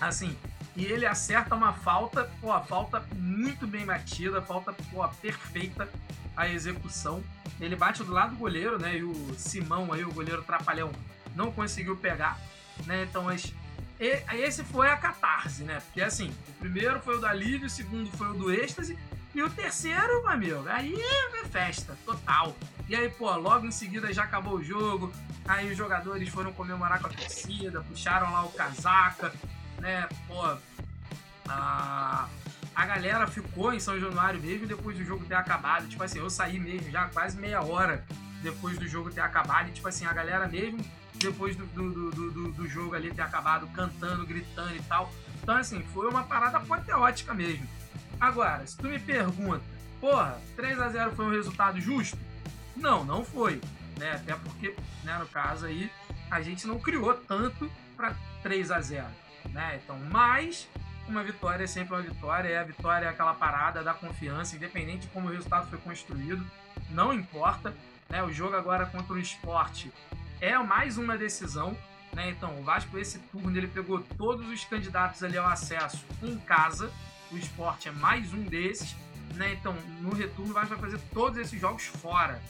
Assim, 0.00 0.36
e 0.76 0.84
ele 0.84 1.06
acerta 1.06 1.54
uma 1.54 1.72
falta, 1.72 2.30
pô, 2.40 2.58
falta 2.62 3.04
muito 3.14 3.66
bem 3.66 3.84
batida, 3.84 4.40
falta 4.42 4.72
pô, 4.90 5.06
perfeita 5.20 5.88
a 6.36 6.48
execução. 6.48 7.22
Ele 7.60 7.76
bate 7.76 8.02
do 8.02 8.12
lado 8.12 8.30
do 8.30 8.36
goleiro, 8.36 8.78
né? 8.78 8.96
E 8.98 9.02
o 9.04 9.34
Simão 9.38 9.92
aí, 9.92 10.04
o 10.04 10.12
goleiro 10.12 10.42
trapalhão, 10.42 10.90
não 11.34 11.50
conseguiu 11.52 11.96
pegar, 11.96 12.38
né? 12.86 13.04
Então, 13.08 13.24
mas 13.24 13.52
e- 14.00 14.22
esse 14.36 14.64
foi 14.64 14.88
a 14.88 14.96
catarse, 14.96 15.62
né? 15.62 15.80
Porque 15.86 16.02
assim, 16.02 16.34
o 16.48 16.52
primeiro 16.54 17.00
foi 17.00 17.16
o 17.16 17.20
do 17.20 17.26
alívio, 17.26 17.66
o 17.66 17.70
segundo 17.70 18.10
foi 18.16 18.28
o 18.30 18.34
do 18.34 18.52
êxtase, 18.52 18.98
e 19.34 19.42
o 19.42 19.50
terceiro, 19.50 20.22
meu 20.22 20.28
amigo, 20.28 20.64
aí 20.68 20.94
é 20.94 21.44
festa, 21.46 21.96
total. 22.04 22.56
E 22.88 22.94
aí, 22.94 23.08
pô, 23.08 23.34
logo 23.36 23.66
em 23.66 23.70
seguida 23.72 24.12
já 24.12 24.24
acabou 24.24 24.54
o 24.54 24.64
jogo, 24.64 25.12
aí 25.46 25.70
os 25.70 25.76
jogadores 25.76 26.28
foram 26.28 26.52
comemorar 26.52 27.00
com 27.00 27.06
a 27.06 27.10
torcida, 27.10 27.80
puxaram 27.82 28.32
lá 28.32 28.44
o 28.44 28.50
casaca, 28.50 29.32
né? 29.80 30.08
Pô, 30.28 30.56
a, 31.48 32.28
a 32.74 32.86
galera 32.86 33.26
ficou 33.26 33.72
em 33.72 33.78
São 33.80 33.98
Januário 33.98 34.40
mesmo 34.40 34.66
depois 34.66 34.96
do 34.96 35.04
jogo 35.04 35.24
ter 35.24 35.34
acabado. 35.34 35.86
Tipo 35.88 36.02
assim, 36.02 36.18
eu 36.18 36.28
saí 36.30 36.58
mesmo 36.58 36.90
já 36.90 37.06
quase 37.08 37.36
meia 37.36 37.62
hora 37.62 38.04
depois 38.42 38.78
do 38.78 38.86
jogo 38.88 39.10
ter 39.10 39.20
acabado. 39.20 39.68
E 39.68 39.72
tipo 39.72 39.88
assim, 39.88 40.04
a 40.06 40.12
galera 40.12 40.46
mesmo 40.48 40.84
depois 41.14 41.54
do, 41.56 41.64
do, 41.66 42.10
do, 42.10 42.30
do- 42.30 42.52
do 42.52 42.68
jogo 42.68 42.94
ali 42.94 43.12
ter 43.14 43.22
acabado 43.22 43.66
cantando, 43.68 44.26
gritando 44.26 44.74
e 44.74 44.82
tal. 44.82 45.10
Então, 45.42 45.56
assim, 45.56 45.82
foi 45.94 46.08
uma 46.08 46.24
parada 46.24 46.56
apoteótica 46.58 47.32
mesmo. 47.32 47.66
Agora, 48.20 48.66
se 48.66 48.76
tu 48.76 48.86
me 48.88 48.98
pergunta, 48.98 49.62
porra, 50.00 50.40
3 50.56 50.80
a 50.80 50.88
0 50.88 51.12
foi 51.14 51.24
um 51.26 51.30
resultado 51.30 51.80
justo? 51.80 52.18
Não, 52.76 53.04
não 53.04 53.24
foi. 53.24 53.60
Né? 53.98 54.12
Até 54.12 54.34
porque, 54.34 54.74
né, 55.04 55.16
no 55.18 55.26
caso 55.26 55.66
aí, 55.66 55.90
a 56.30 56.42
gente 56.42 56.66
não 56.66 56.78
criou 56.80 57.14
tanto 57.14 57.70
para 57.96 58.14
3 58.42 58.70
a 58.72 58.80
0 58.80 59.06
né? 59.50 59.78
Então, 59.82 59.96
mas 60.10 60.68
uma 61.08 61.22
vitória 61.22 61.64
é 61.64 61.66
sempre 61.66 61.94
uma 61.94 62.02
vitória, 62.02 62.48
e 62.48 62.56
a 62.56 62.64
vitória 62.64 63.06
é 63.06 63.08
aquela 63.08 63.34
parada 63.34 63.82
da 63.82 63.94
confiança, 63.94 64.56
independente 64.56 65.02
de 65.02 65.08
como 65.08 65.28
o 65.28 65.32
resultado 65.32 65.68
foi 65.68 65.78
construído, 65.78 66.44
não 66.90 67.12
importa. 67.12 67.74
Né? 68.08 68.22
O 68.22 68.32
jogo 68.32 68.56
agora 68.56 68.86
contra 68.86 69.14
o 69.14 69.18
esporte 69.18 69.92
é 70.40 70.56
mais 70.58 70.98
uma 70.98 71.16
decisão. 71.16 71.76
Né? 72.12 72.30
Então, 72.30 72.58
o 72.58 72.62
Vasco, 72.62 72.96
esse 72.98 73.18
turno, 73.18 73.56
ele 73.56 73.66
pegou 73.66 74.00
todos 74.16 74.48
os 74.48 74.64
candidatos 74.64 75.22
ali 75.22 75.36
ao 75.36 75.46
acesso 75.46 76.04
em 76.22 76.38
casa. 76.38 76.90
O 77.32 77.36
esporte 77.36 77.88
é 77.88 77.92
mais 77.92 78.32
um 78.32 78.44
desses. 78.44 78.94
Né? 79.34 79.54
Então, 79.54 79.74
no 80.00 80.14
retorno, 80.14 80.50
o 80.50 80.54
Vasco 80.54 80.76
vai 80.76 80.78
fazer 80.78 81.00
todos 81.12 81.38
esses 81.38 81.60
jogos 81.60 81.86
fora. 81.86 82.40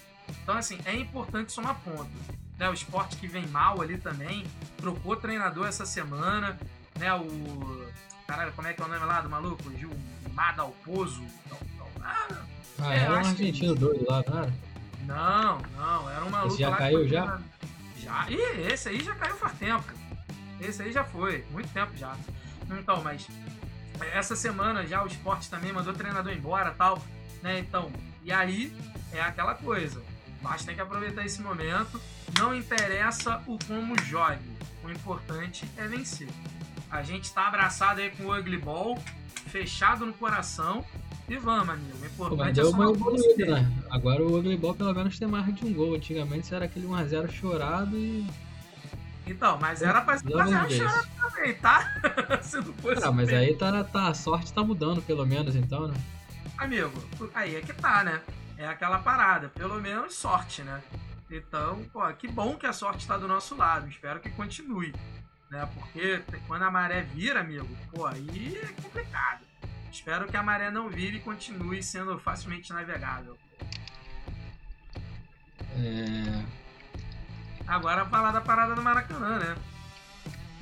Então, 0.43 0.57
assim, 0.57 0.79
é 0.85 0.95
importante 0.95 1.53
somar 1.53 1.77
ponto. 1.81 2.11
Né? 2.59 2.69
O 2.69 2.75
esporte 2.75 3.17
que 3.17 3.27
vem 3.27 3.47
mal 3.49 3.81
ali 3.81 3.97
também, 3.97 4.45
trocou 4.77 5.17
treinador 5.17 5.67
essa 5.67 5.87
semana. 5.87 6.59
Né? 6.99 7.12
O. 7.14 7.88
Caralho, 8.27 8.53
como 8.53 8.67
é 8.69 8.73
que 8.73 8.81
é 8.83 8.85
o 8.85 8.89
nome 8.89 9.05
lá 9.05 9.21
do 9.21 9.29
maluco? 9.29 9.71
Gil 9.79 9.91
Madalpozo. 10.33 11.25
Ah, 12.03 12.27
Ah, 12.81 12.93
É, 12.95 12.99
era 12.99 13.13
um 13.13 13.17
acho 13.17 13.35
que- 13.37 13.43
argentino 13.43 13.75
doido 13.75 14.05
lá, 14.09 14.23
não 14.29 14.39
era? 14.39 14.53
não, 15.07 15.59
não, 15.77 16.11
era 16.11 16.25
um 16.25 16.31
maluco 16.31 16.55
Esse 16.55 16.63
já 16.63 16.69
lá 16.71 16.77
caiu 16.77 17.07
já? 17.09 17.39
Já. 17.99 18.27
Ih, 18.31 18.67
esse 18.73 18.89
aí 18.89 19.03
já 19.03 19.15
caiu 19.15 19.37
faz 19.37 19.53
tempo. 19.59 19.85
Esse 20.61 20.83
aí 20.83 20.93
já 20.93 21.05
foi, 21.05 21.45
muito 21.51 21.73
tempo 21.73 21.97
já. 21.97 22.17
Então, 22.71 23.03
mas 23.03 23.27
essa 24.13 24.35
semana 24.35 24.87
já 24.87 25.03
o 25.05 25.07
esporte 25.07 25.49
também 25.49 25.73
mandou 25.73 25.93
o 25.93 25.97
treinador 25.97 26.33
embora 26.33 26.73
tal, 26.73 27.01
né? 27.43 27.59
Então, 27.61 27.91
e 28.23 28.33
aí 28.33 28.77
é 29.13 29.21
aquela 29.21 29.55
coisa. 29.55 30.03
Mas 30.43 30.65
tem 30.65 30.75
que 30.75 30.81
aproveitar 30.81 31.25
esse 31.25 31.41
momento. 31.41 32.01
Não 32.39 32.55
interessa 32.55 33.41
o 33.47 33.57
como 33.67 33.99
jogue. 34.03 34.43
O 34.83 34.91
importante 34.91 35.65
é 35.79 35.87
vencer. 35.87 36.29
A 36.95 37.03
gente 37.03 37.35
tá 37.35 37.49
abraçado 37.49 38.01
aí 38.01 38.09
com 38.13 38.27
o 38.27 38.39
Ugly 38.39 38.59
Ball, 38.59 38.97
fechado 39.49 40.07
no 40.07 40.13
coração. 40.13 40.85
E 41.29 41.37
vamos, 41.37 41.71
amigo. 41.71 41.99
O 42.07 42.11
Pô, 42.11 42.37
mas 42.37 42.57
importante 42.57 42.61
é 42.61 42.63
deu 42.63 42.71
só 42.71 42.77
uma 42.77 42.91
evoluída, 42.93 43.47
né? 43.47 43.73
Agora 43.91 44.23
o 44.23 44.39
Ugly 44.39 44.57
Ball 44.57 44.75
pelo 44.77 44.95
menos 44.95 45.19
tem 45.19 45.27
mais 45.27 45.53
de 45.53 45.67
um 45.67 45.75
gol. 45.75 45.97
Antigamente 45.97 46.55
era 46.55 46.67
aquele 46.67 46.87
1x0 46.87 47.33
chorado 47.33 47.97
e. 47.97 48.25
Então, 49.27 49.59
mas 49.61 49.83
era 49.83 50.03
pra 50.03 50.19
ser 50.19 50.29
Dá 50.29 50.39
fazer 50.39 50.55
uma 50.55 50.63
a 50.63 50.67
vez. 50.67 50.81
chora 50.81 51.05
também, 51.21 51.55
tá? 51.55 51.95
Se 52.43 52.57
não 52.59 52.73
fosse. 52.75 53.05
Ah, 53.05 53.11
mas 53.11 53.27
bem. 53.27 53.39
aí 53.39 53.57
tá, 53.57 53.83
tá, 53.83 54.09
a 54.09 54.15
sorte 54.15 54.53
tá 54.53 54.63
mudando, 54.63 55.03
pelo 55.03 55.27
menos, 55.27 55.57
então, 55.57 55.89
né? 55.89 55.95
Amigo, 56.57 56.93
aí 57.35 57.57
é 57.57 57.61
que 57.61 57.73
tá, 57.73 58.05
né? 58.05 58.21
É 58.57 58.69
aquela 58.69 59.01
parada. 59.01 59.49
Pelo 59.49 59.81
menos 59.81 60.15
sorte, 60.15 60.63
né? 60.63 60.81
Então, 61.29 61.83
pô, 61.93 62.07
que 62.13 62.29
bom 62.29 62.55
que 62.55 62.67
a 62.67 62.73
sorte 62.73 63.05
tá 63.05 63.17
do 63.17 63.27
nosso 63.27 63.57
lado. 63.57 63.89
Espero 63.89 64.21
que 64.21 64.31
continue. 64.31 64.95
Né? 65.51 65.69
Porque 65.75 66.23
quando 66.47 66.63
a 66.63 66.71
maré 66.71 67.03
vira, 67.03 67.40
amigo, 67.40 67.69
pô, 67.92 68.07
aí 68.07 68.59
é 68.63 68.83
complicado. 68.83 69.45
Espero 69.90 70.27
que 70.27 70.37
a 70.37 70.42
maré 70.42 70.71
não 70.71 70.88
vire 70.88 71.19
e 71.19 71.21
continue 71.21 71.83
sendo 71.83 72.19
facilmente 72.19 72.73
navegável. 72.73 73.37
É. 75.77 76.45
Agora 77.67 78.05
falar 78.07 78.33
da 78.33 78.40
parada 78.40 78.75
do 78.75 78.83
Maracanã, 78.83 79.38
né? 79.38 79.57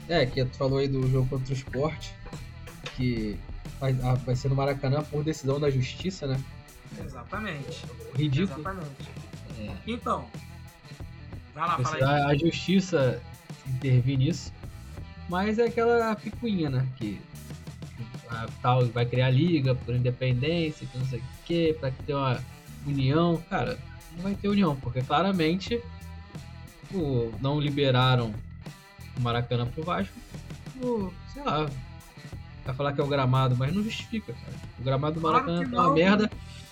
É, 0.08 0.26
que 0.26 0.44
tu 0.44 0.56
falou 0.56 0.78
aí 0.78 0.88
do 0.88 1.08
jogo 1.10 1.28
contra 1.28 1.50
o 1.50 1.56
esporte, 1.56 2.14
que 2.96 3.38
vai, 3.80 3.96
ah, 4.02 4.14
vai 4.14 4.36
ser 4.36 4.48
no 4.48 4.54
Maracanã 4.54 5.02
por 5.02 5.24
decisão 5.24 5.58
da 5.58 5.70
justiça, 5.70 6.26
né? 6.26 6.42
Exatamente. 7.02 7.84
Ridículo. 8.14 8.60
Exatamente. 8.60 9.10
É. 9.58 9.76
Então, 9.86 10.28
vai 11.54 11.66
lá, 11.68 11.78
fala 11.78 11.88
Assim, 11.88 11.96
aí. 11.96 12.02
a, 12.02 12.26
a 12.28 12.36
justiça 12.36 13.22
intervir 13.66 14.18
nisso, 14.18 14.52
mas 15.28 15.58
é 15.58 15.64
aquela 15.66 16.14
picuinha, 16.16 16.68
né? 16.70 16.86
Que 16.96 17.20
a 18.28 18.46
tal 18.62 18.86
vai 18.86 19.04
criar 19.06 19.30
liga 19.30 19.74
por 19.74 19.94
independência, 19.94 20.86
que 20.86 20.98
não 20.98 21.04
sei 21.06 21.18
o 21.18 21.22
que, 21.44 21.74
pra 21.74 21.90
ter 21.90 22.14
uma 22.14 22.40
união, 22.86 23.42
cara, 23.50 23.78
não 24.16 24.22
vai 24.22 24.34
ter 24.34 24.48
união, 24.48 24.74
porque 24.76 25.02
claramente 25.02 25.80
o, 26.92 27.32
não 27.40 27.60
liberaram 27.60 28.34
o 29.16 29.20
Maracanã 29.20 29.66
pro 29.66 29.82
Vasco, 29.82 30.14
o, 30.82 31.12
sei 31.32 31.42
lá, 31.42 31.68
vai 32.64 32.74
falar 32.74 32.92
que 32.92 33.00
é 33.00 33.04
o 33.04 33.06
gramado, 33.06 33.54
mas 33.56 33.74
não 33.74 33.82
justifica, 33.82 34.32
cara. 34.32 34.54
O 34.78 34.82
gramado 34.82 35.14
do 35.16 35.20
Claro 35.20 35.36
Maracanã 35.46 35.64
que 35.64 35.70
tá 35.76 35.82
uma 35.82 35.94
merda, 35.94 36.28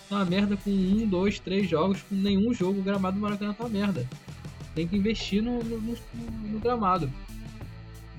tá 0.09 0.17
uma 0.17 0.25
merda 0.25 0.57
com 0.57 0.71
um, 0.71 1.07
dois, 1.07 1.39
três 1.39 1.69
jogos, 1.69 2.03
com 2.03 2.15
nenhum 2.15 2.53
jogo, 2.55 2.81
o 2.81 2.83
gramado 2.83 3.17
do 3.17 3.23
Maracanã 3.23 3.53
tá 3.53 3.65
uma 3.65 3.71
merda. 3.71 4.07
Tem 4.75 4.87
que 4.89 4.97
investir 4.97 5.43
no, 5.43 5.63
no, 5.63 5.79
no- 5.81 5.97
no 6.53 6.59
gramado. 6.61 7.11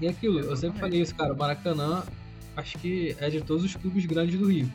E 0.01 0.07
aquilo, 0.07 0.39
eu 0.39 0.43
sempre 0.43 0.53
Exatamente. 0.53 0.79
falei 0.79 1.01
isso, 1.01 1.15
cara, 1.15 1.33
o 1.33 1.37
Maracanã 1.37 2.03
acho 2.57 2.77
que 2.79 3.15
é 3.19 3.29
de 3.29 3.39
todos 3.41 3.63
os 3.63 3.75
clubes 3.75 4.03
grandes 4.05 4.37
do 4.37 4.51
Rio. 4.51 4.71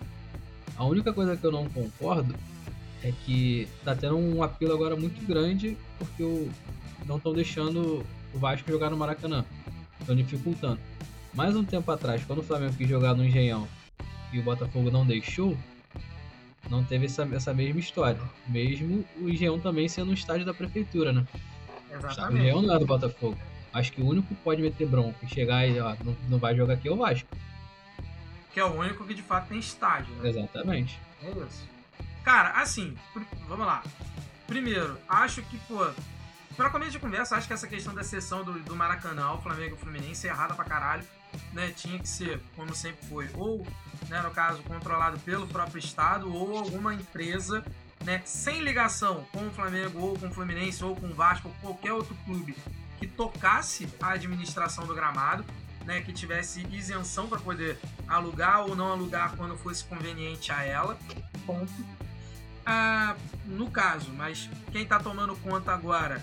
A 0.76 0.84
única 0.84 1.12
coisa 1.12 1.36
que 1.36 1.44
eu 1.44 1.50
não 1.50 1.68
concordo 1.68 2.34
é 3.02 3.12
que 3.24 3.66
tá 3.84 3.94
tendo 3.94 4.16
um 4.16 4.42
apelo 4.42 4.72
agora 4.72 4.94
muito 4.94 5.26
grande 5.26 5.76
porque 5.98 6.22
o, 6.22 6.48
não 7.06 7.16
estão 7.16 7.32
deixando 7.34 8.06
o 8.32 8.38
Vasco 8.38 8.70
jogar 8.70 8.88
no 8.88 8.96
Maracanã. 8.96 9.44
Estão 10.00 10.14
dificultando. 10.14 10.78
Mais 11.34 11.56
um 11.56 11.64
tempo 11.64 11.90
atrás, 11.90 12.22
quando 12.24 12.38
o 12.38 12.42
Flamengo 12.44 12.74
quis 12.74 12.88
jogar 12.88 13.14
no 13.14 13.24
Engenhão 13.24 13.66
e 14.32 14.38
o 14.38 14.42
Botafogo 14.42 14.90
não 14.92 15.04
deixou, 15.04 15.56
não 16.70 16.84
teve 16.84 17.06
essa, 17.06 17.28
essa 17.32 17.52
mesma 17.52 17.80
história. 17.80 18.20
Mesmo 18.46 19.04
o 19.20 19.28
Engenhão 19.28 19.58
também 19.58 19.88
sendo 19.88 20.12
um 20.12 20.14
estádio 20.14 20.46
da 20.46 20.54
prefeitura, 20.54 21.12
né? 21.12 21.26
O 21.90 21.96
Engenhão 21.96 22.10
Exatamente. 22.10 22.66
não 22.66 22.74
é 22.74 22.78
do 22.78 22.86
Botafogo. 22.86 23.36
Acho 23.76 23.92
que 23.92 24.00
o 24.00 24.06
único 24.06 24.28
que 24.28 24.34
pode 24.36 24.62
meter 24.62 24.88
bronca 24.88 25.18
e 25.22 25.28
chegar 25.28 25.68
e 25.68 25.78
ó, 25.78 25.94
não, 26.02 26.16
não 26.30 26.38
vai 26.38 26.56
jogar 26.56 26.74
aqui 26.74 26.88
é 26.88 26.90
o 26.90 26.96
Vasco. 26.96 27.28
Que 28.50 28.58
é 28.58 28.64
o 28.64 28.72
único 28.72 29.04
que 29.04 29.12
de 29.12 29.20
fato 29.22 29.48
tem 29.48 29.58
estádio, 29.58 30.14
né? 30.14 30.30
Exatamente. 30.30 30.98
É 31.22 31.28
isso. 31.28 31.68
Cara, 32.24 32.52
assim, 32.52 32.96
vamos 33.46 33.66
lá. 33.66 33.82
Primeiro, 34.46 34.96
acho 35.06 35.42
que, 35.42 35.58
pô, 35.68 35.86
pra 36.56 36.70
começo 36.70 36.92
de 36.92 36.98
conversa, 36.98 37.36
acho 37.36 37.46
que 37.46 37.52
essa 37.52 37.68
questão 37.68 37.94
da 37.94 38.02
sessão 38.02 38.42
do, 38.42 38.54
do 38.60 38.74
Maracanã 38.74 39.26
ao 39.26 39.42
Flamengo 39.42 39.72
e 39.72 39.74
o 39.74 39.76
Fluminense 39.76 40.26
é 40.26 40.30
errada 40.30 40.54
pra 40.54 40.64
caralho. 40.64 41.04
Né? 41.52 41.70
Tinha 41.76 41.98
que 41.98 42.08
ser, 42.08 42.40
como 42.56 42.74
sempre 42.74 43.04
foi, 43.06 43.28
ou, 43.34 43.66
né, 44.08 44.22
no 44.22 44.30
caso, 44.30 44.62
controlado 44.62 45.18
pelo 45.18 45.46
próprio 45.46 45.78
Estado, 45.78 46.34
ou 46.34 46.56
alguma 46.56 46.94
empresa, 46.94 47.62
né, 48.06 48.22
sem 48.24 48.62
ligação 48.62 49.26
com 49.32 49.46
o 49.46 49.50
Flamengo, 49.50 50.00
ou 50.00 50.18
com 50.18 50.28
o 50.28 50.32
Fluminense, 50.32 50.82
ou 50.82 50.96
com 50.96 51.08
o 51.08 51.14
Vasco, 51.14 51.48
ou 51.48 51.54
qualquer 51.60 51.92
outro 51.92 52.16
clube 52.24 52.56
que 52.98 53.06
tocasse 53.06 53.88
a 54.00 54.10
administração 54.10 54.86
do 54.86 54.94
gramado, 54.94 55.44
né, 55.84 56.00
que 56.00 56.12
tivesse 56.12 56.66
isenção 56.70 57.28
para 57.28 57.38
poder 57.38 57.78
alugar 58.08 58.62
ou 58.62 58.74
não 58.74 58.92
alugar 58.92 59.36
quando 59.36 59.56
fosse 59.56 59.84
conveniente 59.84 60.50
a 60.50 60.64
ela. 60.64 60.98
Ponto. 61.46 61.72
Ah, 62.64 63.14
no 63.44 63.70
caso, 63.70 64.12
mas 64.12 64.50
quem 64.72 64.84
tá 64.84 64.98
tomando 64.98 65.36
conta 65.36 65.72
agora, 65.72 66.20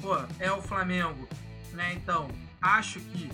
pô, 0.00 0.14
é 0.38 0.52
o 0.52 0.60
Flamengo, 0.60 1.26
né? 1.72 1.94
Então, 1.94 2.28
acho 2.60 3.00
que 3.00 3.30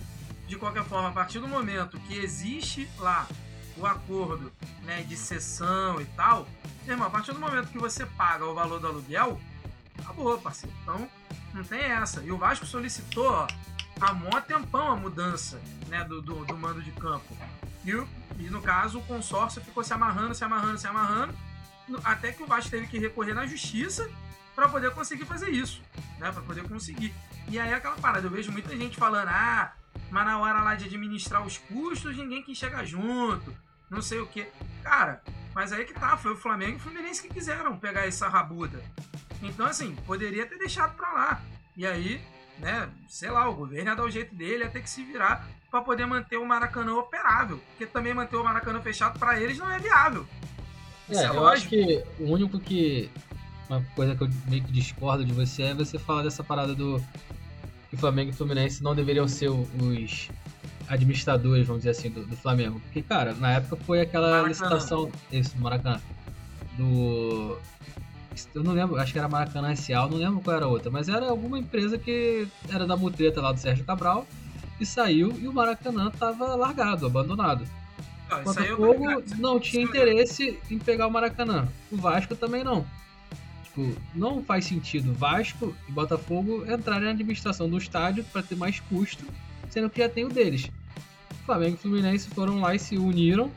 de 0.47 0.55
qualquer 0.55 0.83
forma, 0.85 1.09
a 1.09 1.11
partir 1.11 1.39
do 1.39 1.47
momento 1.47 1.99
que 2.01 2.17
existe 2.17 2.87
lá 2.99 3.27
o 3.75 3.85
acordo, 3.85 4.51
né, 4.83 5.01
de 5.01 5.17
cessão 5.17 5.99
e 5.99 6.05
tal, 6.05 6.47
irmão, 6.87 7.07
a 7.07 7.09
partir 7.09 7.33
do 7.33 7.39
momento 7.39 7.69
que 7.69 7.77
você 7.77 8.05
paga 8.05 8.45
o 8.45 8.53
valor 8.53 8.79
do 8.79 8.87
aluguel, 8.87 9.39
acabou, 9.99 10.37
parceiro. 10.39 10.75
Então, 10.81 11.09
não 11.53 11.63
tem 11.63 11.79
essa. 11.79 12.21
E 12.23 12.31
o 12.31 12.37
Vasco 12.37 12.65
solicitou, 12.65 13.31
ó, 13.31 13.47
há 13.99 14.13
mó 14.13 14.41
tempão 14.41 14.91
a 14.91 14.95
mudança, 14.95 15.61
né, 15.87 16.03
do, 16.03 16.21
do, 16.21 16.45
do 16.45 16.57
mando 16.57 16.81
de 16.81 16.91
campo. 16.91 17.37
E, 17.85 17.91
e 18.39 18.49
no 18.49 18.61
caso, 18.61 18.99
o 18.99 19.03
consórcio 19.03 19.61
ficou 19.61 19.83
se 19.83 19.93
amarrando, 19.93 20.33
se 20.33 20.43
amarrando, 20.43 20.77
se 20.77 20.87
amarrando, 20.87 21.33
até 22.03 22.31
que 22.31 22.43
o 22.43 22.47
Vasco 22.47 22.71
teve 22.71 22.87
que 22.87 22.97
recorrer 22.97 23.33
na 23.33 23.45
justiça 23.45 24.09
para 24.55 24.69
poder 24.69 24.91
conseguir 24.91 25.25
fazer 25.25 25.49
isso, 25.49 25.81
né, 26.19 26.31
para 26.31 26.41
poder 26.41 26.67
conseguir. 26.67 27.13
E 27.47 27.59
aí 27.59 27.73
aquela 27.73 27.95
parada, 27.95 28.25
eu 28.25 28.31
vejo 28.31 28.51
muita 28.51 28.75
gente 28.75 28.95
falando, 28.95 29.27
ah, 29.29 29.73
mas 30.09 30.25
na 30.25 30.39
hora 30.39 30.61
lá 30.61 30.75
de 30.75 30.85
administrar 30.85 31.45
os 31.45 31.57
custos, 31.57 32.15
ninguém 32.15 32.41
quis 32.41 32.57
chegar 32.57 32.85
junto, 32.85 33.53
não 33.89 34.01
sei 34.01 34.19
o 34.19 34.27
que. 34.27 34.47
Cara, 34.81 35.21
mas 35.53 35.71
aí 35.71 35.85
que 35.85 35.93
tá, 35.93 36.15
foi 36.17 36.33
o 36.33 36.37
Flamengo 36.37 36.73
e 36.73 36.75
o 36.77 36.79
Fluminense 36.79 37.21
que 37.21 37.33
quiseram 37.33 37.77
pegar 37.77 38.07
essa 38.07 38.27
rabuda. 38.27 38.81
Então, 39.47 39.65
assim, 39.65 39.95
poderia 40.05 40.45
ter 40.45 40.57
deixado 40.57 40.95
pra 40.95 41.11
lá. 41.13 41.41
E 41.75 41.85
aí, 41.85 42.21
né, 42.59 42.89
sei 43.07 43.29
lá, 43.29 43.49
o 43.49 43.55
governo 43.55 43.89
ia 43.89 43.95
dar 43.95 44.03
o 44.03 44.11
jeito 44.11 44.33
dele, 44.35 44.63
ia 44.63 44.69
ter 44.69 44.81
que 44.81 44.89
se 44.89 45.03
virar 45.03 45.47
pra 45.69 45.81
poder 45.81 46.05
manter 46.05 46.37
o 46.37 46.45
Maracanã 46.45 46.93
operável. 46.95 47.59
Porque 47.69 47.85
também 47.85 48.13
manter 48.13 48.35
o 48.35 48.43
Maracanã 48.43 48.79
fechado 48.81 49.17
pra 49.17 49.39
eles 49.39 49.57
não 49.57 49.71
é 49.71 49.79
viável. 49.79 50.25
É, 51.09 51.15
é 51.15 51.29
eu 51.29 51.33
lógico. 51.33 51.47
acho 51.47 51.69
que 51.69 52.03
o 52.19 52.31
único 52.31 52.59
que. 52.59 53.09
Uma 53.69 53.81
coisa 53.95 54.15
que 54.15 54.23
eu 54.23 54.29
meio 54.47 54.63
que 54.63 54.71
discordo 54.71 55.25
de 55.25 55.33
você 55.33 55.63
é 55.63 55.73
você 55.73 55.97
falar 55.97 56.23
dessa 56.23 56.43
parada 56.43 56.75
do. 56.75 57.01
Que 57.89 57.97
Flamengo 57.97 58.31
e 58.31 58.33
Fluminense 58.33 58.83
não 58.83 58.93
deveriam 58.95 59.27
ser 59.27 59.49
os 59.49 60.29
administradores, 60.87 61.65
vamos 61.65 61.83
dizer 61.83 61.91
assim, 61.91 62.09
do, 62.09 62.25
do 62.25 62.35
Flamengo. 62.35 62.79
Porque, 62.79 63.01
cara, 63.01 63.33
na 63.33 63.53
época 63.53 63.77
foi 63.77 64.01
aquela 64.01 64.27
Maracanã. 64.27 64.47
licitação. 64.47 65.11
Isso, 65.31 65.55
do 65.55 65.61
Maracanã. 65.61 66.01
Do. 66.77 67.57
Eu 68.53 68.63
não 68.63 68.73
lembro, 68.73 68.97
acho 68.97 69.11
que 69.13 69.19
era 69.19 69.27
Maracanã 69.27 69.71
S.A., 69.71 70.07
não 70.07 70.17
lembro 70.17 70.41
qual 70.41 70.55
era 70.55 70.65
a 70.65 70.69
outra, 70.69 70.89
mas 70.89 71.09
era 71.09 71.27
alguma 71.27 71.59
empresa 71.59 71.97
que 71.97 72.47
era 72.69 72.85
da 72.85 72.95
mutreta 72.97 73.41
lá 73.41 73.51
do 73.51 73.59
Sérgio 73.59 73.85
Cabral 73.85 74.27
e 74.79 74.85
saiu 74.85 75.33
e 75.39 75.47
o 75.47 75.53
Maracanã 75.53 76.09
tava 76.11 76.55
largado, 76.55 77.05
abandonado. 77.05 77.65
Não, 78.29 78.37
eu 78.39 78.43
tô 78.43 78.53
Botafogo 78.53 79.09
ligado. 79.09 79.37
não 79.37 79.59
tinha 79.59 79.85
lembro. 79.85 79.97
interesse 79.97 80.59
em 80.69 80.79
pegar 80.79 81.07
o 81.07 81.11
Maracanã. 81.11 81.67
O 81.91 81.97
Vasco 81.97 82.35
também 82.35 82.63
não. 82.63 82.85
Tipo, 83.63 83.95
não 84.13 84.43
faz 84.43 84.65
sentido 84.65 85.13
Vasco 85.13 85.75
e 85.87 85.91
Botafogo 85.91 86.63
entrarem 86.71 87.05
na 87.05 87.11
administração 87.11 87.69
do 87.69 87.77
estádio 87.77 88.23
para 88.25 88.43
ter 88.43 88.55
mais 88.55 88.79
custo, 88.79 89.25
sendo 89.69 89.89
que 89.89 89.99
já 89.99 90.09
tem 90.09 90.25
o 90.25 90.29
deles. 90.29 90.69
Flamengo 91.45 91.75
e 91.75 91.77
Fluminense 91.77 92.29
foram 92.29 92.59
lá 92.61 92.73
e 92.73 92.79
se 92.79 92.97
uniram 92.97 93.51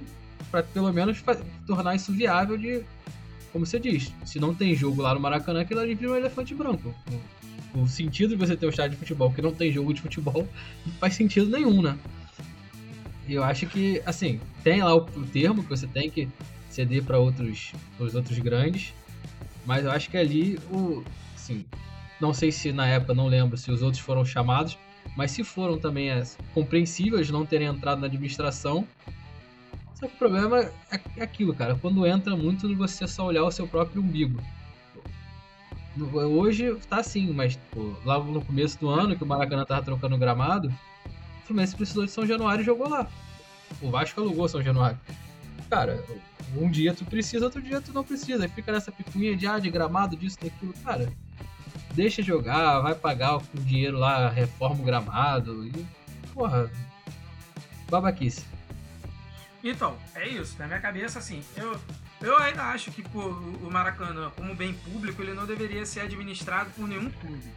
para 0.51 0.63
pelo 0.63 0.93
menos 0.93 1.23
tornar 1.67 1.95
isso 1.95 2.13
viável 2.13 2.57
de, 2.57 2.83
como 3.57 3.65
você 3.65 3.81
diz, 3.81 4.13
se 4.23 4.39
não 4.39 4.55
tem 4.55 4.75
jogo 4.75 5.01
lá 5.01 5.15
no 5.15 5.21
Maracanã, 5.21 5.63
aquilo 5.63 5.81
ali 5.81 5.95
vira 5.95 6.13
um 6.13 6.17
elefante 6.17 6.55
branco. 6.55 6.95
O, 7.75 7.89
sentido 7.89 8.31
de 8.31 8.37
você 8.37 8.55
ter 8.55 8.67
um 8.67 8.69
estádio 8.69 8.91
de 8.91 8.97
futebol 8.99 9.33
que 9.33 9.41
não 9.41 9.51
tem 9.51 9.73
jogo 9.73 9.95
de 9.95 10.03
futebol 10.03 10.47
não 10.85 10.93
faz 10.97 11.15
sentido 11.15 11.49
nenhum, 11.49 11.81
né? 11.81 11.97
Eu 13.27 13.43
acho 13.43 13.67
que, 13.67 14.03
assim, 14.05 14.41
tem 14.63 14.83
lá 14.83 14.95
o, 14.95 14.99
o 14.99 15.27
termo 15.27 15.63
que 15.63 15.71
você 15.71 15.87
tem 15.87 16.11
que 16.11 16.29
ceder 16.69 17.03
para 17.03 17.19
outros, 17.19 17.73
os 17.99 18.15
outros 18.15 18.39
grandes, 18.41 18.93
mas 19.65 19.87
eu 19.87 19.91
acho 19.91 20.11
que 20.11 20.19
ali, 20.19 20.59
o, 20.71 21.03
assim, 21.35 21.65
não 22.21 22.35
sei 22.35 22.53
se 22.53 22.73
na 22.73 22.87
época, 22.87 23.15
não 23.15 23.27
lembro 23.27 23.57
se 23.57 23.71
os 23.71 23.81
outros 23.81 24.03
foram 24.03 24.23
chamados, 24.23 24.77
mas 25.17 25.31
se 25.31 25.43
foram 25.43 25.79
também 25.79 26.11
é 26.11 26.23
compreensível 26.53 27.23
de 27.23 27.33
não 27.33 27.47
terem 27.47 27.69
entrado 27.69 28.03
na 28.03 28.07
administração. 28.07 28.87
Só 29.99 30.07
que 30.07 30.15
o 30.15 30.19
problema 30.19 30.61
é, 30.61 31.01
é 31.17 31.23
aquilo, 31.23 31.55
cara, 31.55 31.75
quando 31.75 32.07
entra 32.07 32.37
muito 32.37 32.75
você 32.77 33.09
só 33.09 33.27
olhar 33.27 33.45
o 33.45 33.51
seu 33.51 33.67
próprio 33.67 34.03
umbigo. 34.03 34.43
Hoje 36.13 36.77
tá 36.91 36.99
assim, 36.99 37.33
mas 37.33 37.59
pô, 37.71 37.95
lá 38.05 38.23
no 38.23 38.45
começo 38.45 38.79
do 38.79 38.91
ano, 38.91 39.17
que 39.17 39.25
o 39.25 39.27
Maracanã 39.27 39.65
tava 39.65 39.83
trocando 39.83 40.15
o 40.15 40.19
gramado, 40.19 40.69
o 40.69 41.47
Fluminense 41.47 41.75
precisou 41.75 42.05
de 42.05 42.11
São 42.11 42.27
Januário 42.27 42.61
e 42.61 42.65
jogou 42.65 42.89
lá. 42.89 43.09
O 43.81 43.91
Vasco 43.91 44.21
alugou 44.21 44.47
São 44.47 44.63
Januário. 44.63 44.99
Cara, 45.71 46.05
um 46.55 46.71
dia 46.71 46.93
tu 46.93 47.07
precisa, 47.07 47.47
outro 47.47 47.63
dia 47.63 47.81
tu 47.81 47.93
não 47.95 48.05
precisa. 48.05 48.43
Aí 48.43 48.49
fica 48.51 48.71
nessa 48.71 48.93
picuinha 48.93 49.35
de, 49.35 49.47
ah, 49.47 49.59
de 49.59 49.71
gramado, 49.71 50.15
disso, 50.15 50.39
daquilo. 50.43 50.75
Cara, 50.85 51.11
deixa 51.95 52.23
jogar, 52.23 52.81
vai 52.81 52.95
pagar 52.95 53.39
com 53.39 53.63
dinheiro 53.63 53.99
lá, 53.99 54.29
reforma 54.29 54.81
o 54.83 54.85
gramado. 54.85 55.67
E, 55.67 55.87
porra, 56.35 56.71
babaquice. 57.89 58.45
Então, 59.63 59.99
é 60.15 60.29
isso. 60.29 60.57
Na 60.59 60.67
minha 60.67 60.81
cabeça, 60.81 61.19
assim, 61.19 61.43
eu, 61.57 61.79
eu 62.21 62.37
ainda 62.39 62.65
acho 62.65 62.91
que 62.91 63.03
o 63.17 63.71
Maracanã, 63.71 64.31
como 64.37 64.55
bem 64.55 64.75
público, 64.75 65.23
ele 65.23 65.35
não 65.35 65.47
deveria 65.47 65.85
ser 65.85 66.01
administrado 66.01 66.71
por 66.71 66.87
nenhum 66.87 67.11
clube. 67.11 67.51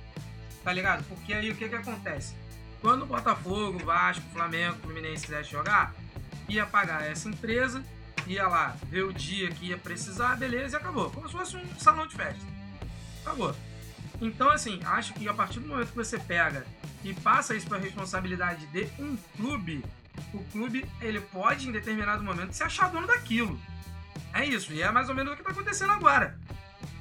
Tá 0.64 0.74
ligado? 0.74 1.04
Porque 1.06 1.34
aí 1.34 1.52
o 1.52 1.56
que 1.56 1.70
que 1.70 1.76
acontece? 1.76 2.36
Quando 2.82 3.04
o 3.04 3.06
Botafogo, 3.06 3.80
Vasco, 3.80 4.26
Flamengo, 4.32 4.78
Fluminense 4.82 5.26
quisesse 5.26 5.52
jogar, 5.52 5.94
ia 6.48 6.66
pagar 6.66 7.04
essa 7.04 7.28
empresa, 7.28 7.84
ia 8.26 8.48
lá 8.48 8.76
ver 8.84 9.04
o 9.04 9.14
dia 9.14 9.50
que 9.50 9.68
ia 9.68 9.78
precisar, 9.78 10.36
beleza, 10.38 10.78
e 10.78 10.80
acabou. 10.80 11.10
Como 11.10 11.28
se 11.28 11.36
fosse 11.36 11.58
um 11.58 11.80
salão 11.80 12.08
de 12.08 12.16
festa. 12.16 12.44
Acabou. 13.22 13.56
Então, 14.22 14.50
assim, 14.50 14.80
acho 14.84 15.14
que 15.14 15.28
a 15.28 15.34
partir 15.34 15.60
do 15.60 15.68
momento 15.68 15.90
que 15.90 15.96
você 15.96 16.20
pega 16.20 16.66
e 17.04 17.14
passa 17.14 17.56
isso 17.56 17.68
para 17.68 17.78
responsabilidade 17.78 18.66
de 18.68 18.88
um 19.00 19.18
clube, 19.38 19.84
o 20.34 20.44
clube 20.46 20.86
ele 21.02 21.20
pode 21.22 21.68
em 21.68 21.72
determinado 21.72 22.24
momento 22.24 22.54
se 22.54 22.64
achar 22.64 22.90
dono 22.90 23.08
daquilo. 23.08 23.60
É 24.34 24.46
isso, 24.46 24.74
e 24.74 24.82
é 24.82 24.92
mais 24.92 25.10
ou 25.10 25.16
menos 25.16 25.34
o 25.34 25.36
que 25.36 25.42
está 25.42 25.52
acontecendo 25.52 25.92
agora. 25.92 26.38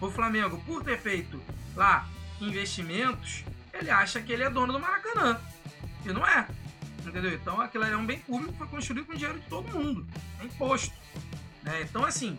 O 0.01 0.11
Flamengo, 0.11 0.63
por 0.65 0.83
ter 0.83 0.99
feito 0.99 1.41
lá 1.75 2.07
investimentos, 2.41 3.45
ele 3.73 3.91
acha 3.91 4.21
que 4.21 4.33
ele 4.33 4.45
é 4.45 4.51
dono 4.51 4.73
do 4.73 4.81
Maracanã. 4.81 5.41
E 6.05 6.13
não 6.13 6.27
é. 6.27 6.47
Entendeu? 7.05 7.35
Então 7.35 7.61
aquilo 7.61 7.85
ali 7.85 7.93
é 7.93 7.97
um 7.97 8.07
bem 8.07 8.21
público 8.21 8.53
que 8.53 8.59
foi 8.59 8.69
construído 8.69 9.07
com 9.07 9.15
dinheiro 9.15 9.39
de 9.39 9.47
todo 9.47 9.69
mundo. 9.71 10.07
É 10.41 10.45
imposto. 10.45 10.95
né? 11.63 11.83
Então, 11.83 12.05
assim, 12.05 12.39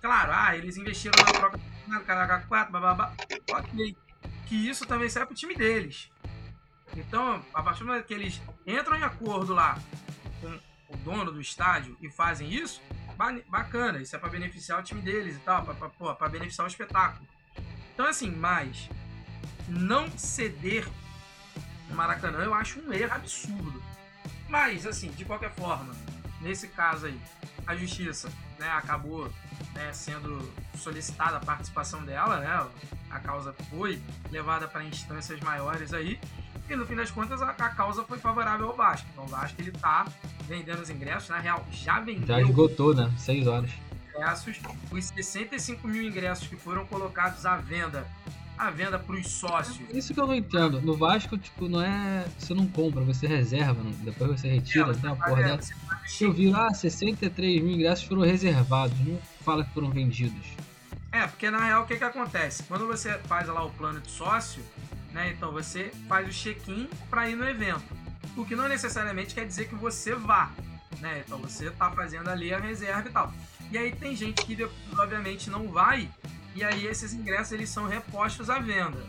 Claro, 0.00 0.30
ah, 0.32 0.56
eles 0.56 0.76
investiram 0.76 1.16
na 1.24 1.32
troca 1.32 1.60
Caraca 2.06 2.46
4, 2.46 2.72
bababá. 2.72 3.12
Ok. 3.50 3.96
Que 4.46 4.68
isso 4.68 4.86
também 4.86 5.08
serve 5.08 5.28
pro 5.28 5.34
time 5.34 5.54
deles. 5.54 6.10
Então, 6.96 7.44
a 7.52 7.62
partir 7.62 7.80
do 7.80 7.86
momento 7.86 8.04
que 8.04 8.14
eles 8.14 8.40
entram 8.66 8.96
em 8.96 9.02
acordo 9.02 9.54
lá 9.54 9.78
com 10.40 10.58
o 10.88 10.96
dono 10.98 11.30
do 11.32 11.40
estádio 11.40 11.96
e 12.00 12.08
fazem 12.08 12.52
isso, 12.52 12.82
ba- 13.16 13.38
bacana, 13.48 13.98
isso 13.98 14.14
é 14.16 14.18
para 14.18 14.28
beneficiar 14.28 14.80
o 14.80 14.82
time 14.82 15.02
deles 15.02 15.36
e 15.36 15.40
tal, 15.40 15.64
para 15.64 16.28
beneficiar 16.28 16.66
o 16.66 16.70
espetáculo. 16.70 17.26
Então, 17.92 18.06
assim, 18.06 18.30
mas 18.30 18.88
não 19.68 20.10
ceder 20.16 20.86
no 21.88 21.96
Maracanã 21.96 22.38
eu 22.38 22.54
acho 22.54 22.80
um 22.80 22.92
erro 22.92 23.14
absurdo. 23.14 23.82
Mas, 24.48 24.86
assim, 24.86 25.10
de 25.10 25.24
qualquer 25.24 25.52
forma, 25.52 25.94
nesse 26.40 26.68
caso 26.68 27.06
aí, 27.06 27.20
a 27.66 27.76
justiça 27.76 28.30
né, 28.58 28.68
acabou 28.70 29.30
né, 29.74 29.92
sendo 29.92 30.50
solicitada 30.76 31.36
a 31.36 31.40
participação 31.40 32.02
dela, 32.04 32.38
né? 32.40 32.66
A 33.10 33.20
causa 33.20 33.52
foi 33.70 34.00
levada 34.30 34.66
para 34.66 34.84
instâncias 34.84 35.38
maiores 35.40 35.92
aí. 35.92 36.18
E 36.68 36.76
no 36.76 36.84
fim 36.86 36.94
das 36.96 37.10
contas, 37.10 37.40
a, 37.40 37.50
a 37.50 37.68
causa 37.70 38.04
foi 38.04 38.18
favorável 38.18 38.68
ao 38.68 38.76
Vasco. 38.76 39.06
Então 39.12 39.24
o 39.24 39.28
Vasco 39.28 39.60
ele 39.60 39.72
tá 39.72 40.06
vendendo 40.46 40.80
os 40.80 40.90
ingressos, 40.90 41.28
na 41.30 41.38
real, 41.38 41.66
já 41.70 41.98
vendeu 42.00 42.26
Já 42.26 42.40
esgotou, 42.42 42.94
né? 42.94 43.10
Seis 43.16 43.46
horas. 43.46 43.70
ingressos, 44.14 44.60
os 44.90 45.04
65 45.06 45.86
mil 45.88 46.02
ingressos 46.02 46.46
que 46.46 46.56
foram 46.56 46.84
colocados 46.86 47.46
à 47.46 47.56
venda, 47.56 48.06
à 48.58 48.70
venda 48.70 48.98
para 48.98 49.14
os 49.16 49.26
sócios. 49.28 49.78
Isso 49.94 50.12
que 50.12 50.20
eu 50.20 50.26
não 50.26 50.34
entendo. 50.34 50.80
No 50.82 50.94
Vasco, 50.96 51.38
tipo, 51.38 51.68
não 51.68 51.80
é. 51.80 52.26
Você 52.38 52.52
não 52.52 52.66
compra, 52.66 53.02
você 53.02 53.26
reserva, 53.26 53.82
não- 53.82 53.90
depois 53.92 54.38
você 54.40 54.48
retira, 54.48 54.92
tem 54.94 55.08
uma 55.10 55.16
porra 55.16 55.42
É, 55.42 55.56
você 55.56 55.74
faz 55.86 56.20
Eu 56.20 56.32
vi 56.32 56.50
lá, 56.50 56.72
63 56.74 57.62
mil 57.62 57.74
ingressos 57.74 58.04
foram 58.04 58.22
reservados, 58.22 58.98
não 59.00 59.18
fala 59.42 59.64
que 59.64 59.72
foram 59.72 59.90
vendidos. 59.90 60.46
É, 61.10 61.26
porque 61.26 61.50
na 61.50 61.64
real 61.64 61.84
o 61.84 61.86
que, 61.86 61.96
que 61.96 62.04
acontece? 62.04 62.62
Quando 62.64 62.86
você 62.86 63.16
faz 63.20 63.48
lá 63.48 63.64
o 63.64 63.70
plano 63.70 63.98
de 64.00 64.10
sócio, 64.10 64.62
né? 65.12 65.30
Então 65.36 65.52
você 65.52 65.90
faz 66.08 66.28
o 66.28 66.32
check-in 66.32 66.88
para 67.10 67.28
ir 67.28 67.36
no 67.36 67.48
evento. 67.48 67.84
O 68.36 68.44
que 68.44 68.54
não 68.54 68.68
necessariamente 68.68 69.34
quer 69.34 69.46
dizer 69.46 69.68
que 69.68 69.74
você 69.74 70.14
vá, 70.14 70.50
né? 71.00 71.22
Então 71.26 71.38
você 71.38 71.70
tá 71.70 71.90
fazendo 71.90 72.28
ali 72.28 72.52
a 72.52 72.58
reserva 72.58 73.08
e 73.08 73.12
tal. 73.12 73.32
E 73.70 73.76
aí 73.78 73.92
tem 73.94 74.14
gente 74.16 74.44
que 74.44 74.56
obviamente 74.98 75.50
não 75.50 75.68
vai, 75.70 76.08
e 76.54 76.64
aí 76.64 76.86
esses 76.86 77.12
ingressos 77.12 77.52
eles 77.52 77.68
são 77.68 77.86
repostos 77.86 78.48
à 78.48 78.58
venda. 78.58 79.04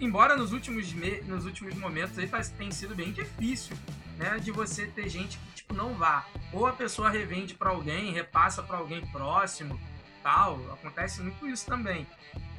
Embora 0.00 0.36
nos 0.36 0.52
últimos, 0.52 0.92
me- 0.92 1.20
nos 1.22 1.44
últimos 1.44 1.74
momentos 1.74 2.18
aí 2.18 2.26
tá- 2.26 2.40
tem 2.56 2.70
sido 2.70 2.94
bem 2.94 3.12
difícil, 3.12 3.76
né? 4.16 4.38
De 4.38 4.50
você 4.50 4.86
ter 4.86 5.08
gente 5.08 5.38
que 5.38 5.54
tipo 5.56 5.74
não 5.74 5.94
vá. 5.94 6.24
Ou 6.52 6.66
a 6.66 6.72
pessoa 6.72 7.10
revende 7.10 7.54
para 7.54 7.70
alguém, 7.70 8.12
repassa 8.12 8.62
para 8.62 8.78
alguém 8.78 9.04
próximo, 9.08 9.78
tal. 10.22 10.56
Acontece 10.72 11.20
muito 11.22 11.46
isso 11.46 11.66
também. 11.66 12.06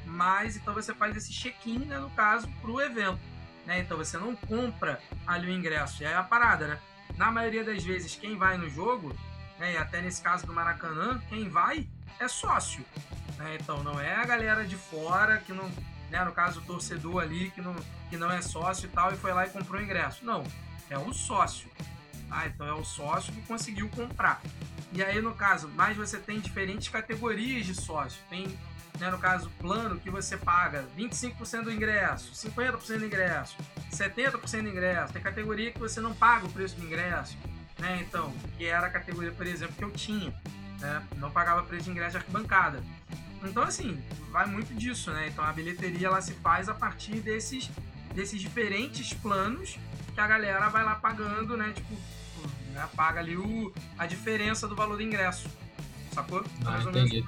Mas 0.05 0.55
então 0.55 0.73
você 0.73 0.93
faz 0.93 1.15
esse 1.15 1.31
check-in, 1.31 1.79
né, 1.79 1.97
no 1.99 2.09
caso, 2.11 2.47
pro 2.61 2.81
evento. 2.81 3.19
Né? 3.65 3.79
Então 3.79 3.97
você 3.97 4.17
não 4.17 4.35
compra 4.35 4.99
ali 5.25 5.47
o 5.47 5.53
ingresso. 5.53 6.03
É 6.03 6.13
a 6.13 6.23
parada, 6.23 6.67
né? 6.67 6.79
Na 7.17 7.31
maioria 7.31 7.63
das 7.63 7.83
vezes, 7.83 8.15
quem 8.15 8.37
vai 8.37 8.57
no 8.57 8.69
jogo, 8.69 9.15
né, 9.59 9.73
e 9.73 9.77
até 9.77 10.01
nesse 10.01 10.21
caso 10.21 10.45
do 10.45 10.53
Maracanã, 10.53 11.21
quem 11.29 11.49
vai 11.49 11.87
é 12.19 12.27
sócio. 12.27 12.85
né? 13.37 13.57
Então 13.59 13.83
não 13.83 13.99
é 13.99 14.15
a 14.15 14.25
galera 14.25 14.65
de 14.65 14.75
fora 14.75 15.37
que 15.37 15.53
não. 15.53 15.69
Né, 16.09 16.23
no 16.25 16.33
caso, 16.33 16.59
o 16.59 16.63
torcedor 16.63 17.21
ali 17.21 17.51
que 17.51 17.61
não, 17.61 17.73
que 18.09 18.17
não 18.17 18.29
é 18.29 18.41
sócio 18.41 18.85
e 18.85 18.89
tal, 18.89 19.13
e 19.13 19.15
foi 19.15 19.31
lá 19.31 19.45
e 19.45 19.49
comprou 19.49 19.79
o 19.79 19.83
ingresso. 19.83 20.25
Não, 20.25 20.43
é 20.89 20.97
o 20.97 21.13
sócio. 21.13 21.69
Tá? 22.27 22.47
Então 22.47 22.67
é 22.67 22.73
o 22.73 22.83
sócio 22.83 23.31
que 23.33 23.41
conseguiu 23.43 23.87
comprar. 23.89 24.41
E 24.93 25.01
aí, 25.01 25.21
no 25.21 25.33
caso, 25.33 25.69
mas 25.75 25.95
você 25.95 26.17
tem 26.17 26.39
diferentes 26.39 26.89
categorias 26.89 27.65
de 27.65 27.73
sócio. 27.73 28.21
Tem, 28.29 28.57
né, 29.01 29.09
no 29.09 29.17
caso, 29.17 29.49
plano 29.57 29.99
que 29.99 30.11
você 30.11 30.37
paga 30.37 30.87
25% 30.95 31.63
do 31.63 31.71
ingresso, 31.71 32.31
50% 32.33 32.99
do 32.99 33.05
ingresso, 33.05 33.57
70% 33.91 34.61
do 34.61 34.69
ingresso. 34.69 35.11
Tem 35.11 35.21
categoria 35.21 35.71
que 35.71 35.79
você 35.79 35.99
não 35.99 36.13
paga 36.13 36.45
o 36.45 36.51
preço 36.51 36.75
do 36.75 36.85
ingresso. 36.85 37.35
Né? 37.79 38.05
Então, 38.07 38.31
que 38.59 38.65
era 38.65 38.85
a 38.85 38.89
categoria, 38.91 39.31
por 39.31 39.47
exemplo, 39.47 39.73
que 39.75 39.83
eu 39.83 39.89
tinha. 39.89 40.31
Né? 40.79 41.03
Não 41.17 41.31
pagava 41.31 41.63
preço 41.63 41.85
de 41.85 41.89
ingresso 41.89 42.11
de 42.11 42.17
arquibancada. 42.17 42.83
Então, 43.43 43.63
assim, 43.63 43.99
vai 44.29 44.45
muito 44.45 44.71
disso, 44.75 45.09
né? 45.11 45.29
Então 45.29 45.43
a 45.43 45.51
bilheteria 45.51 46.05
ela 46.05 46.21
se 46.21 46.33
faz 46.35 46.69
a 46.69 46.75
partir 46.75 47.21
desses, 47.21 47.71
desses 48.13 48.39
diferentes 48.39 49.13
planos 49.13 49.79
que 50.13 50.21
a 50.21 50.27
galera 50.27 50.69
vai 50.69 50.83
lá 50.83 50.93
pagando, 50.93 51.57
né? 51.57 51.73
Tipo, 51.73 51.95
né? 52.71 52.87
paga 52.95 53.19
ali 53.19 53.35
o, 53.35 53.73
a 53.97 54.05
diferença 54.05 54.67
do 54.67 54.75
valor 54.75 54.97
do 54.97 55.01
ingresso. 55.01 55.49
Sacou? 56.13 56.45
Ah, 56.63 56.69
Mais 56.69 56.85
ou 56.85 56.91
menos. 56.91 57.25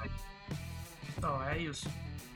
Então, 1.24 1.42
é 1.42 1.56
isso. 1.56 1.90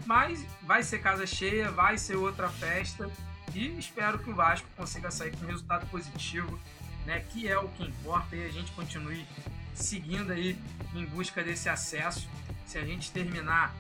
Mas 0.07 0.43
vai 0.62 0.82
ser 0.82 1.01
casa 1.01 1.26
cheia, 1.26 1.70
vai 1.70 1.99
ser 1.99 2.16
outra 2.16 2.49
festa. 2.49 3.11
E 3.55 3.78
espero 3.78 4.18
que 4.18 4.30
o 4.30 4.34
Vasco 4.34 4.66
consiga 4.74 5.11
sair 5.11 5.36
com 5.36 5.45
um 5.45 5.49
resultado 5.49 5.86
positivo, 5.89 6.59
né? 7.05 7.20
Que 7.28 7.47
é 7.47 7.59
o 7.59 7.68
que 7.68 7.84
importa 7.84 8.34
e 8.34 8.47
a 8.47 8.51
gente 8.51 8.72
continue 8.72 9.26
seguindo 9.74 10.32
aí 10.32 10.59
em 10.95 11.05
busca 11.05 11.45
desse 11.45 11.68
acesso. 11.68 12.26
Se 12.64 12.78
a 12.78 12.84
gente 12.84 13.12
terminar, 13.12 13.74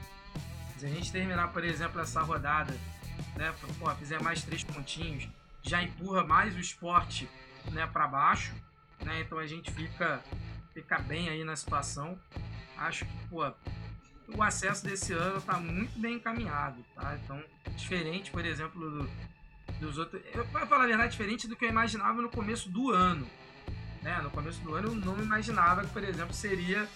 se 0.76 0.84
a 0.84 0.88
gente 0.90 1.10
terminar, 1.10 1.54
por 1.54 1.64
exemplo, 1.64 2.02
essa 2.02 2.20
rodada, 2.20 2.76
né? 3.34 3.54
Pô, 3.78 3.90
fizer 3.94 4.20
mais 4.20 4.42
três 4.42 4.62
pontinhos, 4.62 5.26
já 5.62 5.82
empurra 5.82 6.22
mais 6.22 6.54
o 6.54 6.58
esporte, 6.60 7.26
né, 7.72 7.86
para 7.86 8.06
baixo, 8.06 8.54
né? 9.02 9.22
Então 9.22 9.38
a 9.38 9.46
gente 9.46 9.70
fica 9.70 10.22
fica 10.74 10.98
bem 10.98 11.30
aí 11.30 11.44
na 11.44 11.56
situação. 11.56 12.18
Acho 12.76 13.06
que, 13.06 13.28
pô, 13.28 13.50
o 14.36 14.42
acesso 14.42 14.84
desse 14.84 15.12
ano 15.12 15.40
tá 15.40 15.58
muito 15.58 15.98
bem 15.98 16.16
encaminhado, 16.16 16.76
tá? 16.94 17.16
Então, 17.24 17.42
diferente, 17.76 18.30
por 18.30 18.44
exemplo, 18.44 18.80
do- 18.90 19.10
dos 19.80 19.98
outros. 19.98 20.20
Eu, 20.34 20.44
pra 20.46 20.66
falar 20.66 20.84
a 20.84 20.86
verdade, 20.86 21.12
diferente 21.12 21.46
do 21.48 21.56
que 21.56 21.64
eu 21.64 21.68
imaginava 21.70 22.20
no 22.20 22.28
começo 22.28 22.68
do 22.70 22.90
ano. 22.90 23.26
Né? 24.02 24.20
No 24.22 24.30
começo 24.30 24.60
do 24.60 24.74
ano 24.74 24.88
eu 24.88 24.94
não 24.94 25.18
imaginava 25.18 25.82
que, 25.84 25.90
por 25.92 26.04
exemplo, 26.04 26.32
seria 26.34 26.88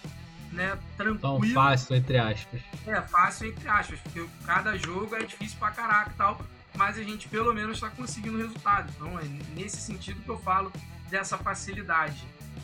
né, 0.51 0.77
Tão 0.97 1.17
tranquilo. 1.17 1.53
fácil, 1.53 1.95
entre 1.95 2.17
aspas. 2.17 2.61
É 2.85 3.01
fácil 3.01 3.49
entre 3.49 3.67
aspas, 3.67 3.99
porque 4.01 4.25
cada 4.45 4.77
jogo 4.77 5.15
é 5.15 5.23
difícil 5.23 5.57
pra 5.57 5.71
caraca 5.71 6.11
e 6.11 6.13
tal, 6.13 6.39
mas 6.75 6.97
a 6.97 7.03
gente 7.03 7.27
pelo 7.27 7.53
menos 7.53 7.79
tá 7.79 7.89
conseguindo 7.89 8.37
resultado. 8.37 8.91
Então 8.95 9.19
é 9.19 9.23
nesse 9.55 9.77
sentido 9.81 10.21
que 10.21 10.29
eu 10.29 10.37
falo 10.39 10.71
dessa 11.09 11.37
facilidade. 11.37 12.23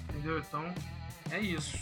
Entendeu? 0.09 0.37
Então 0.39 0.73
é 1.31 1.39
isso. 1.39 1.77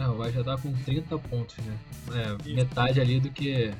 Não, 0.00 0.16
vai 0.16 0.32
já 0.32 0.42
tá 0.42 0.56
com 0.56 0.72
30 0.72 1.18
pontos, 1.18 1.56
né? 1.58 1.76
É, 2.14 2.52
metade 2.54 2.98
ali 3.00 3.20
do 3.20 3.28
que 3.30 3.70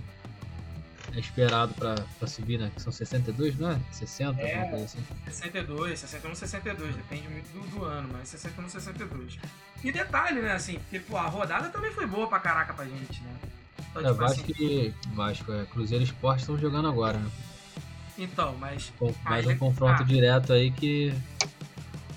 é 1.14 1.18
esperado 1.18 1.72
pra, 1.72 1.94
pra 2.18 2.28
subir, 2.28 2.58
né? 2.58 2.70
Que 2.74 2.82
são 2.82 2.92
62, 2.92 3.58
não 3.58 3.70
é? 3.70 3.80
60, 3.90 4.38
É. 4.38 4.52
alguma 4.54 4.70
coisa 4.70 4.84
assim. 4.84 4.98
62, 5.26 5.98
61, 5.98 6.34
62, 6.34 6.94
depende 6.96 7.26
muito 7.26 7.46
do, 7.54 7.78
do 7.78 7.84
ano, 7.86 8.10
mas 8.12 8.28
61, 8.28 8.68
62. 8.68 9.38
E 9.82 9.90
detalhe, 9.90 10.42
né, 10.42 10.52
assim, 10.52 10.74
porque 10.80 10.98
pô, 11.00 11.16
a 11.16 11.26
rodada 11.26 11.70
também 11.70 11.90
foi 11.90 12.06
boa 12.06 12.26
pra 12.28 12.38
caraca 12.38 12.74
pra 12.74 12.84
gente, 12.84 13.22
né? 13.22 13.34
Então, 13.90 14.02
É, 14.02 14.04
tipo 14.08 14.18
Vasco 14.18 14.52
assim, 14.52 14.62
e 14.62 14.94
Vasco, 15.14 15.52
é, 15.54 15.64
Cruzeiro 15.64 16.04
e 16.04 16.06
Esporte 16.06 16.40
estão 16.40 16.58
jogando 16.58 16.86
agora, 16.88 17.16
né? 17.18 17.30
então, 18.18 18.54
mas 18.60 18.92
Com- 18.98 19.14
Mais 19.24 19.46
um 19.46 19.50
é- 19.52 19.54
confronto 19.54 20.02
ah. 20.02 20.06
direto 20.06 20.52
aí 20.52 20.70
que 20.70 21.14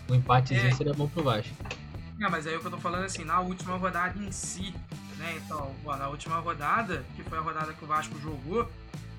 o 0.09 0.13
empatezinho 0.13 0.67
É. 0.67 0.71
seria 0.75 0.93
bom 0.93 1.07
pro 1.07 1.23
Vasco. 1.23 1.53
Não, 2.23 2.29
mas 2.29 2.47
aí 2.47 2.55
o 2.55 2.61
que 2.61 2.67
eu 2.67 2.71
tô 2.71 2.77
falando 2.77 3.03
assim, 3.03 3.25
na 3.25 3.41
última 3.41 3.75
rodada 3.75 4.17
em 4.17 4.31
si, 4.31 4.73
né? 5.17 5.41
Então, 5.43 5.75
pô, 5.83 5.93
na 5.93 6.07
última 6.07 6.37
rodada, 6.39 7.03
que 7.17 7.23
foi 7.23 7.37
a 7.37 7.41
rodada 7.41 7.73
que 7.73 7.83
o 7.83 7.87
Vasco 7.87 8.17
jogou, 8.21 8.71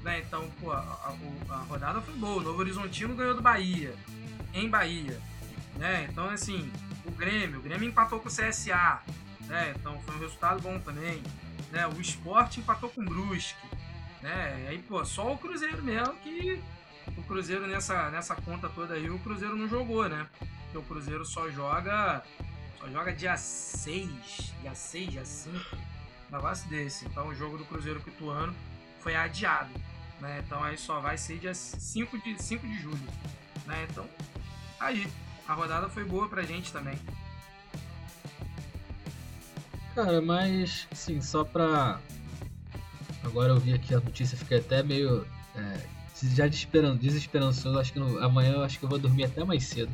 né? 0.03 0.21
Então, 0.21 0.49
pô, 0.59 0.73
a, 0.73 0.79
a- 0.79 1.15
a 1.51 1.57
rodada 1.65 2.01
foi 2.01 2.15
boa. 2.15 2.37
O 2.37 2.41
Novo 2.41 2.61
Horizontino 2.61 3.15
ganhou 3.15 3.35
do 3.35 3.43
Bahia, 3.43 3.95
em 4.55 4.71
Bahia, 4.71 5.21
né? 5.77 6.09
Então, 6.11 6.31
assim, 6.31 6.73
o 7.05 7.11
Grêmio, 7.11 7.59
o 7.59 7.63
Grêmio 7.63 7.87
empatou 7.87 8.19
com 8.21 8.29
o 8.31 8.33
CSA, 8.33 9.03
né? 9.43 9.75
Então 9.79 10.01
foi 10.01 10.15
um 10.15 10.21
resultado 10.21 10.63
bom 10.63 10.79
também, 10.79 11.23
né? 11.71 11.87
O 11.87 12.01
Sport 12.01 12.57
empatou 12.57 12.89
com 12.89 13.03
o 13.03 13.05
Brusque, 13.05 13.67
né? 14.23 14.63
E 14.65 14.69
aí, 14.69 14.79
pô, 14.79 15.05
só 15.05 15.31
o 15.31 15.37
Cruzeiro 15.37 15.83
mesmo 15.83 16.15
que 16.23 16.59
o 17.19 17.23
Cruzeiro 17.25 17.67
nessa, 17.67 18.09
nessa 18.09 18.35
conta 18.35 18.67
toda 18.71 18.95
aí, 18.95 19.11
o 19.11 19.19
Cruzeiro 19.19 19.55
não 19.55 19.69
jogou, 19.69 20.09
né? 20.09 20.27
Porque 20.39 20.79
o 20.79 20.83
Cruzeiro 20.83 21.23
só 21.27 21.51
joga 21.51 22.23
joga 22.91 23.13
dia 23.13 23.37
6, 23.37 24.09
dia 24.61 24.75
6, 24.75 25.11
dia 25.11 25.25
5, 25.25 25.57
um 25.77 26.35
negócio 26.37 26.69
desse. 26.69 27.05
Então 27.07 27.29
o 27.29 27.35
jogo 27.35 27.59
do 27.59 27.65
Cruzeiro 27.65 28.01
Pituano 28.01 28.55
foi 29.01 29.15
adiado, 29.15 29.71
né? 30.21 30.43
Então 30.45 30.63
aí 30.63 30.77
só 30.77 31.01
vai 31.01 31.17
ser 31.19 31.39
dia 31.39 31.55
5 31.55 32.19
de, 32.19 32.41
5 32.43 32.67
de 32.67 32.81
julho, 32.81 32.99
né? 33.67 33.87
Então, 33.91 34.07
aí, 34.81 35.07
a 35.47 35.55
rodada 35.55 35.89
foi 35.89 36.05
boa 36.05 36.29
pra 36.29 36.43
gente 36.43 36.73
também. 36.73 36.99
Cara, 39.95 40.21
mas, 40.21 40.89
assim, 40.91 41.21
só 41.21 41.45
pra. 41.45 42.01
Agora 43.23 43.53
eu 43.53 43.61
vi 43.61 43.73
aqui 43.73 43.95
a 43.95 44.01
notícia, 44.01 44.37
fiquei 44.37 44.59
até 44.59 44.83
meio. 44.83 45.25
É, 45.55 45.81
já 46.35 46.49
desesperan- 46.49 46.97
desesperançoso. 46.97 47.79
Acho 47.79 47.93
que 47.93 47.99
no- 48.01 48.19
amanhã 48.19 48.55
eu 48.55 48.65
acho 48.65 48.79
que 48.79 48.85
eu 48.85 48.89
vou 48.89 48.99
dormir 48.99 49.25
até 49.25 49.45
mais 49.45 49.65
cedo. 49.65 49.93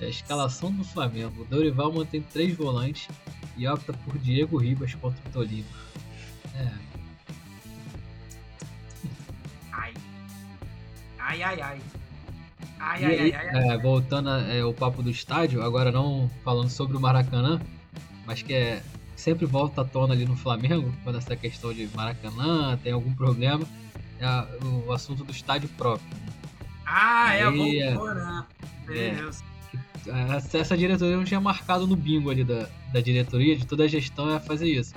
É, 0.00 0.06
a 0.06 0.08
escalação 0.08 0.70
do 0.72 0.84
Flamengo. 0.84 1.44
Dorival 1.50 1.92
mantém 1.92 2.22
três 2.22 2.56
volantes 2.56 3.08
e 3.56 3.66
opta 3.66 3.92
por 3.92 4.18
Diego 4.18 4.56
Ribas 4.58 4.94
contra 4.94 5.20
o 5.28 5.32
Tolima. 5.32 5.66
É, 6.54 6.68
Ai. 9.72 9.94
Ai, 11.18 11.42
ai, 11.42 11.60
ai. 11.60 11.80
Ai, 12.80 13.04
ai, 13.04 13.18
aí, 13.18 13.34
ai, 13.34 13.46
ai, 13.48 13.56
ai. 13.56 13.74
é, 13.74 13.78
voltando 13.78 14.28
ao 14.30 14.72
papo 14.72 15.02
do 15.02 15.10
estádio, 15.10 15.62
agora 15.62 15.90
não 15.90 16.30
falando 16.44 16.70
sobre 16.70 16.96
o 16.96 17.00
Maracanã, 17.00 17.60
mas 18.24 18.40
que 18.42 18.54
é 18.54 18.82
sempre 19.16 19.44
volta 19.46 19.80
à 19.80 19.84
tona 19.84 20.14
ali 20.14 20.24
no 20.24 20.36
Flamengo, 20.36 20.92
quando 21.02 21.18
essa 21.18 21.34
questão 21.34 21.72
de 21.74 21.88
Maracanã 21.94 22.78
tem 22.82 22.92
algum 22.92 23.12
problema, 23.14 23.64
é 24.20 24.24
a- 24.24 24.46
o 24.86 24.92
assunto 24.92 25.24
do 25.24 25.32
estádio 25.32 25.68
próprio. 25.70 26.08
né? 26.18 26.26
Ah, 26.86 27.34
é, 27.34 27.42
aí, 27.44 27.80
é. 27.80 27.94
voltou, 27.94 28.14
né? 28.14 28.46
É. 28.90 29.30
Deus. 30.04 30.54
Essa, 30.54 30.76
diretoria 30.76 31.16
não 31.16 31.24
tinha 31.24 31.40
marcado 31.40 31.86
no 31.86 31.96
bingo 31.96 32.30
ali 32.30 32.44
da, 32.44 32.68
da 32.92 33.00
diretoria, 33.00 33.56
de 33.56 33.66
toda 33.66 33.84
a 33.84 33.88
gestão 33.88 34.30
é 34.30 34.40
fazer 34.40 34.68
isso. 34.68 34.94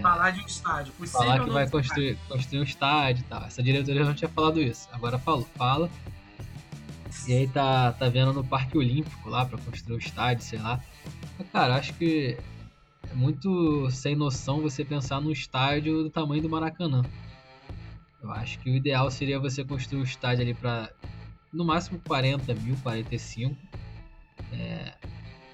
Falar 0.00 0.30
de 0.30 0.40
um 0.40 0.46
estádio. 0.46 0.92
Falar 1.06 1.44
que 1.44 1.50
vai 1.50 1.68
construir, 1.68 2.18
construir 2.28 2.60
um 2.60 2.64
estádio 2.64 3.22
e 3.22 3.24
tal. 3.24 3.44
Essa 3.44 3.62
diretoria 3.62 4.04
não 4.04 4.14
tinha 4.14 4.28
falado 4.28 4.60
isso. 4.60 4.88
Agora 4.92 5.18
falou, 5.18 5.46
fala. 5.56 5.90
E 7.26 7.32
aí 7.34 7.46
tá, 7.46 7.92
tá 7.92 8.08
vendo 8.08 8.32
no 8.32 8.42
Parque 8.42 8.76
Olímpico 8.76 9.28
lá 9.28 9.44
pra 9.44 9.58
construir 9.58 9.96
o 9.96 9.98
estádio, 9.98 10.44
sei 10.44 10.58
lá. 10.58 10.80
Mas, 11.38 11.48
Cara, 11.50 11.76
acho 11.76 11.94
que 11.94 12.36
é 13.10 13.14
muito 13.14 13.90
sem 13.90 14.16
noção 14.16 14.60
você 14.60 14.84
pensar 14.84 15.20
num 15.20 15.30
estádio 15.30 16.02
do 16.02 16.10
tamanho 16.10 16.42
do 16.42 16.48
Maracanã. 16.48 17.02
Eu 18.22 18.30
acho 18.30 18.58
que 18.60 18.70
o 18.70 18.74
ideal 18.74 19.10
seria 19.10 19.38
você 19.38 19.64
construir 19.64 20.00
um 20.00 20.04
estádio 20.04 20.42
ali 20.42 20.54
pra 20.54 20.90
no 21.52 21.64
máximo 21.64 22.00
40 22.06 22.54
mil, 22.54 22.76
45. 22.82 23.56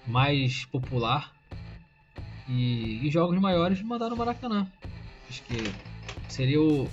Mais 0.08 0.64
popular. 0.64 1.32
E, 2.48 3.06
e 3.06 3.10
jogos 3.10 3.38
maiores 3.38 3.80
mandar 3.82 4.08
no 4.08 4.16
Maracanã. 4.16 4.66
Acho 5.28 5.42
que 5.42 5.72
seria 6.28 6.60
o 6.60 6.88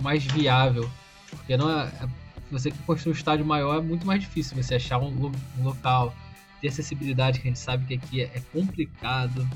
mais 0.00 0.24
viável. 0.24 0.90
Porque 1.30 1.56
não 1.56 1.70
é, 1.70 1.84
é- 1.86 2.08
você 2.50 2.70
que 2.70 2.78
construir 2.78 3.12
um 3.12 3.16
estádio 3.16 3.44
maior 3.46 3.78
é 3.78 3.80
muito 3.80 4.06
mais 4.06 4.20
difícil 4.20 4.56
você 4.56 4.74
achar 4.74 4.98
um, 4.98 5.30
um 5.58 5.62
local, 5.62 6.14
ter 6.60 6.68
acessibilidade, 6.68 7.40
que 7.40 7.46
a 7.46 7.50
gente 7.50 7.60
sabe 7.60 7.84
que 7.86 7.94
aqui 7.94 8.22
é, 8.22 8.24
é 8.34 8.42
complicado. 8.52 9.48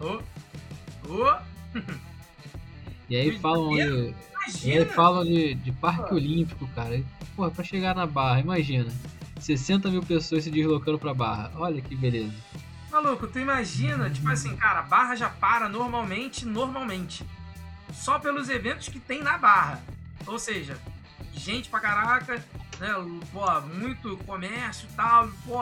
Ô, 0.00 0.20
ô, 1.08 1.36
E 3.08 3.16
aí 3.16 3.30
de 3.30 3.38
falam 3.38 3.70
de, 3.70 4.14
e 4.64 4.72
aí 4.72 4.84
falam 4.86 5.24
de, 5.24 5.54
de 5.54 5.72
Parque 5.72 6.08
Pô. 6.08 6.14
Olímpico, 6.14 6.66
cara. 6.68 7.02
Porra, 7.36 7.50
pra 7.50 7.62
chegar 7.64 7.94
na 7.94 8.06
Barra, 8.06 8.40
imagina. 8.40 8.90
60 9.44 9.90
mil 9.90 10.02
pessoas 10.02 10.44
se 10.44 10.50
deslocando 10.50 10.98
pra 10.98 11.12
Barra. 11.12 11.52
Olha 11.56 11.82
que 11.82 11.94
beleza. 11.94 12.32
Maluco, 12.90 13.26
tu 13.26 13.38
imagina, 13.38 14.08
tipo 14.08 14.28
assim, 14.30 14.56
cara, 14.56 14.82
Barra 14.82 15.14
já 15.14 15.28
para 15.28 15.68
normalmente, 15.68 16.46
normalmente. 16.46 17.26
Só 17.92 18.18
pelos 18.18 18.48
eventos 18.48 18.88
que 18.88 18.98
tem 18.98 19.22
na 19.22 19.36
Barra. 19.36 19.82
Ou 20.26 20.38
seja, 20.38 20.78
gente 21.34 21.68
pra 21.68 21.80
caraca, 21.80 22.42
né? 22.80 22.88
Pô, 23.32 23.60
muito 23.60 24.16
comércio 24.18 24.88
e 24.90 24.96
tal. 24.96 25.28
Pô, 25.44 25.60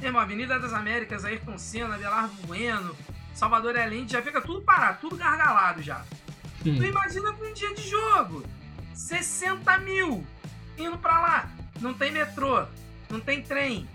mesmo, 0.00 0.18
Avenida 0.18 0.58
das 0.60 0.72
Américas, 0.72 1.24
Ayrton 1.24 1.58
Senna, 1.58 1.96
Abelardo 1.96 2.34
Bueno, 2.46 2.94
Salvador 3.34 3.76
Allende, 3.76 4.12
já 4.12 4.22
fica 4.22 4.40
tudo 4.40 4.62
parado, 4.62 4.98
tudo 5.00 5.16
gargalado 5.16 5.82
já. 5.82 6.04
Hum. 6.64 6.76
Tu 6.76 6.84
imagina 6.84 7.32
pra 7.32 7.48
um 7.48 7.52
dia 7.52 7.74
de 7.74 7.88
jogo. 7.88 8.44
60 8.94 9.76
mil 9.78 10.24
indo 10.78 10.96
pra 10.98 11.20
lá. 11.20 11.50
Não 11.80 11.92
tem 11.92 12.12
metrô, 12.12 12.64
não 13.10 13.20
tem 13.20 13.42
trem. 13.42 13.88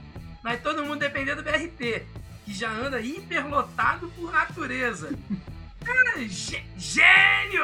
Vai 0.43 0.57
todo 0.57 0.84
mundo 0.86 0.99
depender 0.99 1.36
do 1.36 1.43
BRT, 1.43 2.05
que 2.45 2.53
já 2.53 2.70
anda 2.72 2.99
hiperlotado 3.01 4.10
por 4.10 4.32
natureza. 4.32 5.12
Cara, 5.84 6.20
gê- 6.28 6.64
gênio! 6.78 7.64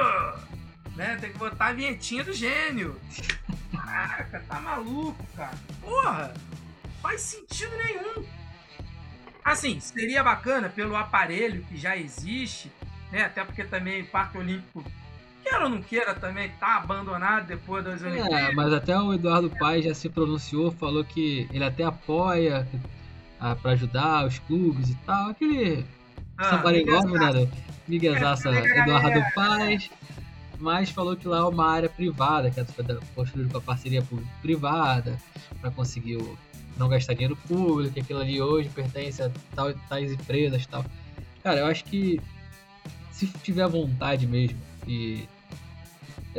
Né? 0.95 1.17
Tem 1.19 1.31
que 1.31 1.37
botar 1.37 1.67
a 1.67 1.73
vinhetinha 1.73 2.23
do 2.23 2.33
gênio. 2.33 2.99
Caraca, 3.71 4.43
tá 4.47 4.59
maluco, 4.61 5.25
cara. 5.35 5.57
Porra, 5.81 6.33
faz 7.01 7.21
sentido 7.21 7.75
nenhum. 7.77 8.25
Assim, 9.43 9.79
seria 9.79 10.23
bacana 10.23 10.69
pelo 10.69 10.95
aparelho 10.95 11.63
que 11.65 11.77
já 11.77 11.95
existe, 11.97 12.71
né? 13.11 13.23
Até 13.25 13.43
porque 13.43 13.63
também 13.65 14.01
o 14.01 14.07
Parque 14.07 14.37
Olímpico, 14.37 14.83
queira 15.45 15.63
ou 15.65 15.69
não 15.69 15.81
queira, 15.81 16.13
também 16.15 16.49
tá 16.59 16.77
abandonado 16.77 17.45
depois 17.47 17.83
das 17.83 18.03
É, 18.03 18.07
Olimpíadas. 18.09 18.55
mas 18.55 18.73
até 18.73 18.99
o 18.99 19.13
Eduardo 19.13 19.49
Paes 19.59 19.85
já 19.85 19.93
se 19.93 20.09
pronunciou, 20.09 20.71
falou 20.71 21.03
que 21.03 21.47
ele 21.51 21.63
até 21.63 21.83
apoia 21.83 22.67
ah, 23.39 23.55
pra 23.55 23.71
ajudar 23.71 24.25
os 24.25 24.39
clubes 24.39 24.89
e 24.89 24.95
tal. 25.05 25.29
Aquele 25.29 25.85
Ah, 26.37 26.61
engraçado. 26.81 27.45
né? 27.45 27.51
Miguezaça 27.87 28.49
Eduardo 28.49 29.21
Paes, 29.35 29.89
mas 30.59 30.89
falou 30.89 31.15
que 31.15 31.27
lá 31.27 31.37
é 31.39 31.43
uma 31.43 31.69
área 31.69 31.89
privada, 31.89 32.49
que 32.49 32.59
é 32.59 32.65
construída 33.13 33.49
com 33.51 33.57
a 33.57 33.61
parceria 33.61 34.01
público-privada, 34.01 35.17
para 35.61 35.69
conseguir 35.71 36.17
o- 36.17 36.37
não 36.77 36.89
gastar 36.89 37.13
dinheiro 37.13 37.37
público, 37.47 37.93
que 37.93 37.99
aquilo 38.01 38.19
ali 38.21 38.41
hoje 38.41 38.69
pertence 38.69 39.21
a 39.21 39.29
tal, 39.53 39.71
tais 39.87 40.11
empresas 40.11 40.63
e 40.63 40.67
tal. 40.67 40.83
Cara, 41.43 41.59
eu 41.59 41.67
acho 41.67 41.83
que 41.85 42.19
se 43.11 43.27
tiver 43.43 43.67
vontade 43.67 44.25
mesmo 44.27 44.59
e 44.87 45.27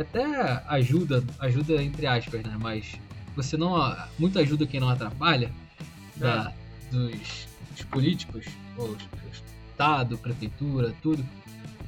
até 0.01 0.63
ajuda, 0.69 1.23
ajuda 1.39 1.83
entre 1.83 2.07
aspas, 2.07 2.43
né? 2.43 2.57
Mas 2.61 2.95
você 3.35 3.57
não. 3.57 3.75
Muito 4.19 4.39
ajuda 4.39 4.67
quem 4.67 4.81
não 4.81 4.89
atrapalha 4.89 5.51
da, 6.17 6.53
dos, 6.91 7.47
dos 7.73 7.83
políticos, 7.91 8.47
ou 8.77 8.91
os- 8.91 9.17
Estado, 9.71 10.17
prefeitura, 10.17 10.95
tudo. 11.03 11.23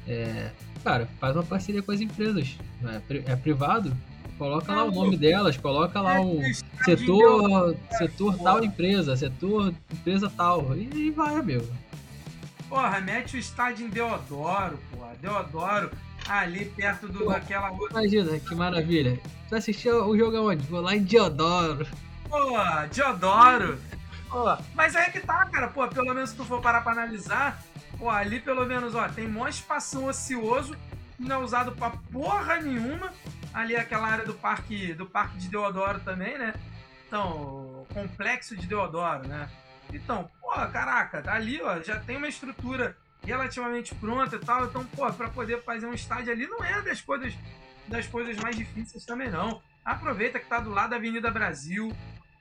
É, 0.07 0.51
cara, 0.83 1.09
faz 1.19 1.35
uma 1.35 1.41
parceria 1.43 1.81
com 1.81 1.91
as 1.91 1.99
empresas. 2.01 2.55
né? 2.81 2.97
É, 2.97 2.99
pri- 2.99 3.23
é 3.25 3.35
privado, 3.35 3.91
coloca 4.37 4.71
lá 4.71 4.83
o 4.83 4.91
nome 4.91 5.17
delas, 5.17 5.57
coloca 5.57 5.99
lá 5.99 6.21
um 6.21 6.39
setor, 6.85 7.75
setor 7.97 8.37
tal 8.37 8.63
empresa, 8.63 9.15
setor 9.17 9.73
empresa 9.91 10.31
tal. 10.37 10.75
E 10.77 10.87
aí 10.93 11.09
vai, 11.09 11.35
amigo. 11.35 11.65
Porra, 12.67 13.01
mete 13.01 13.35
o 13.37 13.39
estádio 13.39 13.87
em 13.87 13.89
Deodoro, 13.89 14.77
porra. 14.91 15.13
Deodoro, 15.19 15.89
ali 16.29 16.65
perto 16.65 17.07
do, 17.07 17.19
Pô. 17.19 17.31
daquela 17.31 17.71
outra. 17.71 17.99
Imagina, 17.99 18.39
que 18.39 18.55
maravilha. 18.55 19.19
Tu 19.49 19.55
assistiu 19.55 20.05
o 20.05 20.17
jogo 20.17 20.37
aonde? 20.37 20.63
Vou 20.67 20.79
lá 20.79 20.95
em 20.95 21.03
Diodoro. 21.03 21.87
Pô, 22.29 22.37
Deodoro. 22.93 23.79
Pô, 24.29 24.55
mas 24.75 24.95
aí 24.95 25.07
é 25.07 25.09
que 25.09 25.19
tá, 25.21 25.45
cara. 25.47 25.67
Pô, 25.69 25.87
pelo 25.87 26.13
menos 26.13 26.29
se 26.29 26.35
tu 26.35 26.45
for 26.45 26.61
parar 26.61 26.81
pra 26.81 26.91
analisar, 26.91 27.59
pô, 27.97 28.09
ali 28.09 28.39
pelo 28.39 28.63
menos, 28.65 28.93
ó, 28.93 29.09
tem 29.09 29.27
mó 29.27 29.47
espação 29.47 30.05
ocioso, 30.05 30.77
não 31.17 31.37
é 31.37 31.43
usado 31.43 31.71
pra 31.71 31.89
porra 32.11 32.57
nenhuma. 32.57 33.11
Ali 33.51 33.73
é 33.73 33.79
aquela 33.79 34.07
área 34.07 34.25
do 34.25 34.35
parque, 34.35 34.93
do 34.93 35.07
parque 35.07 35.39
de 35.39 35.47
Deodoro 35.49 35.99
também, 36.01 36.37
né? 36.37 36.53
Então, 37.07 37.87
complexo 37.91 38.55
de 38.55 38.67
Deodoro, 38.67 39.27
né? 39.27 39.49
Então, 39.91 40.29
pô, 40.39 40.49
caraca, 40.67 41.23
ali, 41.31 41.59
ó, 41.63 41.81
já 41.81 41.99
tem 41.99 42.17
uma 42.17 42.27
estrutura 42.27 42.95
relativamente 43.23 43.93
pronta 43.95 44.35
e 44.35 44.39
tal. 44.39 44.65
Então, 44.65 44.85
pô, 44.85 45.11
pra 45.13 45.29
poder 45.29 45.63
fazer 45.63 45.85
um 45.85 45.93
estádio 45.93 46.31
ali 46.31 46.47
não 46.47 46.63
é 46.63 46.81
das 46.81 47.01
coisas, 47.01 47.33
das 47.87 48.07
coisas 48.07 48.37
mais 48.37 48.55
difíceis 48.55 49.05
também, 49.05 49.29
não. 49.29 49.61
Aproveita 49.83 50.39
que 50.39 50.45
tá 50.45 50.59
do 50.59 50.69
lado 50.69 50.91
da 50.91 50.95
Avenida 50.97 51.31
Brasil. 51.31 51.95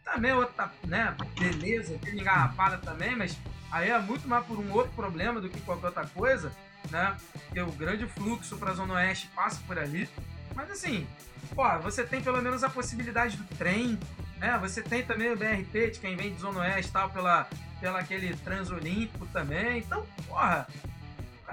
Também 0.05 0.33
outra, 0.33 0.73
né? 0.87 1.15
Beleza, 1.39 1.99
tem 1.99 2.15
engarrafada 2.15 2.79
também, 2.79 3.15
mas 3.15 3.37
aí 3.71 3.91
é 3.91 3.99
muito 3.99 4.27
mais 4.27 4.45
por 4.47 4.59
um 4.59 4.73
outro 4.73 4.93
problema 4.93 5.41
do 5.41 5.49
que 5.49 5.61
qualquer 5.61 5.87
outra 5.87 6.07
coisa, 6.07 6.51
né? 6.91 7.17
Porque 7.33 7.61
o 7.61 7.73
grande 7.73 8.07
fluxo 8.07 8.57
pra 8.57 8.73
Zona 8.73 8.95
Oeste 8.95 9.29
passa 9.35 9.61
por 9.67 9.79
ali. 9.79 10.09
Mas 10.55 10.71
assim, 10.71 11.07
pô, 11.55 11.63
você 11.81 12.05
tem 12.05 12.23
pelo 12.23 12.41
menos 12.41 12.65
a 12.65 12.71
possibilidade 12.71 13.37
do 13.37 13.45
trem, 13.57 13.99
né? 14.39 14.59
Você 14.61 14.83
tem 14.83 15.05
também 15.05 15.31
o 15.31 15.37
BRT 15.37 15.93
de 15.93 16.01
quem 16.01 16.17
vem 16.17 16.33
de 16.33 16.41
Zona 16.41 16.61
Oeste 16.61 16.93
tal, 16.93 17.11
pela, 17.11 17.49
pela 17.81 17.99
aquele 18.01 18.35
Transolímpico 18.37 19.27
também. 19.27 19.79
Então, 19.79 20.05
porra, 20.27 20.67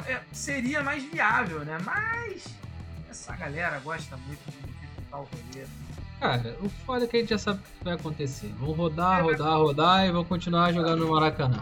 é, 0.07 0.19
seria 0.31 0.83
mais 0.83 1.03
viável, 1.03 1.59
né? 1.65 1.77
Mas 1.83 2.45
essa 3.09 3.35
galera 3.35 3.79
gosta 3.79 4.17
muito 4.17 4.43
de 4.51 4.71
dificultar 4.71 5.21
o 5.21 5.23
rolê. 5.23 5.65
Cara, 6.19 6.57
o 6.61 6.69
foda 6.69 7.05
é 7.05 7.07
que 7.07 7.17
a 7.17 7.19
gente 7.19 7.29
já 7.29 7.37
sabe 7.37 7.59
o 7.59 7.77
que 7.77 7.83
vai 7.83 7.93
acontecer. 7.93 8.47
Vão 8.57 8.71
rodar, 8.71 9.23
rodar, 9.23 9.57
rodar 9.57 10.05
e 10.05 10.11
vão 10.11 10.23
continuar 10.23 10.73
jogando 10.73 11.05
no 11.05 11.11
Maracanã. 11.11 11.61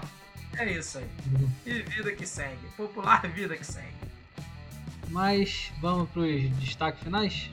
É 0.58 0.72
isso 0.72 1.00
aí. 1.00 1.10
Uhum. 1.32 1.50
E 1.66 1.82
vida 1.82 2.12
que 2.12 2.28
segue. 2.28 2.68
Popular 2.78 3.22
vida 3.28 3.58
que 3.58 3.66
segue. 3.66 3.94
Mas 5.10 5.72
vamos 5.82 6.10
pros 6.10 6.50
destaques 6.58 7.04
finais? 7.04 7.50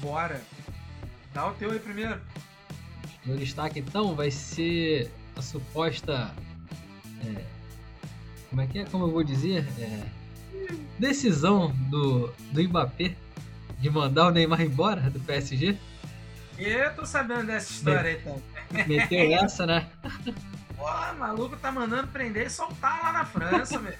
Bora. 0.00 0.40
Dá 1.32 1.46
o 1.46 1.54
teu 1.54 1.70
aí 1.70 1.78
primeiro. 1.78 2.20
Meu 3.24 3.36
destaque 3.36 3.78
então 3.80 4.14
vai 4.14 4.30
ser 4.30 5.10
a 5.36 5.42
suposta. 5.42 6.34
é, 7.24 7.44
como 8.48 8.62
é 8.62 8.66
que 8.66 8.78
é? 8.78 8.84
Como 8.84 9.04
eu 9.04 9.10
vou 9.10 9.22
dizer? 9.22 9.66
É, 9.78 10.02
decisão 10.98 11.72
do, 11.90 12.32
do 12.52 12.62
Mbappé 12.62 13.14
de 13.78 13.90
mandar 13.90 14.28
o 14.28 14.30
Neymar 14.30 14.60
embora 14.60 15.10
do 15.10 15.20
PSG. 15.20 15.76
Eu 16.58 16.94
tô 16.94 17.06
sabendo 17.06 17.46
dessa 17.46 17.70
história 17.72 18.10
aí, 18.10 18.18
então. 18.20 18.42
Meteu 18.86 19.34
essa, 19.34 19.66
né? 19.66 19.88
Pô, 20.76 20.84
maluco 21.18 21.56
tá 21.56 21.72
mandando 21.72 22.08
prender 22.08 22.46
e 22.46 22.50
soltar 22.50 23.02
lá 23.02 23.12
na 23.12 23.24
França, 23.24 23.78
meu. 23.78 23.94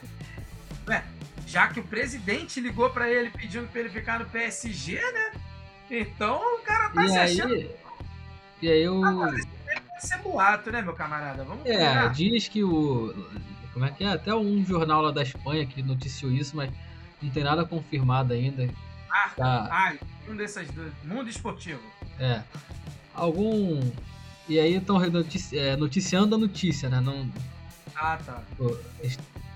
Ué, 0.89 1.05
já 1.47 1.69
que 1.69 1.81
o 1.81 1.85
presidente 1.85 2.61
ligou 2.61 2.91
pra 2.91 3.11
ele 3.11 3.31
pedindo 3.31 3.67
pra 3.69 3.81
ele 3.81 3.89
ficar 3.89 4.19
no 4.19 4.27
PSG, 4.27 5.01
né? 5.13 5.33
Então 5.91 6.37
o 6.57 6.63
cara 6.63 6.91
tá 6.91 7.05
E 7.05 7.09
se 7.09 7.19
achando. 7.19 7.71
E 8.63 8.71
aí 8.71 8.89
o. 8.89 9.05
Agora, 9.05 9.37
isso 9.37 9.49
deve 9.67 9.81
ser 10.01 10.19
boato, 10.19 10.71
né, 10.71 10.83
meu 10.83 10.93
camarada? 10.95 11.45
Vamos 11.45 11.65
É, 11.67 12.09
diz 12.11 12.49
que 12.49 12.63
o. 12.65 13.15
Como 13.73 13.85
é 13.85 13.91
que 13.91 14.05
é? 14.05 14.09
Até 14.09 14.35
um 14.35 14.65
jornal 14.65 15.01
lá 15.03 15.11
da 15.13 15.23
Espanha 15.23 15.65
que 15.67 15.83
noticiou 15.83 16.33
isso, 16.33 16.57
mas 16.57 16.71
não 17.23 17.31
tem 17.31 17.45
nada 17.45 17.65
confirmado 17.65 18.33
ainda. 18.33 18.69
Ah, 19.11 19.31
Tá. 19.37 19.69
ah, 19.71 19.95
um 20.29 20.37
dessas 20.37 20.69
duas. 20.71 20.93
Mundo 21.05 21.29
esportivo. 21.29 21.81
É. 22.19 22.43
Algum. 23.15 23.81
E 24.49 24.59
aí 24.59 24.75
estão 24.77 24.99
noticiando 25.79 26.35
a 26.35 26.39
notícia, 26.39 26.89
né? 26.89 27.01
Não, 27.01 27.29
Ah, 27.95 28.19
tá. 28.25 28.43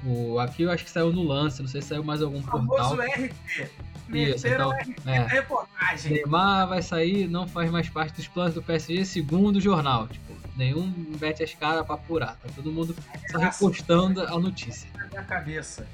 o, 0.05 0.39
aqui 0.39 0.63
eu 0.63 0.71
acho 0.71 0.85
que 0.85 0.91
saiu 0.91 1.13
no 1.13 1.23
lance, 1.25 1.61
não 1.61 1.69
sei 1.69 1.83
se 1.83 1.89
saiu 1.89 2.05
mais 2.05 2.23
algum 2.23 2.39
O 2.39 2.43
portal. 2.43 2.91
famoso 2.97 3.01
RT. 3.03 3.71
Isso, 4.09 4.47
Meteram 4.47 4.73
então, 4.73 4.93
RT 4.93 5.01
é. 5.07 5.19
na 5.19 5.27
reportagem. 5.27 6.13
Neymar 6.13 6.69
vai 6.69 6.83
sair, 6.83 7.29
não 7.29 7.49
faz 7.49 7.71
mais 7.71 7.89
parte 7.89 8.15
dos 8.17 8.29
planos 8.29 8.55
do 8.55 8.63
PSG, 8.63 9.05
segundo 9.05 9.57
o 9.57 9.61
jornal. 9.61 10.07
Tipo, 10.09 10.35
nenhum 10.57 10.93
mete 11.21 11.43
as 11.43 11.55
caras 11.55 11.85
pra 11.87 11.95
apurar. 11.95 12.37
Tá 12.37 12.49
todo 12.55 12.71
mundo 12.71 12.95
só 13.31 13.39
repostando 13.39 14.23
a 14.23 14.39
notícia. 14.39 14.89
na 14.97 15.07
minha 15.07 15.23
cabeça. 15.23 15.87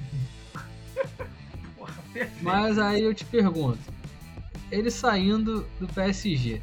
Porra. 1.77 1.93
Mas 2.41 2.77
aí 2.77 3.01
eu 3.01 3.13
te 3.13 3.23
pergunto, 3.25 3.79
ele 4.71 4.91
saindo 4.91 5.65
do 5.79 5.87
PSG, 5.87 6.61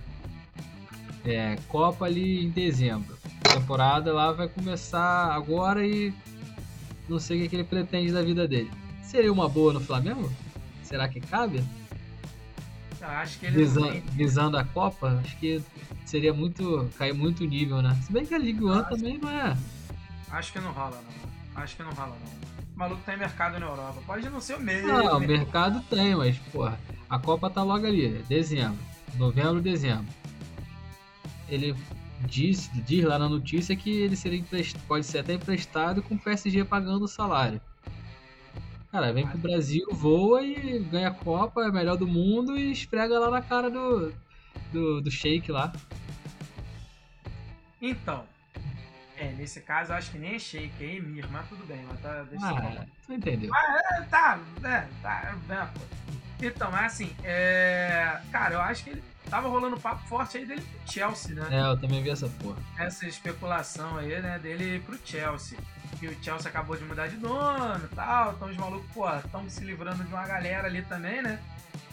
é, 1.25 1.57
Copa 1.69 2.05
ali 2.05 2.45
em 2.45 2.51
dezembro, 2.51 3.17
a 3.45 3.55
temporada 3.55 4.13
lá 4.13 4.33
vai 4.33 4.49
começar 4.49 5.33
agora 5.33 5.87
e 5.87 6.13
não 7.09 7.19
sei 7.19 7.45
o 7.45 7.49
que 7.49 7.57
ele 7.57 7.65
pretende 7.65 8.13
da 8.13 8.23
vida 8.23 8.47
dele. 8.47 8.71
Seria 9.03 9.33
uma 9.33 9.49
boa 9.49 9.73
no 9.73 9.81
Flamengo? 9.81 10.31
Será 10.89 11.07
que 11.07 11.21
cabe? 11.21 11.63
Acho 13.01 13.39
que 13.39 13.47
ele 13.47 13.59
Visa- 13.59 14.03
visando 14.13 14.57
a 14.57 14.65
Copa, 14.65 15.21
acho 15.23 15.37
que 15.37 15.63
seria 16.07 16.33
muito. 16.33 16.89
cair 16.97 17.13
muito 17.13 17.45
o 17.45 17.47
nível, 17.47 17.83
né? 17.83 17.95
Se 18.03 18.11
bem 18.11 18.25
que 18.25 18.35
a 18.35 18.39
Ligue 18.39 18.65
1 18.65 18.83
também 18.85 19.19
não 19.19 19.29
é. 19.31 19.57
Acho 20.31 20.53
que 20.53 20.59
não 20.59 20.73
rola, 20.73 20.99
não. 21.03 21.63
Acho 21.63 21.77
que 21.77 21.83
não 21.83 21.93
rola, 21.93 22.17
não. 22.19 22.49
O 22.75 22.79
maluco 22.79 23.03
tem 23.05 23.19
mercado 23.19 23.59
na 23.61 23.67
Europa. 23.67 24.01
Pode 24.07 24.29
não 24.31 24.41
ser 24.41 24.57
o 24.57 24.61
mesmo. 24.61 24.89
Não, 24.89 25.17
o 25.17 25.21
né? 25.21 25.27
mercado 25.27 25.83
tem, 25.91 26.17
mas, 26.17 26.39
porra, 26.39 26.79
a 27.09 27.19
Copa 27.19 27.51
tá 27.51 27.63
logo 27.63 27.87
ali, 27.87 28.23
dezembro. 28.29 28.79
Novembro, 29.17 29.61
dezembro. 29.61 30.07
Ele 31.49 31.75
diz, 32.21 32.71
diz 32.85 33.05
lá 33.05 33.19
na 33.19 33.29
notícia 33.29 33.77
que 33.77 33.91
ele 33.91 34.17
seria 34.17 34.43
pode 34.87 35.05
ser 35.05 35.19
até 35.19 35.35
emprestado 35.35 36.03
com 36.03 36.15
o 36.15 36.19
PSG 36.19 36.65
pagando 36.65 37.05
o 37.05 37.09
salário. 37.09 37.61
Cara, 38.91 39.13
vem 39.13 39.27
pro 39.27 39.39
Brasil, 39.39 39.87
voa 39.93 40.43
e 40.43 40.79
ganha 40.79 41.09
a 41.09 41.15
Copa, 41.15 41.63
é 41.63 41.71
melhor 41.71 41.97
do 41.97 42.07
mundo 42.07 42.59
e 42.59 42.73
esfrega 42.73 43.19
lá 43.19 43.31
na 43.31 43.43
cara 43.43 43.71
do, 43.71 44.13
do, 44.73 45.01
do 45.03 45.11
Sheik 45.11 45.53
lá. 45.53 45.73
Então. 47.81 48.25
É, 49.17 49.33
nesse 49.33 49.61
caso 49.61 49.93
eu 49.93 49.97
acho 49.97 50.13
que 50.13 50.19
nem 50.19 50.37
é 50.37 50.39
Sheik, 50.39 50.73
é 50.81 50.97
Emir, 50.97 51.29
mas 51.31 51.49
tudo 51.49 51.67
bem, 51.67 51.85
mas 51.89 52.01
tá. 52.01 52.23
Deixa 52.23 52.47
Ah, 52.49 52.87
tu 53.05 53.13
entendeu. 53.13 53.51
É, 53.55 54.03
tá, 54.05 54.39
é, 54.63 54.89
tá, 55.03 55.37
é, 55.49 55.67
pô. 55.67 55.81
Então, 56.41 56.71
mas 56.71 56.93
assim, 56.93 57.15
é. 57.25 58.21
Cara, 58.31 58.55
eu 58.55 58.61
acho 58.61 58.85
que 58.85 58.91
ele 58.91 59.03
tava 59.29 59.49
rolando 59.49 59.77
um 59.77 59.81
papo 59.81 60.07
forte 60.09 60.39
aí 60.39 60.47
dele 60.47 60.63
pro 60.63 60.93
Chelsea, 60.93 61.35
né? 61.35 61.49
É, 61.51 61.61
eu 61.71 61.77
também 61.79 62.03
vi 62.03 62.11
essa 62.11 62.29
porra. 62.29 62.57
Essa 62.79 63.07
especulação 63.07 63.97
aí, 63.97 64.21
né, 64.21 64.39
dele 64.39 64.81
pro 64.81 64.99
Chelsea. 65.05 65.59
Que 65.99 66.07
o 66.07 66.23
Chelsea 66.23 66.49
acabou 66.49 66.77
de 66.77 66.85
mudar 66.85 67.09
de 67.09 67.17
dono 67.17 67.85
e 67.85 67.95
tal. 67.95 68.33
Então 68.33 68.49
os 68.49 68.57
malucos, 68.57 68.91
pô, 68.93 69.09
estão 69.17 69.49
se 69.49 69.65
livrando 69.65 70.05
de 70.05 70.13
uma 70.13 70.27
galera 70.27 70.69
ali 70.69 70.83
também, 70.83 71.23
né? 71.23 71.41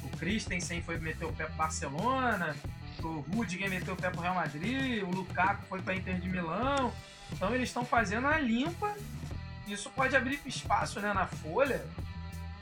O 0.04 0.10
Christensen 0.18 0.82
foi 0.82 0.98
meter 1.00 1.26
o 1.26 1.34
pé 1.34 1.46
pro 1.46 1.56
Barcelona. 1.56 2.56
O 3.02 3.20
Rudiger 3.34 3.70
meteu 3.70 3.94
o 3.94 3.98
pé 3.98 4.10
pro 4.10 4.22
Real 4.22 4.36
Madrid. 4.36 5.02
O 5.04 5.10
Lukaku 5.10 5.64
foi 5.68 5.82
pra 5.82 5.96
Inter 5.96 6.20
de 6.20 6.30
Milão. 6.30 6.94
Então 7.32 7.54
eles 7.54 7.70
estão 7.70 7.84
fazendo 7.84 8.28
a 8.28 8.38
limpa. 8.38 8.94
Isso 9.68 9.90
pode 9.90 10.16
abrir 10.16 10.40
espaço, 10.46 11.00
né, 11.00 11.12
na 11.12 11.26
folha. 11.26 11.84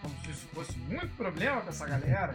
Como 0.03 0.13
se 0.23 0.29
isso 0.31 0.45
fosse 0.53 0.77
muito 0.77 1.07
problema 1.17 1.61
pra 1.61 1.69
essa 1.69 1.87
galera, 1.87 2.33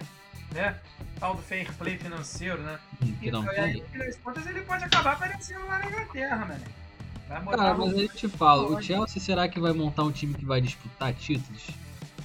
né? 0.52 0.76
Tal 1.20 1.36
do 1.36 1.42
fair 1.42 1.72
play 1.74 1.96
financeiro, 1.96 2.60
né? 2.62 2.78
Que 3.20 3.30
não 3.30 3.42
Então, 3.42 3.54
e 3.54 3.58
aí, 3.60 3.74
no 3.94 4.16
contas, 4.24 4.46
ele 4.46 4.60
pode 4.62 4.82
acabar 4.84 5.12
aparecendo 5.12 5.64
lá 5.66 5.78
na 5.78 5.86
Inglaterra, 5.86 6.44
mano. 6.46 6.64
Cara, 7.50 7.74
mas 7.76 7.92
aí 7.94 8.02
eu 8.04 8.08
te 8.08 8.26
falo, 8.28 8.74
o 8.74 8.82
Chelsea 8.82 9.20
será 9.22 9.46
que 9.48 9.60
vai 9.60 9.72
montar 9.74 10.02
um 10.04 10.10
time 10.10 10.32
que 10.34 10.46
vai 10.46 10.60
disputar 10.62 11.12
títulos? 11.12 11.66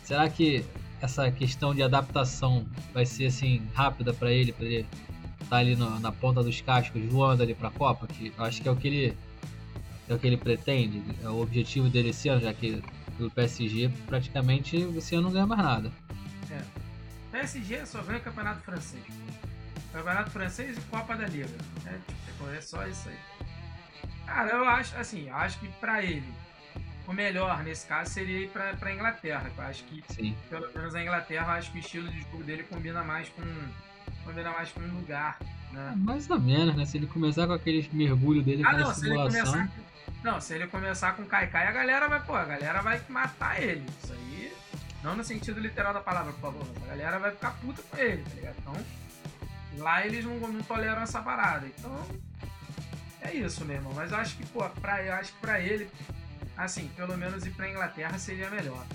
Será 0.02 0.30
que 0.30 0.66
essa 1.02 1.30
questão 1.30 1.76
de 1.76 1.84
adaptação 1.84 2.66
vai 2.94 3.06
ser 3.06 3.26
assim 3.26 3.62
rápida 3.74 4.14
pra 4.14 4.32
ele, 4.32 4.54
pra 4.54 4.66
ele 4.66 4.88
estar 5.42 5.58
ali 5.58 5.76
no- 5.76 6.00
na 6.00 6.10
ponta 6.12 6.42
dos 6.42 6.62
cascos 6.62 7.04
voando 7.12 7.44
ali 7.44 7.54
pra 7.54 7.70
Copa? 7.70 8.08
Que 8.08 8.32
eu 8.38 8.46
acho 8.46 8.62
que 8.62 8.68
é 8.70 8.72
o 8.72 8.78
que 8.78 8.88
ele 8.88 9.18
é 10.08 10.14
o 10.14 10.20
que 10.20 10.28
ele 10.28 10.38
pretende, 10.38 11.02
é 11.22 11.28
o 11.30 11.42
objetivo 11.42 11.90
dele 11.90 12.10
esse 12.10 12.30
ano, 12.30 12.40
já 12.42 12.54
que 12.54 12.82
pelo 13.18 13.32
PSG 13.32 13.90
praticamente 14.08 14.78
ano 14.78 15.22
não 15.22 15.32
ganha 15.32 15.48
mais 15.48 15.62
nada. 15.62 15.92
PSG 17.32 17.86
só 17.86 18.02
ganha 18.04 18.20
campeonato 18.20 18.62
francês. 18.62 19.04
Campeonato 19.92 20.30
francês 20.32 20.78
e 20.78 20.82
Copa 20.82 21.16
da 21.16 21.26
Liga. 21.28 21.50
É, 21.86 21.98
tipo, 22.28 22.50
é 22.50 22.62
só 22.62 22.86
isso 22.88 23.10
aí. 23.10 23.18
Cara, 24.26 24.52
eu 24.52 24.66
acho, 24.66 24.96
assim, 24.98 25.28
eu 25.28 25.36
acho 25.36 25.60
que 25.60 25.68
pra 25.80 26.04
ele, 26.04 26.24
o 27.08 27.14
melhor 27.14 27.64
nesse 27.64 27.86
caso 27.88 28.12
seria 28.12 28.40
ir 28.40 28.50
pra, 28.50 28.74
pra 28.76 28.94
Inglaterra. 28.94 29.52
Eu 29.56 29.64
acho 29.64 29.84
que, 29.86 30.04
Sim. 30.10 30.36
pelo 30.50 30.72
menos 30.74 30.96
a 30.96 31.02
Inglaterra, 31.02 31.54
acho 31.54 31.72
que 31.72 31.78
o 31.78 31.82
estilo 31.82 32.08
de 32.10 32.22
jogo 32.22 32.44
dele 32.44 32.64
combina 32.64 33.04
mais 33.04 33.30
com. 33.30 33.42
combina 34.24 34.52
mais 34.52 34.70
com 34.72 34.80
um 34.80 34.96
lugar. 34.96 35.38
Né? 35.72 35.94
Mais 35.98 36.30
ou 36.30 36.40
menos, 36.40 36.76
né? 36.76 36.86
Se 36.86 36.98
ele 36.98 37.08
começar 37.08 37.48
com 37.48 37.54
aqueles 37.54 37.92
mergulhos 37.92 38.46
dele, 38.46 38.64
Ah, 38.66 38.74
não, 38.74 38.94
se 38.94 39.02
ele 39.08 39.10
simulação. 39.16 39.52
começar. 39.54 39.72
Não, 40.24 40.40
se 40.40 40.54
ele 40.54 40.68
começar 40.68 41.14
com 41.14 41.26
Kaikai, 41.26 41.68
a 41.68 41.72
galera 41.72 42.08
vai, 42.08 42.22
pô, 42.22 42.34
a 42.34 42.46
galera 42.46 42.82
vai 42.82 43.02
matar 43.10 43.62
ele. 43.62 43.86
Isso 44.02 44.14
aí. 44.14 44.54
Não 45.04 45.18
no 45.18 45.24
sentido 45.24 45.60
literal 45.60 45.94
da 45.94 46.00
palavra, 46.00 46.32
por 46.32 46.40
favor, 46.40 46.66
mas 46.74 46.84
a 46.84 46.88
galera 46.88 47.20
vai 47.20 47.32
ficar 47.32 47.52
puta 47.60 47.82
com 47.84 47.98
ele, 47.98 48.24
tá 48.24 48.36
ligado? 48.36 48.56
Então. 48.60 48.86
Lá 49.80 50.06
eles 50.06 50.24
não, 50.24 50.38
não 50.40 50.64
toleram 50.64 51.02
essa 51.02 51.22
parada. 51.22 51.68
Então. 51.68 52.08
É 53.22 53.34
isso, 53.34 53.66
meu 53.66 53.76
irmão. 53.76 53.92
Mas 53.94 54.12
eu 54.12 54.18
acho 54.18 54.38
que, 54.38 54.46
pô, 54.46 54.64
pra, 54.70 55.04
eu 55.04 55.14
acho 55.14 55.34
que 55.34 55.40
pra 55.40 55.60
ele, 55.60 55.90
assim, 56.56 56.88
pelo 56.96 57.18
menos 57.18 57.46
ir 57.46 57.52
pra 57.52 57.70
Inglaterra 57.70 58.18
seria 58.18 58.50
melhor. 58.50 58.86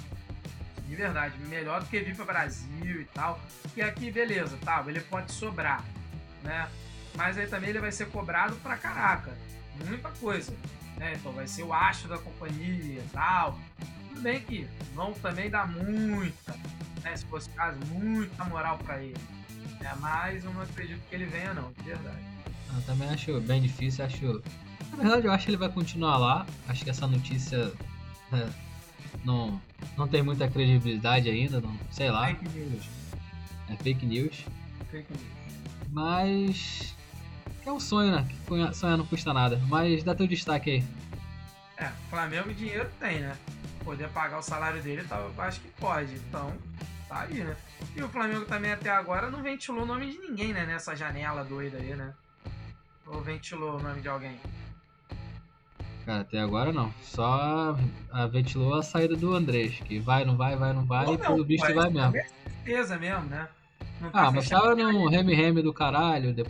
De 0.86 0.96
verdade, 0.96 1.38
melhor 1.40 1.82
do 1.82 1.86
que 1.88 2.00
vir 2.00 2.16
pra 2.16 2.24
Brasil 2.24 3.02
e 3.02 3.04
tal. 3.12 3.38
Porque 3.62 3.82
aqui, 3.82 4.10
beleza, 4.10 4.56
tá, 4.64 4.82
ele 4.86 5.00
pode 5.00 5.30
sobrar, 5.32 5.84
né? 6.42 6.66
Mas 7.14 7.36
aí 7.36 7.46
também 7.46 7.68
ele 7.68 7.80
vai 7.80 7.92
ser 7.92 8.08
cobrado 8.08 8.56
pra 8.56 8.78
caraca. 8.78 9.36
Muita 9.86 10.08
coisa. 10.12 10.54
Né? 10.98 11.14
Então 11.14 11.32
vai 11.32 11.46
ser 11.46 11.62
o 11.62 11.72
astro 11.72 12.08
da 12.08 12.18
companhia 12.18 13.00
e 13.00 13.08
tal. 13.12 13.58
Tudo 14.08 14.20
bem 14.20 14.40
que 14.40 14.66
vão 14.94 15.12
também 15.14 15.48
dar 15.48 15.66
muita, 15.68 16.56
né? 17.02 17.16
se 17.16 17.24
fosse 17.26 17.48
o 17.48 17.52
caso, 17.52 17.78
muita 17.92 18.44
moral 18.44 18.78
pra 18.78 19.02
ele. 19.02 19.16
É, 19.80 19.94
mas 20.00 20.44
eu 20.44 20.52
não 20.52 20.62
acredito 20.62 21.00
que 21.08 21.14
ele 21.14 21.26
venha 21.26 21.54
não, 21.54 21.70
de 21.72 21.82
verdade. 21.82 22.18
Eu 22.74 22.82
também 22.82 23.08
acho 23.08 23.40
bem 23.40 23.62
difícil, 23.62 24.04
acho. 24.04 24.42
Na 24.90 24.96
verdade, 24.96 25.26
eu 25.26 25.32
acho 25.32 25.44
que 25.44 25.50
ele 25.50 25.56
vai 25.56 25.68
continuar 25.68 26.18
lá. 26.18 26.46
Acho 26.66 26.82
que 26.82 26.90
essa 26.90 27.06
notícia 27.06 27.72
é, 28.32 28.48
não, 29.24 29.60
não 29.96 30.08
tem 30.08 30.22
muita 30.22 30.48
credibilidade 30.48 31.30
ainda, 31.30 31.60
não 31.60 31.78
sei 31.92 32.10
lá, 32.10 32.26
Fake 32.26 32.48
news. 32.48 32.84
é 33.68 33.76
fake 33.76 34.04
news. 34.06 34.44
Fake 34.90 35.12
news. 35.12 35.22
Mas. 35.92 36.94
É 37.68 37.72
um 37.72 37.78
sonho, 37.78 38.10
né? 38.10 38.26
Sonhar- 38.72 38.96
não 38.96 39.04
custa 39.04 39.30
nada. 39.34 39.60
Mas 39.68 40.02
dá 40.02 40.14
teu 40.14 40.26
destaque 40.26 40.70
aí. 40.70 40.84
É, 41.76 41.88
Flamengo 42.08 42.52
dinheiro 42.54 42.90
tem, 42.98 43.20
né? 43.20 43.36
Poder 43.84 44.08
pagar 44.08 44.38
o 44.38 44.42
salário 44.42 44.82
dele, 44.82 45.04
tá, 45.04 45.16
eu 45.18 45.42
acho 45.42 45.60
que 45.60 45.68
pode. 45.72 46.14
Então, 46.14 46.50
tá 47.06 47.20
aí, 47.20 47.44
né? 47.44 47.54
E 47.94 48.02
o 48.02 48.08
Flamengo 48.08 48.46
também 48.46 48.72
até 48.72 48.88
agora 48.88 49.30
não 49.30 49.42
ventilou 49.42 49.82
o 49.82 49.86
nome 49.86 50.10
de 50.10 50.18
ninguém, 50.18 50.54
né? 50.54 50.64
Nessa 50.64 50.96
janela 50.96 51.44
doida 51.44 51.76
aí, 51.76 51.94
né? 51.94 52.14
Ou 53.06 53.20
ventilou 53.20 53.76
o 53.78 53.82
nome 53.82 54.00
de 54.00 54.08
alguém? 54.08 54.40
Cara, 56.06 56.22
até 56.22 56.40
agora 56.40 56.72
não. 56.72 56.90
Só 57.02 57.76
a 58.10 58.26
ventilou 58.26 58.74
a 58.76 58.82
saída 58.82 59.14
do 59.14 59.34
Andrés, 59.34 59.78
que 59.80 59.98
vai, 59.98 60.24
não 60.24 60.38
vai, 60.38 60.56
vai, 60.56 60.72
não 60.72 60.86
vai, 60.86 61.06
Ou 61.06 61.14
e 61.14 61.18
pelo 61.18 61.36
pô, 61.36 61.44
vai 61.44 61.54
isso 61.88 61.90
mesmo. 61.90 62.16
é 62.16 62.24
certeza 62.24 62.98
mesmo, 62.98 63.26
né? 63.26 63.46
Não 64.00 64.08
Ah, 64.12 64.30
mas 64.30 64.48
tava 64.48 64.74
num 64.74 65.06
reme-reme 65.06 65.60
do 65.60 65.72
caralho, 65.72 66.32
de- 66.32 66.46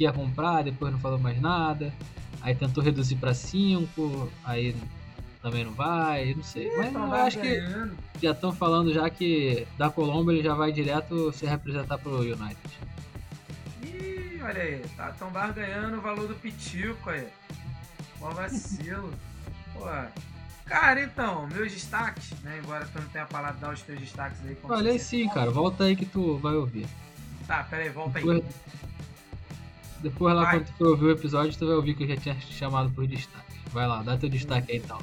que 0.00 0.04
ia 0.04 0.12
comprar, 0.14 0.64
depois 0.64 0.90
não 0.90 0.98
falou 0.98 1.18
mais 1.18 1.38
nada. 1.38 1.92
Aí 2.40 2.54
tentou 2.54 2.82
reduzir 2.82 3.16
pra 3.16 3.34
5, 3.34 4.32
aí 4.42 4.74
também 5.42 5.62
não 5.62 5.72
vai, 5.72 6.32
não 6.32 6.42
sei. 6.42 6.74
Mas 6.74 6.94
eu 6.94 7.06
vai 7.06 7.20
acho 7.20 7.38
que 7.38 7.62
já 8.22 8.30
estão 8.30 8.50
falando 8.50 8.94
já 8.94 9.10
que 9.10 9.66
da 9.76 9.90
Colômbia 9.90 10.32
ele 10.32 10.42
já 10.42 10.54
vai 10.54 10.72
direto 10.72 11.30
se 11.34 11.44
representar 11.44 11.98
pro 11.98 12.20
United. 12.20 12.56
Ih, 13.82 14.40
olha 14.42 14.62
aí, 14.62 14.82
tá 14.96 15.12
tão 15.18 15.30
barganhando 15.30 15.98
o 15.98 16.00
valor 16.00 16.26
do 16.26 16.34
pitico 16.34 17.10
aí. 17.10 17.28
Mó 18.18 18.30
vacilo. 18.30 19.12
Pô, 19.74 19.84
Cara, 20.64 21.02
então, 21.02 21.46
meus 21.48 21.72
destaques, 21.72 22.30
né? 22.42 22.60
Embora 22.62 22.86
tu 22.90 23.00
não 23.00 23.08
tenha 23.08 23.26
falado 23.26 23.58
dar 23.60 23.74
os 23.74 23.82
teus 23.82 24.00
destaques 24.00 24.38
aí. 24.46 24.54
Falei 24.54 24.98
sim, 24.98 25.28
cara. 25.28 25.50
Volta 25.50 25.84
aí 25.84 25.96
que 25.96 26.06
tu 26.06 26.38
vai 26.38 26.54
ouvir. 26.54 26.86
Tá, 27.46 27.64
pera 27.64 27.82
aí, 27.82 27.88
volta 27.90 28.18
aí. 28.18 28.24
Depois, 28.24 28.44
depois 30.02 30.34
lá 30.34 30.50
quando 30.50 30.66
tu 30.76 30.84
ouvir 30.86 31.04
o 31.06 31.10
episódio, 31.10 31.56
tu 31.58 31.66
vai 31.66 31.76
ouvir 31.76 31.94
que 31.94 32.04
eu 32.04 32.08
já 32.08 32.16
tinha 32.16 32.34
te 32.34 32.52
chamado 32.52 32.90
por 32.90 33.06
destaque. 33.06 33.60
Vai 33.72 33.86
lá, 33.86 34.02
dá 34.02 34.16
teu 34.16 34.28
destaque 34.28 34.72
aí 34.72 34.78
então. 34.78 34.98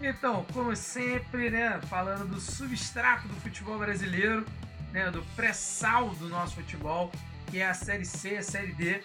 Então, 0.00 0.44
como 0.52 0.74
sempre, 0.74 1.50
né, 1.50 1.80
falando 1.88 2.28
do 2.28 2.40
substrato 2.40 3.28
do 3.28 3.34
futebol 3.36 3.78
brasileiro, 3.78 4.44
né, 4.92 5.10
do 5.10 5.22
pré-sal 5.36 6.10
do 6.10 6.28
nosso 6.28 6.56
futebol, 6.56 7.12
que 7.50 7.60
é 7.60 7.68
a 7.68 7.74
Série 7.74 8.04
C, 8.04 8.36
a 8.36 8.42
Série 8.42 8.72
D. 8.72 9.00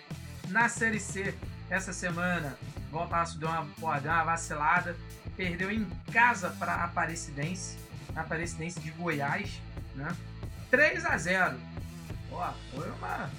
Na 0.49 0.69
Série 0.69 0.99
C, 0.99 1.36
essa 1.69 1.93
semana, 1.93 2.57
Voltaço 2.89 3.38
deu 3.38 3.49
uma, 3.49 3.65
pô, 3.80 3.93
deu 3.99 4.11
uma 4.11 4.23
vacilada, 4.23 4.95
perdeu 5.36 5.69
em 5.69 5.86
casa 6.11 6.49
para 6.51 6.73
a 6.73 6.84
Aparecidense, 6.86 7.78
a 8.15 8.21
Aparecidense 8.21 8.80
de 8.80 8.89
Goiás, 8.91 9.61
né? 9.93 10.15
3 10.71 11.05
a 11.05 11.17
0 11.17 11.57
Pô, 12.30 12.43
foi 12.73 12.89
uma, 12.91 13.30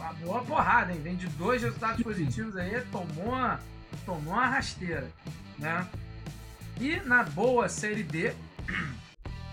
uma 0.00 0.12
boa 0.14 0.42
porrada, 0.42 0.92
hein? 0.92 1.00
Vem 1.02 1.16
de 1.16 1.26
dois 1.28 1.62
resultados 1.62 2.02
positivos 2.02 2.56
aí, 2.56 2.80
tomou 2.90 3.34
uma, 3.34 3.60
tomou 4.04 4.34
uma 4.34 4.46
rasteira, 4.46 5.08
né? 5.58 5.86
E 6.80 6.96
na 7.00 7.22
boa 7.22 7.68
Série 7.68 8.02
D, 8.02 8.32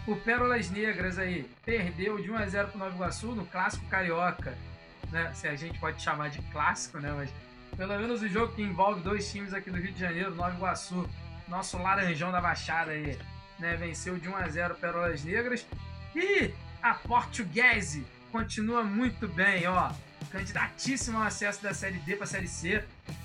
o 0.08 0.16
Pérolas 0.16 0.70
Negras 0.70 1.20
aí 1.20 1.50
perdeu 1.66 2.22
de 2.22 2.32
1 2.32 2.38
a 2.38 2.48
0 2.48 2.68
pro 2.70 2.80
Nova 2.80 2.96
Iguaçu 2.96 3.28
no 3.36 3.46
clássico 3.46 3.86
carioca, 3.88 4.58
né? 5.12 5.32
Se 5.34 5.48
a 5.48 5.56
gente 5.56 5.78
pode 5.80 6.02
chamar 6.02 6.30
de 6.30 6.42
clássico, 6.44 7.00
né? 7.00 7.14
Mas 7.16 7.30
pelo 7.76 7.98
menos 8.00 8.22
o 8.22 8.28
jogo 8.28 8.54
que 8.54 8.62
envolve 8.62 9.02
dois 9.02 9.30
times 9.30 9.54
aqui 9.54 9.70
do 9.70 9.78
Rio 9.78 9.92
de 9.92 10.00
Janeiro, 10.00 10.34
Nova 10.34 10.56
Iguaçu, 10.56 11.08
nosso 11.48 11.78
laranjão 11.78 12.32
da 12.32 12.40
Baixada 12.40 12.92
aí, 12.92 13.18
né? 13.60 13.76
Venceu 13.76 14.18
de 14.18 14.30
1 14.30 14.36
a 14.36 14.48
0 14.48 14.76
Pérolas 14.76 15.24
Negras 15.24 15.66
e 16.16 16.54
a 16.82 16.94
Portuguese 16.94 18.06
continua 18.32 18.84
muito 18.84 19.28
bem, 19.28 19.68
ó. 19.68 19.92
Candidatíssimo 20.32 21.18
ao 21.18 21.24
acesso 21.24 21.62
da 21.64 21.74
Série 21.74 22.00
D 22.00 22.16
para 22.16 22.26
a 22.26 22.28
Série 22.28 22.48
C. 22.48 22.84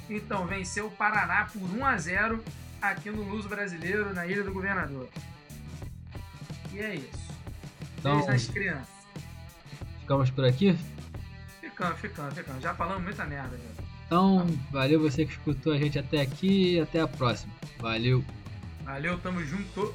Então 0.08 0.46
venceu 0.46 0.86
o 0.86 0.90
Paraná 0.90 1.46
por 1.52 1.62
1 1.62 1.84
a 1.84 1.96
0 1.98 2.44
aqui 2.80 3.10
no 3.10 3.22
Luso 3.22 3.48
Brasileiro, 3.48 4.12
na 4.14 4.26
Ilha 4.26 4.42
do 4.44 4.52
Governador. 4.52 5.08
E 6.72 6.78
é 6.78 6.94
isso. 6.96 7.32
Então- 7.98 8.16
Beijo 8.16 8.30
nas 8.32 8.46
crianças. 8.46 8.88
Ficamos 10.00 10.30
por 10.30 10.44
aqui? 10.44 10.76
Ficando, 11.60 11.96
ficando, 11.96 12.34
ficando. 12.34 12.60
Já 12.60 12.74
falamos 12.74 13.02
muita 13.04 13.24
merda, 13.24 13.56
já. 13.56 13.82
Então, 14.06 14.46
valeu 14.70 15.00
você 15.00 15.24
que 15.24 15.32
escutou 15.32 15.72
a 15.72 15.78
gente 15.78 15.98
até 15.98 16.20
aqui 16.20 16.74
e 16.74 16.80
até 16.80 17.00
a 17.00 17.08
próxima. 17.08 17.52
Valeu! 17.78 18.22
Valeu, 18.84 19.18
tamo 19.18 19.42
junto. 19.44 19.94